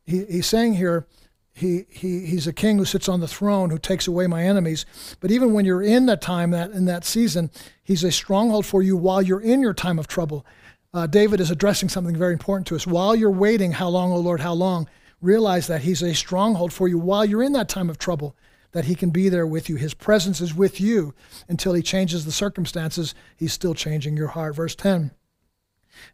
he, 0.05 0.25
he's 0.25 0.47
saying 0.47 0.75
here, 0.75 1.07
he, 1.53 1.87
he, 1.89 2.27
he's 2.27 2.47
a 2.47 2.53
king 2.53 2.79
who 2.79 2.85
sits 2.85 3.09
on 3.09 3.21
the 3.21 3.29
throne 3.29 3.71
who 3.71 3.79
takes 3.79 4.07
away 4.07 4.27
my 4.27 4.45
enemies. 4.45 4.87
But 5.21 5.31
even 5.31 5.53
when 5.53 5.65
you're 5.65 5.83
in 5.83 6.07
that 6.07 6.23
time, 6.23 6.53
that 6.53 6.71
in 6.71 6.85
that 6.87 7.05
season, 7.05 7.51
he's 7.83 8.05
a 8.05 8.13
stronghold 8.13 8.65
for 8.65 8.83
you 8.83 8.97
while 8.97 9.21
you're 9.23 9.41
in 9.41 9.61
your 9.61 9.75
time 9.75 9.99
of 9.99 10.07
trouble. 10.07 10.47
Uh, 10.95 11.07
David 11.07 11.41
is 11.41 11.51
addressing 11.51 11.89
something 11.89 12.17
very 12.17 12.33
important 12.33 12.67
to 12.69 12.77
us. 12.77 12.87
While 12.87 13.15
you're 13.15 13.31
waiting, 13.31 13.73
how 13.73 13.89
long, 13.89 14.13
O 14.13 14.19
Lord, 14.19 14.41
how 14.41 14.55
long? 14.55 14.89
Realize 15.21 15.67
that 15.67 15.83
he's 15.83 16.03
a 16.03 16.15
stronghold 16.15 16.73
for 16.73 16.87
you 16.87 16.99
while 16.99 17.25
you're 17.25 17.43
in 17.43 17.53
that 17.53 17.69
time 17.69 17.91
of 17.91 17.99
trouble, 17.99 18.37
that 18.73 18.85
he 18.85 18.95
can 18.95 19.11
be 19.11 19.29
there 19.29 19.47
with 19.47 19.69
you. 19.69 19.77
His 19.77 19.95
presence 19.95 20.41
is 20.41 20.55
with 20.55 20.81
you 20.81 21.15
until 21.49 21.73
he 21.73 21.83
changes 21.83 22.25
the 22.25 22.33
circumstances. 22.33 23.15
He's 23.37 23.53
still 23.53 23.75
changing 23.75 24.17
your 24.17 24.29
heart. 24.29 24.55
Verse 24.55 24.75
10. 24.75 25.11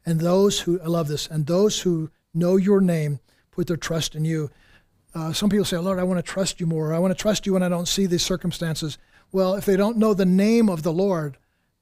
And 0.07 0.21
those 0.21 0.61
who, 0.61 0.81
I 0.81 0.87
love 0.87 1.09
this, 1.09 1.27
and 1.27 1.47
those 1.47 1.81
who 1.81 2.11
know 2.33 2.57
your 2.57 2.81
name 2.81 3.21
put 3.51 3.67
their 3.67 3.77
trust 3.77 4.15
in 4.15 4.25
you. 4.25 4.51
Uh, 5.15 5.33
some 5.33 5.49
people 5.49 5.65
say, 5.65 5.79
Lord, 5.79 5.99
I 5.99 6.05
want 6.05 6.25
to 6.25 6.33
trust 6.33 6.61
you 6.61 6.67
more. 6.67 6.93
I 6.93 6.99
want 6.99 7.17
to 7.17 7.21
trust 7.21 7.47
you 7.47 7.53
when 7.53 7.63
I 7.63 7.69
don't 7.69 7.87
see 7.87 8.07
these 8.07 8.25
circumstances. 8.25 8.99
Well, 9.31 9.55
if 9.55 9.65
they 9.65 9.77
don't 9.77 9.99
know 9.99 10.15
the 10.15 10.25
name 10.25 10.69
of 10.69 10.83
the 10.83 10.93
Lord, 10.93 11.37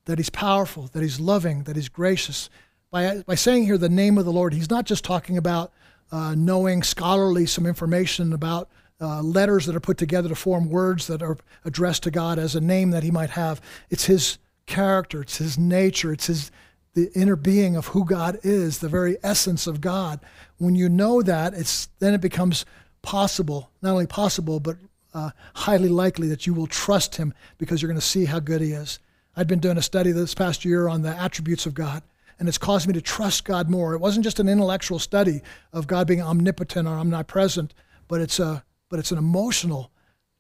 that 0.04 0.18
he's 0.18 0.30
powerful, 0.30 0.88
that 0.92 1.02
he's 1.02 1.20
loving, 1.20 1.62
that 1.64 1.76
he's 1.76 1.88
gracious, 1.88 2.50
by, 2.90 3.22
by 3.26 3.35
saying 3.35 3.64
here 3.64 3.78
the 3.78 3.88
name 3.88 4.18
of 4.18 4.24
the 4.24 4.32
Lord, 4.32 4.52
he's 4.52 4.70
not 4.70 4.85
just 4.85 5.04
talking 5.04 5.38
about 5.38 5.72
uh, 6.11 6.35
knowing 6.35 6.82
scholarly 6.82 7.46
some 7.46 7.64
information 7.64 8.32
about 8.32 8.68
uh, 9.02 9.20
letters 9.20 9.66
that 9.66 9.74
are 9.74 9.80
put 9.80 9.98
together 9.98 10.28
to 10.28 10.34
form 10.34 10.70
words 10.70 11.08
that 11.08 11.22
are 11.22 11.36
addressed 11.64 12.04
to 12.04 12.10
God 12.10 12.38
as 12.38 12.54
a 12.54 12.60
name 12.60 12.90
that 12.92 13.02
he 13.02 13.10
might 13.10 13.30
have. 13.30 13.60
It's 13.90 14.04
his 14.04 14.38
character, 14.66 15.22
it's 15.22 15.38
his 15.38 15.58
nature, 15.58 16.12
it's 16.12 16.28
his 16.28 16.50
the 16.94 17.10
inner 17.14 17.36
being 17.36 17.74
of 17.74 17.88
who 17.88 18.04
God 18.04 18.38
is, 18.42 18.78
the 18.78 18.88
very 18.88 19.16
essence 19.22 19.66
of 19.66 19.80
God. 19.80 20.20
When 20.58 20.74
you 20.74 20.88
know 20.88 21.22
that, 21.22 21.54
it's 21.54 21.88
then 21.98 22.14
it 22.14 22.20
becomes 22.20 22.64
possible, 23.00 23.70
not 23.80 23.92
only 23.92 24.06
possible, 24.06 24.60
but 24.60 24.76
uh, 25.14 25.30
highly 25.54 25.88
likely 25.88 26.28
that 26.28 26.46
you 26.46 26.54
will 26.54 26.66
trust 26.66 27.16
him 27.16 27.34
because 27.58 27.80
you're 27.80 27.88
going 27.88 28.00
to 28.00 28.06
see 28.06 28.26
how 28.26 28.40
good 28.40 28.60
he 28.60 28.72
is. 28.72 28.98
I'd 29.36 29.48
been 29.48 29.58
doing 29.58 29.78
a 29.78 29.82
study 29.82 30.12
this 30.12 30.34
past 30.34 30.64
year 30.64 30.88
on 30.88 31.02
the 31.02 31.16
attributes 31.16 31.64
of 31.64 31.74
God, 31.74 32.02
and 32.38 32.48
it's 32.48 32.58
caused 32.58 32.86
me 32.86 32.92
to 32.94 33.00
trust 33.00 33.44
God 33.44 33.70
more. 33.70 33.94
It 33.94 34.00
wasn't 34.00 34.24
just 34.24 34.40
an 34.40 34.48
intellectual 34.48 34.98
study 34.98 35.40
of 35.72 35.86
God 35.86 36.06
being 36.06 36.22
omnipotent 36.22 36.86
or 36.86 36.96
omnipresent, 36.96 37.72
but 38.06 38.20
it's 38.20 38.38
a 38.38 38.62
but 38.92 38.98
it's 38.98 39.11
an 39.11 39.16
emotional 39.16 39.90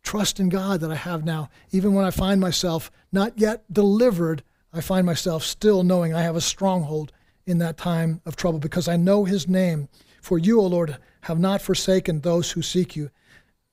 trust 0.04 0.38
in 0.38 0.50
God 0.50 0.80
that 0.80 0.90
I 0.90 0.94
have 0.94 1.24
now. 1.24 1.48
Even 1.70 1.94
when 1.94 2.04
I 2.04 2.10
find 2.10 2.38
myself 2.38 2.90
not 3.10 3.38
yet 3.38 3.64
delivered, 3.72 4.44
I 4.74 4.82
find 4.82 5.06
myself 5.06 5.42
still 5.42 5.82
knowing 5.82 6.12
I 6.12 6.20
have 6.20 6.36
a 6.36 6.40
stronghold 6.42 7.12
in 7.46 7.56
that 7.58 7.78
time 7.78 8.20
of 8.26 8.36
trouble 8.36 8.58
because 8.58 8.88
I 8.88 8.96
know 8.96 9.24
his 9.24 9.48
name. 9.48 9.88
For 10.20 10.38
you, 10.38 10.60
O 10.60 10.66
Lord, 10.66 10.98
have 11.22 11.40
not 11.40 11.62
forsaken 11.62 12.20
those 12.20 12.50
who 12.50 12.60
seek 12.60 12.94
you. 12.94 13.08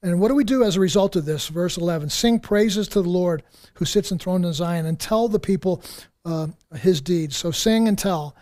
And 0.01 0.21
what 0.21 0.29
do 0.29 0.35
we 0.35 0.45
do 0.45 0.63
as 0.63 0.77
a 0.77 0.79
result 0.79 1.17
of 1.17 1.25
this? 1.25 1.49
Verse 1.49 1.75
11 1.75 2.09
Sing 2.09 2.39
praises 2.39 2.87
to 2.87 3.01
the 3.01 3.09
Lord 3.09 3.43
who 3.73 3.83
sits 3.83 4.13
enthroned 4.13 4.45
in 4.45 4.53
Zion 4.53 4.85
and 4.85 4.97
tell 4.97 5.27
the 5.27 5.39
people 5.39 5.83
uh, 6.23 6.47
his 6.77 7.01
deeds. 7.01 7.35
So 7.35 7.51
sing 7.51 7.89
and 7.89 7.99
tell. 7.99 8.33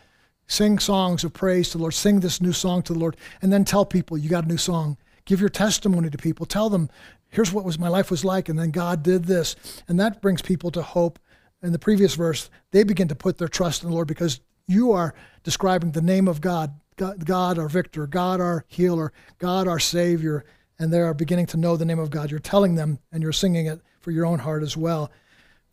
Sing 0.45 0.77
songs 0.77 1.23
of 1.23 1.33
praise 1.33 1.71
to 1.71 1.79
the 1.79 1.81
Lord. 1.81 1.95
Sing 1.95 2.19
this 2.19 2.41
new 2.41 2.53
song 2.53 2.83
to 2.83 2.93
the 2.93 2.99
Lord. 2.99 3.17
And 3.41 3.51
then 3.51 3.65
tell 3.65 3.85
people 3.85 4.19
you 4.19 4.29
got 4.29 4.45
a 4.45 4.47
new 4.47 4.57
song. 4.57 4.97
Give 5.27 5.41
your 5.41 5.49
testimony 5.49 6.09
to 6.09 6.17
people. 6.17 6.45
Tell 6.45 6.69
them, 6.69 6.89
here's 7.29 7.51
what 7.51 7.65
was 7.65 7.77
my 7.77 7.89
life 7.89 8.09
was 8.09 8.25
like, 8.25 8.47
and 8.49 8.57
then 8.57 8.71
God 8.71 9.03
did 9.03 9.25
this. 9.25 9.55
And 9.87 9.99
that 9.99 10.21
brings 10.21 10.41
people 10.41 10.71
to 10.71 10.81
hope. 10.81 11.19
In 11.61 11.71
the 11.73 11.79
previous 11.79 12.15
verse, 12.15 12.49
they 12.71 12.83
begin 12.83 13.07
to 13.09 13.15
put 13.15 13.37
their 13.37 13.47
trust 13.47 13.83
in 13.83 13.89
the 13.89 13.95
Lord 13.95 14.07
because 14.07 14.39
you 14.67 14.91
are 14.93 15.13
describing 15.43 15.91
the 15.91 16.01
name 16.01 16.27
of 16.27 16.41
God 16.41 16.71
God, 16.95 17.25
God 17.25 17.59
our 17.59 17.69
victor, 17.69 18.07
God 18.07 18.41
our 18.41 18.65
healer, 18.67 19.13
God 19.37 19.67
our 19.67 19.79
Savior, 19.79 20.43
and 20.79 20.91
they 20.91 20.99
are 20.99 21.13
beginning 21.13 21.45
to 21.47 21.57
know 21.57 21.77
the 21.77 21.85
name 21.85 21.99
of 21.99 22.09
God. 22.09 22.31
You're 22.31 22.39
telling 22.39 22.73
them 22.73 22.99
and 23.11 23.21
you're 23.21 23.31
singing 23.31 23.67
it 23.67 23.81
for 23.99 24.11
your 24.11 24.25
own 24.25 24.39
heart 24.39 24.63
as 24.63 24.75
well. 24.75 25.11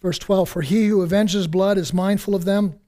Verse 0.03 0.19
12 0.19 0.49
For 0.49 0.63
he 0.63 0.87
who 0.89 1.03
avenges 1.03 1.47
blood 1.47 1.79
is 1.79 1.95
mindful 1.95 2.35
of 2.35 2.45
them. 2.45 2.79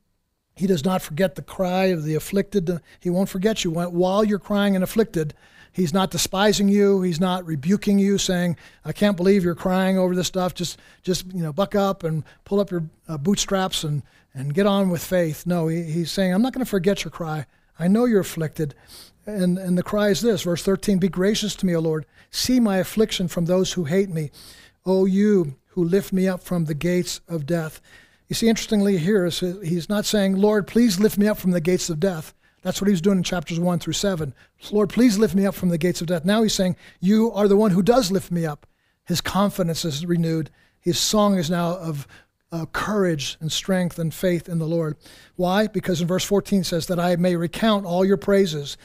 He 0.55 0.67
does 0.67 0.85
not 0.85 1.01
forget 1.01 1.35
the 1.35 1.43
cry 1.43 1.87
of 1.87 2.05
the 2.05 2.15
afflicted. 2.15 2.81
He 3.01 3.11
won't 3.11 3.29
forget 3.29 3.65
you. 3.65 3.71
While 3.71 4.25
you're 4.25 4.39
crying 4.39 4.75
and 4.75 4.85
afflicted, 4.85 5.35
He's 5.77 5.93
not 5.93 6.11
despising 6.11 6.71
you. 6.71 7.03
He's 7.03 7.21
not 7.21 7.45
rebuking 7.45 7.99
you, 7.99 8.17
saying, 8.17 8.57
"I 8.83 8.93
can't 8.93 9.17
believe 9.17 9.45
you're 9.45 9.55
crying 9.55 9.99
over 9.99 10.15
this 10.15 10.27
stuff. 10.27 10.55
Just, 10.55 10.79
just 11.03 11.27
you 11.35 11.43
know, 11.43 11.53
buck 11.53 11.75
up 11.75 12.03
and 12.03 12.25
pull 12.45 12.61
up 12.61 12.71
your 12.71 12.85
uh, 13.07 13.19
bootstraps 13.19 13.85
and 13.85 14.03
and 14.33 14.55
get 14.55 14.67
on 14.67 14.89
with 14.89 15.05
faith." 15.05 15.47
No, 15.47 15.69
he, 15.69 15.83
he's 15.83 16.11
saying, 16.11 16.33
"I'm 16.33 16.41
not 16.41 16.55
going 16.55 16.65
to 16.65 16.71
forget 16.71 17.05
your 17.05 17.11
cry. 17.11 17.45
I 17.79 17.89
know 17.89 18.07
you're 18.07 18.21
afflicted. 18.21 18.75
And, 19.27 19.59
and 19.59 19.77
the 19.77 19.83
cry 19.83 20.09
is 20.09 20.23
this, 20.23 20.43
verse 20.43 20.63
13 20.63 20.99
Be 20.99 21.09
gracious 21.09 21.55
to 21.57 21.67
me, 21.67 21.77
O 21.77 21.81
Lord. 21.81 22.07
See 22.31 22.59
my 22.59 22.79
affliction 22.79 23.29
from 23.29 23.45
those 23.45 23.75
who 23.75 23.85
hate 23.85 24.09
me. 24.09 24.31
O 24.87 25.05
you 25.05 25.57
who 25.69 25.85
lift 25.85 26.11
me 26.13 26.27
up 26.27 26.43
from 26.43 26.65
the 26.65 26.75
gates 26.75 27.21
of 27.29 27.45
death. 27.45 27.83
You 28.29 28.35
see, 28.35 28.49
interestingly, 28.49 28.97
here, 28.99 29.27
he's 29.27 29.89
not 29.89 30.05
saying, 30.05 30.37
Lord, 30.37 30.67
please 30.67 30.99
lift 30.99 31.19
me 31.19 31.29
up 31.29 31.39
from 31.39 31.51
the 31.51 31.61
gates 31.61 31.91
of 31.91 32.01
death. 32.01 32.35
That's 32.67 32.81
what 32.81 32.89
he 32.89 32.93
was 32.93 33.01
doing 33.01 33.19
in 33.19 33.23
chapters 33.23 33.61
1 33.61 33.79
through 33.79 33.93
7. 33.93 34.35
Lord, 34.73 34.91
please 34.91 35.19
lift 35.19 35.37
me 35.37 35.47
up 35.47 35.55
from 35.55 35.69
the 35.69 35.79
gates 35.79 36.01
of 36.01 36.09
death. 36.09 36.25
Now 36.25 36.43
he's 36.43 36.53
saying, 36.53 36.75
You 36.99 37.31
are 37.31 37.47
the 37.47 37.57
one 37.57 37.71
who 37.71 37.81
does 37.81 38.11
lift 38.11 38.33
me 38.33 38.45
up. 38.45 38.67
His 39.05 39.21
confidence 39.21 39.85
is 39.85 40.05
renewed. 40.05 40.51
His 40.81 40.99
song 40.99 41.39
is 41.39 41.49
now 41.49 41.77
of 41.77 42.09
uh, 42.51 42.67
courage 42.67 43.37
and 43.39 43.53
strength 43.53 44.01
and 44.01 44.13
faith 44.13 44.49
in 44.49 44.59
the 44.59 44.67
Lord. 44.67 44.97
Why? 45.37 45.69
Because 45.69 46.01
in 46.01 46.09
verse 46.09 46.25
14 46.25 46.65
says 46.65 46.89
that 46.89 46.99
I 46.99 47.15
may 47.15 47.37
recount 47.37 47.87
all 47.87 48.05
your 48.05 48.17
praises. 48.17 48.77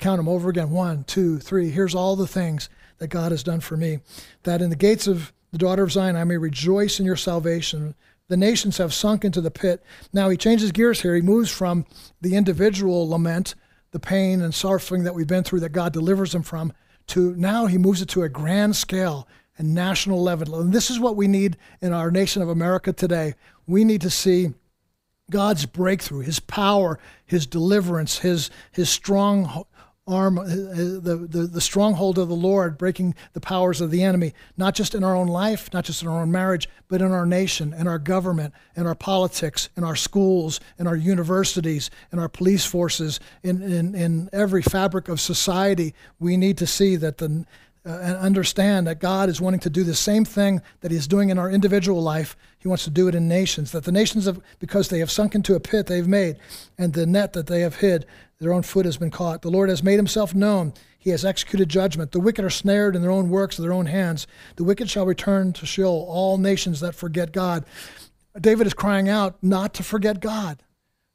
Count 0.00 0.18
them 0.18 0.28
over 0.28 0.48
again. 0.48 0.70
One, 0.70 1.04
two, 1.04 1.38
three. 1.38 1.70
Here's 1.70 1.94
all 1.94 2.16
the 2.16 2.26
things 2.26 2.68
that 2.98 3.06
God 3.06 3.30
has 3.30 3.44
done 3.44 3.60
for 3.60 3.76
me. 3.76 4.00
That 4.42 4.60
in 4.60 4.70
the 4.70 4.74
gates 4.74 5.06
of 5.06 5.32
the 5.52 5.58
daughter 5.58 5.84
of 5.84 5.92
Zion 5.92 6.16
I 6.16 6.24
may 6.24 6.38
rejoice 6.38 6.98
in 6.98 7.06
your 7.06 7.14
salvation. 7.14 7.94
The 8.28 8.36
nations 8.36 8.76
have 8.78 8.92
sunk 8.92 9.24
into 9.24 9.40
the 9.40 9.50
pit. 9.50 9.82
Now 10.12 10.28
he 10.28 10.36
changes 10.36 10.72
gears 10.72 11.00
here. 11.00 11.14
He 11.14 11.22
moves 11.22 11.50
from 11.50 11.86
the 12.20 12.36
individual 12.36 13.08
lament, 13.08 13.54
the 13.90 13.98
pain 13.98 14.42
and 14.42 14.54
suffering 14.54 15.04
that 15.04 15.14
we've 15.14 15.26
been 15.26 15.44
through 15.44 15.60
that 15.60 15.70
God 15.70 15.92
delivers 15.92 16.32
them 16.32 16.42
from, 16.42 16.72
to 17.08 17.34
now 17.36 17.66
he 17.66 17.78
moves 17.78 18.02
it 18.02 18.08
to 18.10 18.22
a 18.22 18.28
grand 18.28 18.76
scale 18.76 19.26
and 19.56 19.74
national 19.74 20.22
level. 20.22 20.60
And 20.60 20.72
this 20.72 20.90
is 20.90 21.00
what 21.00 21.16
we 21.16 21.26
need 21.26 21.56
in 21.80 21.92
our 21.92 22.10
nation 22.10 22.42
of 22.42 22.48
America 22.48 22.92
today. 22.92 23.34
We 23.66 23.82
need 23.84 24.02
to 24.02 24.10
see 24.10 24.52
God's 25.30 25.66
breakthrough, 25.66 26.20
His 26.20 26.40
power, 26.40 26.98
His 27.26 27.46
deliverance, 27.46 28.18
His 28.18 28.50
His 28.72 28.88
strong 28.88 29.64
arm, 30.08 30.38
uh, 30.38 30.44
the, 30.44 31.26
the, 31.28 31.46
the 31.46 31.60
stronghold 31.60 32.18
of 32.18 32.28
the 32.28 32.34
Lord, 32.34 32.78
breaking 32.78 33.14
the 33.34 33.40
powers 33.40 33.80
of 33.80 33.90
the 33.90 34.02
enemy, 34.02 34.32
not 34.56 34.74
just 34.74 34.94
in 34.94 35.04
our 35.04 35.14
own 35.14 35.28
life, 35.28 35.72
not 35.72 35.84
just 35.84 36.02
in 36.02 36.08
our 36.08 36.20
own 36.20 36.32
marriage, 36.32 36.68
but 36.88 37.02
in 37.02 37.12
our 37.12 37.26
nation, 37.26 37.74
in 37.74 37.86
our 37.86 37.98
government, 37.98 38.54
in 38.76 38.86
our 38.86 38.94
politics, 38.94 39.68
in 39.76 39.84
our 39.84 39.96
schools, 39.96 40.60
in 40.78 40.86
our 40.86 40.96
universities, 40.96 41.90
in 42.12 42.18
our 42.18 42.28
police 42.28 42.64
forces, 42.64 43.20
in, 43.42 43.62
in, 43.62 43.94
in 43.94 44.30
every 44.32 44.62
fabric 44.62 45.08
of 45.08 45.20
society. 45.20 45.94
We 46.18 46.36
need 46.36 46.58
to 46.58 46.66
see 46.66 46.96
that 46.96 47.18
the 47.18 47.44
uh, 47.88 47.98
and 48.02 48.16
understand 48.18 48.86
that 48.86 49.00
God 49.00 49.30
is 49.30 49.40
wanting 49.40 49.60
to 49.60 49.70
do 49.70 49.82
the 49.82 49.94
same 49.94 50.24
thing 50.24 50.60
that 50.80 50.90
He's 50.90 51.08
doing 51.08 51.30
in 51.30 51.38
our 51.38 51.50
individual 51.50 52.02
life. 52.02 52.36
He 52.58 52.68
wants 52.68 52.84
to 52.84 52.90
do 52.90 53.08
it 53.08 53.14
in 53.14 53.28
nations. 53.28 53.72
That 53.72 53.84
the 53.84 53.92
nations, 53.92 54.26
have, 54.26 54.40
because 54.58 54.88
they 54.88 54.98
have 54.98 55.10
sunk 55.10 55.34
into 55.34 55.54
a 55.54 55.60
pit 55.60 55.86
they've 55.86 56.06
made, 56.06 56.36
and 56.76 56.92
the 56.92 57.06
net 57.06 57.32
that 57.32 57.46
they 57.46 57.60
have 57.62 57.76
hid, 57.76 58.04
their 58.40 58.52
own 58.52 58.62
foot 58.62 58.84
has 58.84 58.98
been 58.98 59.10
caught. 59.10 59.42
The 59.42 59.50
Lord 59.50 59.70
has 59.70 59.82
made 59.82 59.96
Himself 59.96 60.34
known. 60.34 60.74
He 60.98 61.10
has 61.10 61.24
executed 61.24 61.70
judgment. 61.70 62.12
The 62.12 62.20
wicked 62.20 62.44
are 62.44 62.50
snared 62.50 62.94
in 62.94 63.00
their 63.00 63.10
own 63.10 63.30
works 63.30 63.58
of 63.58 63.62
their 63.62 63.72
own 63.72 63.86
hands. 63.86 64.26
The 64.56 64.64
wicked 64.64 64.90
shall 64.90 65.06
return 65.06 65.54
to 65.54 65.64
Sheol, 65.64 66.06
all 66.08 66.36
nations 66.36 66.80
that 66.80 66.94
forget 66.94 67.32
God. 67.32 67.64
David 68.38 68.66
is 68.66 68.74
crying 68.74 69.08
out 69.08 69.38
not 69.42 69.72
to 69.74 69.82
forget 69.82 70.20
God, 70.20 70.62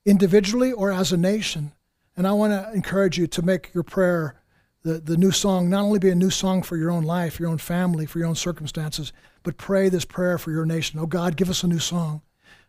individually 0.05 0.71
or 0.71 0.91
as 0.91 1.11
a 1.11 1.17
nation. 1.17 1.71
And 2.17 2.27
I 2.27 2.31
want 2.33 2.53
to 2.53 2.71
encourage 2.73 3.17
you 3.17 3.27
to 3.27 3.41
make 3.41 3.73
your 3.73 3.83
prayer 3.83 4.35
the, 4.83 4.99
the 4.99 5.17
new 5.17 5.31
song 5.31 5.69
not 5.69 5.83
only 5.83 5.99
be 5.99 6.09
a 6.09 6.15
new 6.15 6.29
song 6.29 6.61
for 6.61 6.77
your 6.77 6.91
own 6.91 7.03
life, 7.03 7.39
your 7.39 7.49
own 7.49 7.57
family, 7.57 8.05
for 8.05 8.19
your 8.19 8.27
own 8.27 8.35
circumstances, 8.35 9.13
but 9.41 9.57
pray 9.57 9.89
this 9.89 10.05
prayer 10.05 10.37
for 10.37 10.51
your 10.51 10.65
nation. 10.65 10.99
Oh 10.99 11.05
God, 11.05 11.37
give 11.37 11.49
us 11.49 11.63
a 11.63 11.67
new 11.67 11.79
song. 11.79 12.21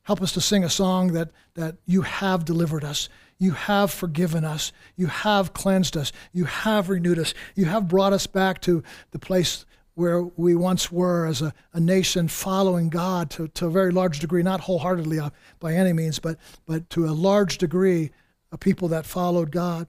Help 0.05 0.23
us 0.23 0.33
to 0.33 0.41
sing 0.41 0.65
a 0.65 0.71
song 0.71 1.12
that, 1.12 1.31
that 1.55 1.77
you 1.87 2.03
have 2.03 2.45
delivered 2.45 2.85
us. 2.85 3.09
You 3.39 3.53
have 3.53 3.91
forgiven 3.91 4.45
us. 4.45 4.73
You 4.97 5.07
have 5.07 5.53
cleansed 5.53 5.97
us. 5.97 6.12
You 6.33 6.45
have 6.45 6.89
renewed 6.89 7.19
us. 7.19 7.35
You 7.55 7.65
have 7.67 7.89
brought 7.89 8.12
us 8.12 8.27
back 8.27 8.61
to 8.62 8.83
the 9.11 9.19
place 9.19 9.65
where 9.95 10.23
we 10.23 10.55
once 10.55 10.91
were 10.93 11.27
as 11.27 11.41
a, 11.41 11.55
a 11.73 11.81
nation 11.81 12.29
following 12.29 12.91
God 12.91 13.31
to, 13.31 13.49
to 13.49 13.67
a 13.67 13.71
very 13.71 13.93
large 13.93 14.19
degree, 14.19 14.43
not 14.43 14.61
wholeheartedly 14.61 15.21
uh, 15.21 15.31
by 15.59 15.75
any 15.75 15.93
means, 15.93 16.19
but, 16.19 16.37
but 16.67 16.91
to 16.91 17.07
a 17.07 17.12
large 17.12 17.59
degree, 17.59 18.11
a 18.53 18.59
people 18.59 18.89
that 18.89 19.07
followed 19.07 19.51
God. 19.51 19.87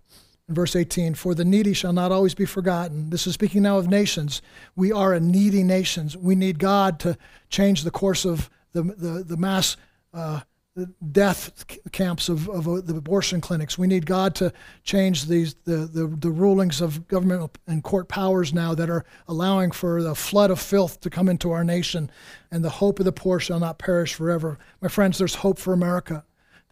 In 0.47 0.53
verse 0.53 0.75
18, 0.75 1.15
for 1.15 1.33
the 1.33 1.43
needy 1.43 1.73
shall 1.73 1.93
not 1.93 2.11
always 2.11 2.35
be 2.35 2.45
forgotten. 2.45 3.09
This 3.09 3.25
is 3.25 3.33
speaking 3.33 3.63
now 3.63 3.79
of 3.79 3.87
nations. 3.87 4.43
We 4.75 4.91
are 4.91 5.13
a 5.13 5.19
needy 5.19 5.63
nation. 5.63 6.09
We 6.19 6.35
need 6.35 6.59
God 6.59 6.99
to 6.99 7.17
change 7.49 7.83
the 7.83 7.89
course 7.91 8.25
of 8.25 8.49
the, 8.73 8.83
the, 8.83 9.23
the 9.23 9.37
mass 9.37 9.75
uh, 10.13 10.41
death 11.11 11.65
camps 11.91 12.27
of, 12.27 12.49
of 12.49 12.67
uh, 12.67 12.81
the 12.81 12.95
abortion 12.95 13.39
clinics. 13.39 13.77
We 13.77 13.87
need 13.87 14.05
God 14.05 14.35
to 14.35 14.51
change 14.83 15.25
these 15.25 15.55
the, 15.63 15.77
the, 15.87 16.07
the 16.07 16.29
rulings 16.29 16.81
of 16.81 17.07
government 17.07 17.57
and 17.65 17.83
court 17.83 18.09
powers 18.09 18.53
now 18.53 18.75
that 18.75 18.89
are 18.89 19.05
allowing 19.27 19.71
for 19.71 20.03
the 20.03 20.15
flood 20.15 20.51
of 20.51 20.59
filth 20.59 20.99
to 21.01 21.09
come 21.09 21.29
into 21.29 21.51
our 21.51 21.63
nation, 21.63 22.11
and 22.51 22.63
the 22.63 22.69
hope 22.69 22.99
of 22.99 23.05
the 23.05 23.13
poor 23.13 23.39
shall 23.39 23.59
not 23.59 23.79
perish 23.79 24.13
forever. 24.13 24.59
My 24.81 24.89
friends, 24.89 25.17
there's 25.17 25.35
hope 25.35 25.57
for 25.57 25.73
America. 25.73 26.25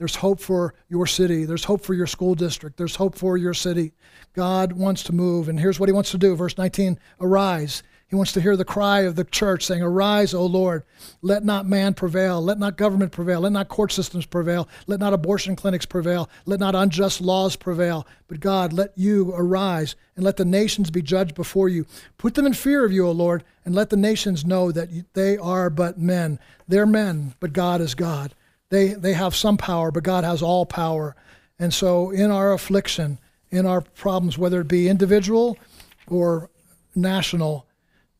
There's 0.04 0.18
hope 0.18 0.41
for 0.41 0.74
your 0.89 1.08
city. 1.08 1.45
There's 1.45 1.64
hope 1.64 1.80
for 1.80 1.93
your 1.93 2.08
school 2.08 2.36
district. 2.36 2.76
There's 2.76 2.97
hope 2.97 3.18
for 3.18 3.38
your 3.38 3.54
city. 3.54 3.93
God 4.34 4.74
wants 4.74 5.01
to 5.04 5.14
move, 5.14 5.47
and 5.47 5.58
here's 5.58 5.80
what 5.80 5.88
He 5.88 5.93
wants 5.93 6.12
to 6.12 6.18
do. 6.18 6.36
Verse 6.36 6.58
19 6.58 6.99
Arise 7.22 7.84
he 8.14 8.16
wants 8.16 8.34
to 8.34 8.41
hear 8.41 8.56
the 8.56 8.64
cry 8.64 8.99
of 8.99 9.16
the 9.16 9.24
church 9.24 9.66
saying, 9.66 9.82
Arise, 9.82 10.36
O 10.36 10.45
Lord. 10.45 10.84
Let 11.24 11.43
not 11.43 11.66
man 11.66 11.95
prevail. 11.95 12.39
Let 12.43 12.60
not 12.60 12.78
government 12.78 13.12
prevail. 13.12 13.41
Let 13.41 13.54
not 13.54 13.70
court 13.70 13.91
systems 13.91 14.28
prevail. 14.28 14.70
Let 14.86 14.99
not 14.99 15.14
abortion 15.14 15.56
clinics 15.56 15.88
prevail. 15.88 16.30
Let 16.45 16.60
not 16.60 16.76
unjust 16.76 17.22
laws 17.22 17.56
prevail. 17.56 18.06
But 18.28 18.39
God, 18.39 18.72
let 18.72 18.91
you 18.95 19.34
arise 19.34 19.95
and 20.16 20.24
let 20.24 20.38
the 20.38 20.45
nations 20.45 20.91
be 20.91 21.01
judged 21.01 21.34
before 21.34 21.70
you. 21.70 21.88
Put 22.20 22.36
them 22.36 22.45
in 22.45 22.54
fear 22.54 22.86
of 22.86 22.91
you, 22.91 23.08
O 23.08 23.12
Lord, 23.12 23.43
and 23.66 23.74
let 23.74 23.89
the 23.89 23.97
nations 23.97 24.45
know 24.45 24.72
that 24.72 24.89
they 25.16 25.36
are 25.38 25.72
but 25.72 25.97
men. 25.97 26.38
They're 26.68 26.86
men, 26.86 27.34
but 27.39 27.51
God 27.51 27.82
is 27.82 27.95
God. 27.95 28.36
They, 28.74 28.88
they 28.95 29.13
have 29.13 29.36
some 29.36 29.55
power, 29.55 29.91
but 29.91 30.01
God 30.01 30.24
has 30.24 30.41
all 30.41 30.65
power. 30.65 31.15
And 31.59 31.71
so, 31.71 32.09
in 32.09 32.32
our 32.32 32.53
affliction, 32.53 33.19
in 33.51 33.67
our 33.67 33.82
problems, 33.82 34.36
whether 34.36 34.61
it 34.61 34.67
be 34.67 34.89
individual 34.89 35.59
or 36.07 36.49
national, 36.95 37.67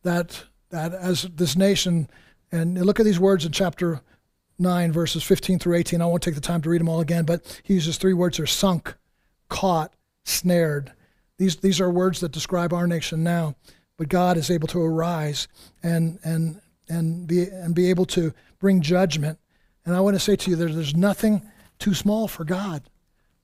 that 0.04 0.44
that 0.70 0.94
as 0.94 1.22
this 1.22 1.56
nation, 1.56 2.08
and 2.52 2.80
look 2.86 3.00
at 3.00 3.04
these 3.04 3.18
words 3.18 3.44
in 3.44 3.50
chapter 3.50 4.00
9, 4.60 4.92
verses 4.92 5.24
15 5.24 5.58
through 5.58 5.74
18. 5.74 6.00
I 6.00 6.06
won't 6.06 6.22
take 6.22 6.36
the 6.36 6.40
time 6.40 6.62
to 6.62 6.70
read 6.70 6.80
them 6.80 6.88
all 6.88 7.00
again, 7.00 7.24
but 7.24 7.60
he 7.64 7.74
uses 7.74 7.98
three 7.98 8.12
words 8.12 8.36
here 8.36 8.46
sunk, 8.46 8.94
caught, 9.48 9.92
snared. 10.22 10.92
These, 11.36 11.56
these 11.56 11.80
are 11.80 11.90
words 11.90 12.20
that 12.20 12.30
describe 12.30 12.72
our 12.72 12.86
nation 12.86 13.24
now. 13.24 13.56
But 13.96 14.08
God 14.08 14.36
is 14.36 14.52
able 14.52 14.68
to 14.68 14.80
arise 14.80 15.48
and, 15.82 16.20
and, 16.22 16.60
and, 16.88 17.26
be, 17.26 17.42
and 17.42 17.74
be 17.74 17.90
able 17.90 18.06
to 18.06 18.32
bring 18.60 18.82
judgment. 18.82 19.40
And 19.86 19.94
I 19.94 20.00
want 20.00 20.14
to 20.14 20.20
say 20.20 20.36
to 20.36 20.50
you, 20.50 20.56
there's, 20.56 20.74
there's 20.74 20.96
nothing 20.96 21.42
too 21.78 21.94
small 21.94 22.28
for 22.28 22.44
God. 22.44 22.82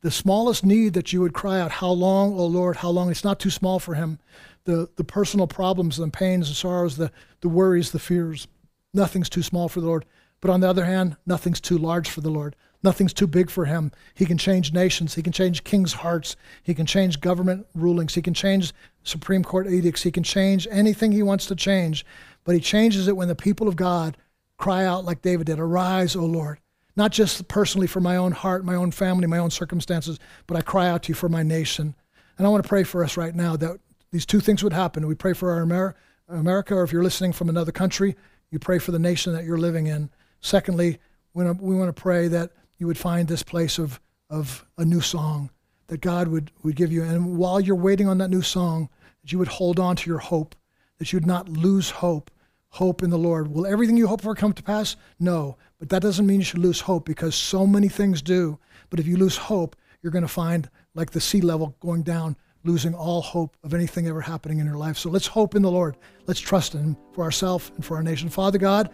The 0.03 0.11
smallest 0.11 0.65
need 0.65 0.95
that 0.95 1.13
you 1.13 1.21
would 1.21 1.35
cry 1.35 1.61
out, 1.61 1.73
How 1.73 1.91
long, 1.91 2.33
O 2.33 2.47
Lord, 2.47 2.77
how 2.77 2.89
long? 2.89 3.11
It's 3.11 3.25
not 3.25 3.39
too 3.39 3.51
small 3.51 3.79
for 3.79 3.95
Him 3.95 4.19
the, 4.65 4.89
the 4.97 5.05
personal 5.05 5.47
problems 5.47 5.99
and 5.99 6.13
pains 6.13 6.49
and 6.49 6.57
sorrows, 6.57 6.97
the, 6.97 7.11
the 7.41 7.49
worries, 7.49 7.91
the 7.91 7.99
fears. 7.99 8.47
Nothing's 8.93 9.29
too 9.29 9.43
small 9.43 9.69
for 9.69 9.81
the 9.81 9.87
Lord. 9.87 10.05
But 10.41 10.51
on 10.51 10.61
the 10.61 10.69
other 10.69 10.85
hand, 10.85 11.17
nothing's 11.27 11.61
too 11.61 11.79
large 11.79 12.09
for 12.09 12.21
the 12.21 12.31
Lord. 12.31 12.57
Nothing's 12.83 13.13
too 13.13 13.27
big 13.27 13.51
for 13.51 13.67
him. 13.67 13.93
He 14.15 14.25
can 14.25 14.39
change 14.39 14.73
nations. 14.73 15.15
He 15.15 15.23
can 15.23 15.33
change 15.33 15.65
kings' 15.65 15.93
hearts. 15.93 16.37
He 16.63 16.73
can 16.73 16.87
change 16.87 17.21
government 17.21 17.67
rulings. 17.75 18.15
He 18.15 18.23
can 18.23 18.33
change 18.33 18.73
Supreme 19.03 19.45
Court 19.45 19.67
edicts. 19.67 20.03
He 20.03 20.11
can 20.11 20.23
change 20.23 20.67
anything 20.71 21.13
he 21.13 21.23
wants 21.23 21.47
to 21.47 21.57
change. 21.57 22.07
But 22.45 22.55
he 22.55 22.61
changes 22.61 23.07
it 23.07 23.17
when 23.17 23.29
the 23.29 23.35
people 23.35 23.69
of 23.69 23.77
God 23.77 24.17
cry 24.61 24.85
out 24.85 25.07
like 25.07 25.23
David 25.23 25.47
did 25.47 25.59
Arise, 25.59 26.15
O 26.15 26.25
Lord. 26.25 26.61
Not 26.95 27.13
just 27.13 27.49
personally 27.49 27.87
for 27.87 28.01
my 28.01 28.17
own 28.17 28.33
heart, 28.33 28.63
my 28.63 28.75
own 28.75 28.91
family, 28.91 29.27
my 29.27 29.39
own 29.39 29.51
circumstances, 29.51 30.19
but 30.47 30.57
I 30.57 30.61
cry 30.61 30.87
out 30.87 31.05
to 31.05 31.09
you 31.09 31.15
for 31.15 31.31
my 31.31 31.43
nation. 31.43 31.95
And 32.37 32.47
I 32.47 32.51
want 32.51 32.63
to 32.63 32.69
pray 32.69 32.85
for 32.85 33.03
us 33.03 33.17
right 33.17 33.35
now 33.35 33.57
that 33.57 33.81
these 34.13 34.27
two 34.27 34.39
things 34.41 34.63
would 34.63 34.75
happen. 34.75 35.07
We 35.07 35.15
pray 35.15 35.33
for 35.33 35.51
our 35.51 35.63
Amer- 35.63 35.97
America, 36.29 36.75
or 36.75 36.83
if 36.83 36.93
you're 36.93 37.03
listening 37.03 37.33
from 37.33 37.49
another 37.49 37.73
country, 37.73 38.17
you 38.51 38.59
pray 38.59 38.79
for 38.79 38.93
the 38.93 38.99
nation 38.99 39.33
that 39.33 39.45
you're 39.45 39.57
living 39.57 39.87
in. 39.87 40.11
Secondly, 40.41 40.99
we 41.33 41.45
want 41.45 41.95
to 41.95 42.03
pray 42.03 42.29
that 42.29 42.51
you 42.77 42.87
would 42.87 42.99
find 42.99 43.29
this 43.29 43.43
place 43.43 43.79
of, 43.79 43.99
of 44.29 44.67
a 44.77 44.85
new 44.85 45.01
song 45.01 45.51
that 45.87 46.03
God 46.03 46.29
would, 46.29 46.51
would 46.63 46.77
give 46.77 46.93
you. 46.93 47.03
And 47.03 47.39
while 47.39 47.61
you're 47.61 47.77
waiting 47.77 48.09
on 48.09 48.19
that 48.19 48.31
new 48.31 48.43
song, 48.43 48.91
that 49.23 49.33
you 49.33 49.39
would 49.39 49.49
hold 49.49 49.81
on 49.81 49.97
to 49.97 50.11
your 50.11 50.19
hope, 50.19 50.55
that 50.99 51.13
you'd 51.13 51.27
not 51.27 51.49
lose 51.49 51.91
hope, 51.91 52.31
hope 52.71 53.03
in 53.03 53.11
the 53.11 53.19
Lord. 53.19 53.49
Will 53.49 53.67
everything 53.67 53.97
you 53.97 54.07
hope 54.07 54.23
for 54.23 54.35
come 54.35 54.53
to 54.53 54.63
pass? 54.63 54.97
No. 55.19 55.57
But 55.79 55.89
that 55.91 56.03
doesn't 56.03 56.27
mean 56.27 56.41
you 56.41 56.45
should 56.45 56.59
lose 56.59 56.81
hope 56.81 57.05
because 57.05 57.35
so 57.35 57.67
many 57.67 57.89
things 57.89 58.23
do. 58.23 58.59
But 58.91 59.01
if 59.01 59.07
you 59.07 59.17
lose 59.17 59.37
hope, 59.37 59.77
you're 60.03 60.13
going 60.13 60.23
to 60.23 60.29
find 60.29 60.69
like 60.95 61.11
the 61.11 61.21
sea 61.21 61.41
level 61.41 61.77
going 61.81 62.03
down 62.03 62.37
losing 62.65 62.95
all 62.95 63.23
hope 63.23 63.57
of 63.65 63.73
anything 63.75 64.07
ever 64.07 64.21
happening 64.21 64.59
in 64.59 64.67
your 64.67 64.77
life. 64.77 64.99
So 64.99 65.11
let's 65.11 65.27
hope 65.27 65.55
in 65.55 65.63
the 65.63 65.71
Lord. 65.71 65.97
Let's 66.27 66.41
trust 66.41 66.75
in 66.75 66.81
Him 66.81 66.97
for 67.13 67.25
ourselves 67.25 67.73
and 67.75 67.85
for 67.85 67.97
our 67.97 68.03
nation. 68.03 68.29
Father 68.29 68.59
God, 68.59 68.91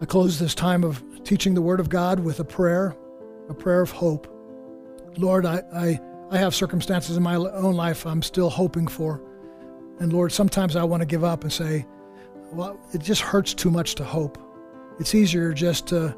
I 0.00 0.04
close 0.04 0.38
this 0.38 0.54
time 0.54 0.84
of 0.84 1.02
teaching 1.24 1.54
the 1.54 1.62
Word 1.62 1.80
of 1.80 1.88
God 1.88 2.20
with 2.20 2.40
a 2.40 2.44
prayer, 2.44 2.94
a 3.48 3.54
prayer 3.54 3.80
of 3.80 3.90
hope. 3.90 4.28
Lord, 5.16 5.46
I, 5.46 5.62
I, 5.74 6.00
I 6.30 6.38
have 6.38 6.54
circumstances 6.54 7.16
in 7.16 7.22
my 7.22 7.36
own 7.36 7.74
life 7.74 8.06
I'm 8.06 8.22
still 8.22 8.50
hoping 8.50 8.86
for. 8.86 9.22
And 10.00 10.12
Lord, 10.12 10.32
sometimes 10.32 10.76
I 10.76 10.84
want 10.84 11.00
to 11.00 11.06
give 11.06 11.24
up 11.24 11.44
and 11.44 11.52
say, 11.52 11.86
well, 12.54 12.78
it 12.92 13.02
just 13.02 13.20
hurts 13.20 13.54
too 13.54 13.70
much 13.70 13.94
to 13.96 14.04
hope. 14.04 14.38
It's 14.98 15.14
easier 15.14 15.52
just 15.52 15.86
to 15.88 16.16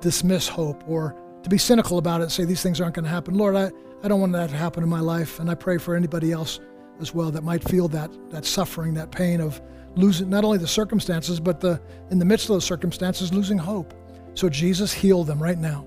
dismiss 0.00 0.48
hope 0.48 0.82
or 0.86 1.16
to 1.42 1.48
be 1.48 1.58
cynical 1.58 1.98
about 1.98 2.20
it 2.20 2.24
and 2.24 2.32
say 2.32 2.44
these 2.44 2.62
things 2.62 2.80
aren't 2.80 2.94
going 2.94 3.04
to 3.04 3.10
happen. 3.10 3.34
Lord, 3.34 3.56
I, 3.56 3.70
I 4.02 4.08
don't 4.08 4.20
want 4.20 4.32
that 4.32 4.50
to 4.50 4.56
happen 4.56 4.82
in 4.82 4.88
my 4.88 5.00
life. 5.00 5.40
And 5.40 5.50
I 5.50 5.54
pray 5.54 5.78
for 5.78 5.94
anybody 5.94 6.32
else 6.32 6.60
as 7.00 7.14
well 7.14 7.30
that 7.30 7.42
might 7.42 7.64
feel 7.64 7.88
that, 7.88 8.10
that 8.30 8.44
suffering, 8.44 8.94
that 8.94 9.10
pain 9.10 9.40
of 9.40 9.60
losing 9.94 10.30
not 10.30 10.44
only 10.44 10.58
the 10.58 10.68
circumstances, 10.68 11.40
but 11.40 11.60
the 11.60 11.80
in 12.10 12.18
the 12.18 12.24
midst 12.24 12.46
of 12.46 12.54
those 12.54 12.64
circumstances, 12.64 13.32
losing 13.32 13.58
hope. 13.58 13.94
So 14.34 14.48
Jesus 14.48 14.92
heal 14.92 15.24
them 15.24 15.42
right 15.42 15.58
now. 15.58 15.86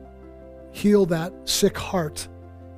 Heal 0.71 1.05
that 1.07 1.31
sick 1.45 1.77
heart. 1.77 2.27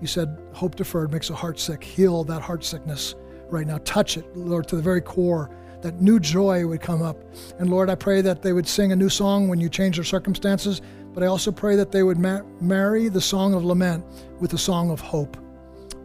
You 0.02 0.08
said 0.08 0.38
hope 0.54 0.76
deferred 0.76 1.12
makes 1.12 1.30
a 1.30 1.36
heart 1.36 1.60
sick. 1.60 1.84
Heal 1.84 2.24
that 2.26 2.42
heart 2.42 2.64
sickness 2.64 3.16
right 3.50 3.66
now. 3.66 3.80
Touch 3.80 4.18
it, 4.18 4.36
Lord, 4.36 4.68
to 4.68 4.76
the 4.76 4.82
very 4.82 5.02
core. 5.02 5.50
That 5.86 6.02
new 6.02 6.20
joy 6.20 6.66
would 6.66 6.82
come 6.82 7.04
up. 7.04 7.16
And 7.60 7.70
Lord, 7.70 7.92
I 7.92 7.96
pray 7.96 8.22
that 8.22 8.42
they 8.42 8.54
would 8.54 8.68
sing 8.68 8.92
a 8.92 8.96
new 8.96 9.08
song 9.08 9.48
when 9.48 9.60
you 9.60 9.70
change 9.70 9.98
their 9.98 10.04
circumstances, 10.04 10.82
but 11.14 11.22
I 11.22 11.28
also 11.28 11.52
pray 11.52 11.76
that 11.76 11.92
they 11.92 12.02
would 12.02 12.18
ma- 12.18 12.42
marry 12.60 13.08
the 13.08 13.22
song 13.22 13.54
of 13.54 13.64
lament 13.64 14.04
with 14.40 14.50
the 14.50 14.58
song 14.58 14.90
of 14.90 15.00
hope. 15.00 15.38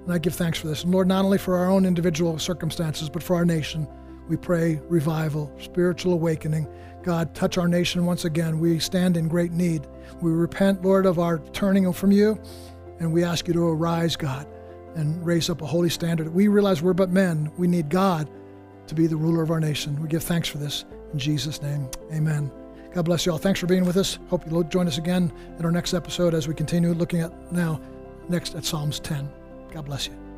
And 0.05 0.13
I 0.13 0.19
give 0.19 0.35
thanks 0.35 0.59
for 0.59 0.67
this. 0.67 0.85
And 0.85 0.93
Lord, 0.93 1.09
not 1.09 1.25
only 1.25 1.39
for 1.39 1.57
our 1.57 1.71
own 1.71 1.87
individual 1.87 2.39
circumstances, 2.39 3.09
but 3.09 3.23
for 3.23 3.37
our 3.37 3.47
nation, 3.47 3.89
we 4.29 4.37
pray 4.37 4.83
revival, 4.91 5.51
spiritual 5.59 6.13
awakening. 6.13 6.69
God, 7.03 7.35
touch 7.35 7.57
our 7.57 7.67
nation 7.67 8.05
once 8.05 8.27
again. 8.27 8.59
We 8.61 8.81
stand 8.81 9.17
in 9.17 9.29
great 9.29 9.53
need. 9.53 9.87
We 10.21 10.31
repent, 10.31 10.83
Lord, 10.85 11.07
of 11.07 11.19
our 11.19 11.39
turning 11.55 11.91
from 11.95 12.13
you, 12.13 12.39
and 12.99 13.15
we 13.15 13.25
ask 13.25 13.49
you 13.49 13.55
to 13.55 13.67
arise, 13.67 14.15
God, 14.15 14.47
and 14.95 15.25
raise 15.25 15.49
up 15.49 15.63
a 15.63 15.67
holy 15.67 15.89
standard. 15.89 16.29
We 16.35 16.49
realize 16.49 16.83
we're 16.83 16.93
but 16.93 17.09
men. 17.09 17.51
We 17.57 17.67
need 17.67 17.89
God 17.89 18.29
to 18.91 18.95
be 18.95 19.07
the 19.07 19.17
ruler 19.17 19.43
of 19.43 19.51
our 19.51 19.61
nation. 19.61 20.01
We 20.03 20.09
give 20.09 20.23
thanks 20.23 20.49
for 20.49 20.59
this. 20.59 20.85
In 21.13 21.19
Jesus' 21.19 21.63
name, 21.63 21.89
amen. 22.13 22.51
God 22.93 23.05
bless 23.05 23.25
you 23.25 23.33
all. 23.33 23.39
Thanks 23.39 23.61
for 23.61 23.67
being 23.67 23.85
with 23.85 23.97
us. 23.97 24.19
Hope 24.29 24.43
you'll 24.47 24.65
join 24.65 24.89
us 24.89 24.99
again 24.99 25.33
in 25.59 25.65
our 25.65 25.71
next 25.71 25.95
episode 25.95 26.35
as 26.35 26.49
we 26.49 26.55
continue 26.55 26.93
looking 26.93 27.21
at 27.21 27.53
now 27.53 27.81
next 28.29 28.55
at 28.57 28.65
Psalms 28.65 28.99
10. 29.01 29.31
God 29.73 29.85
bless 29.85 30.09
you. 30.09 30.30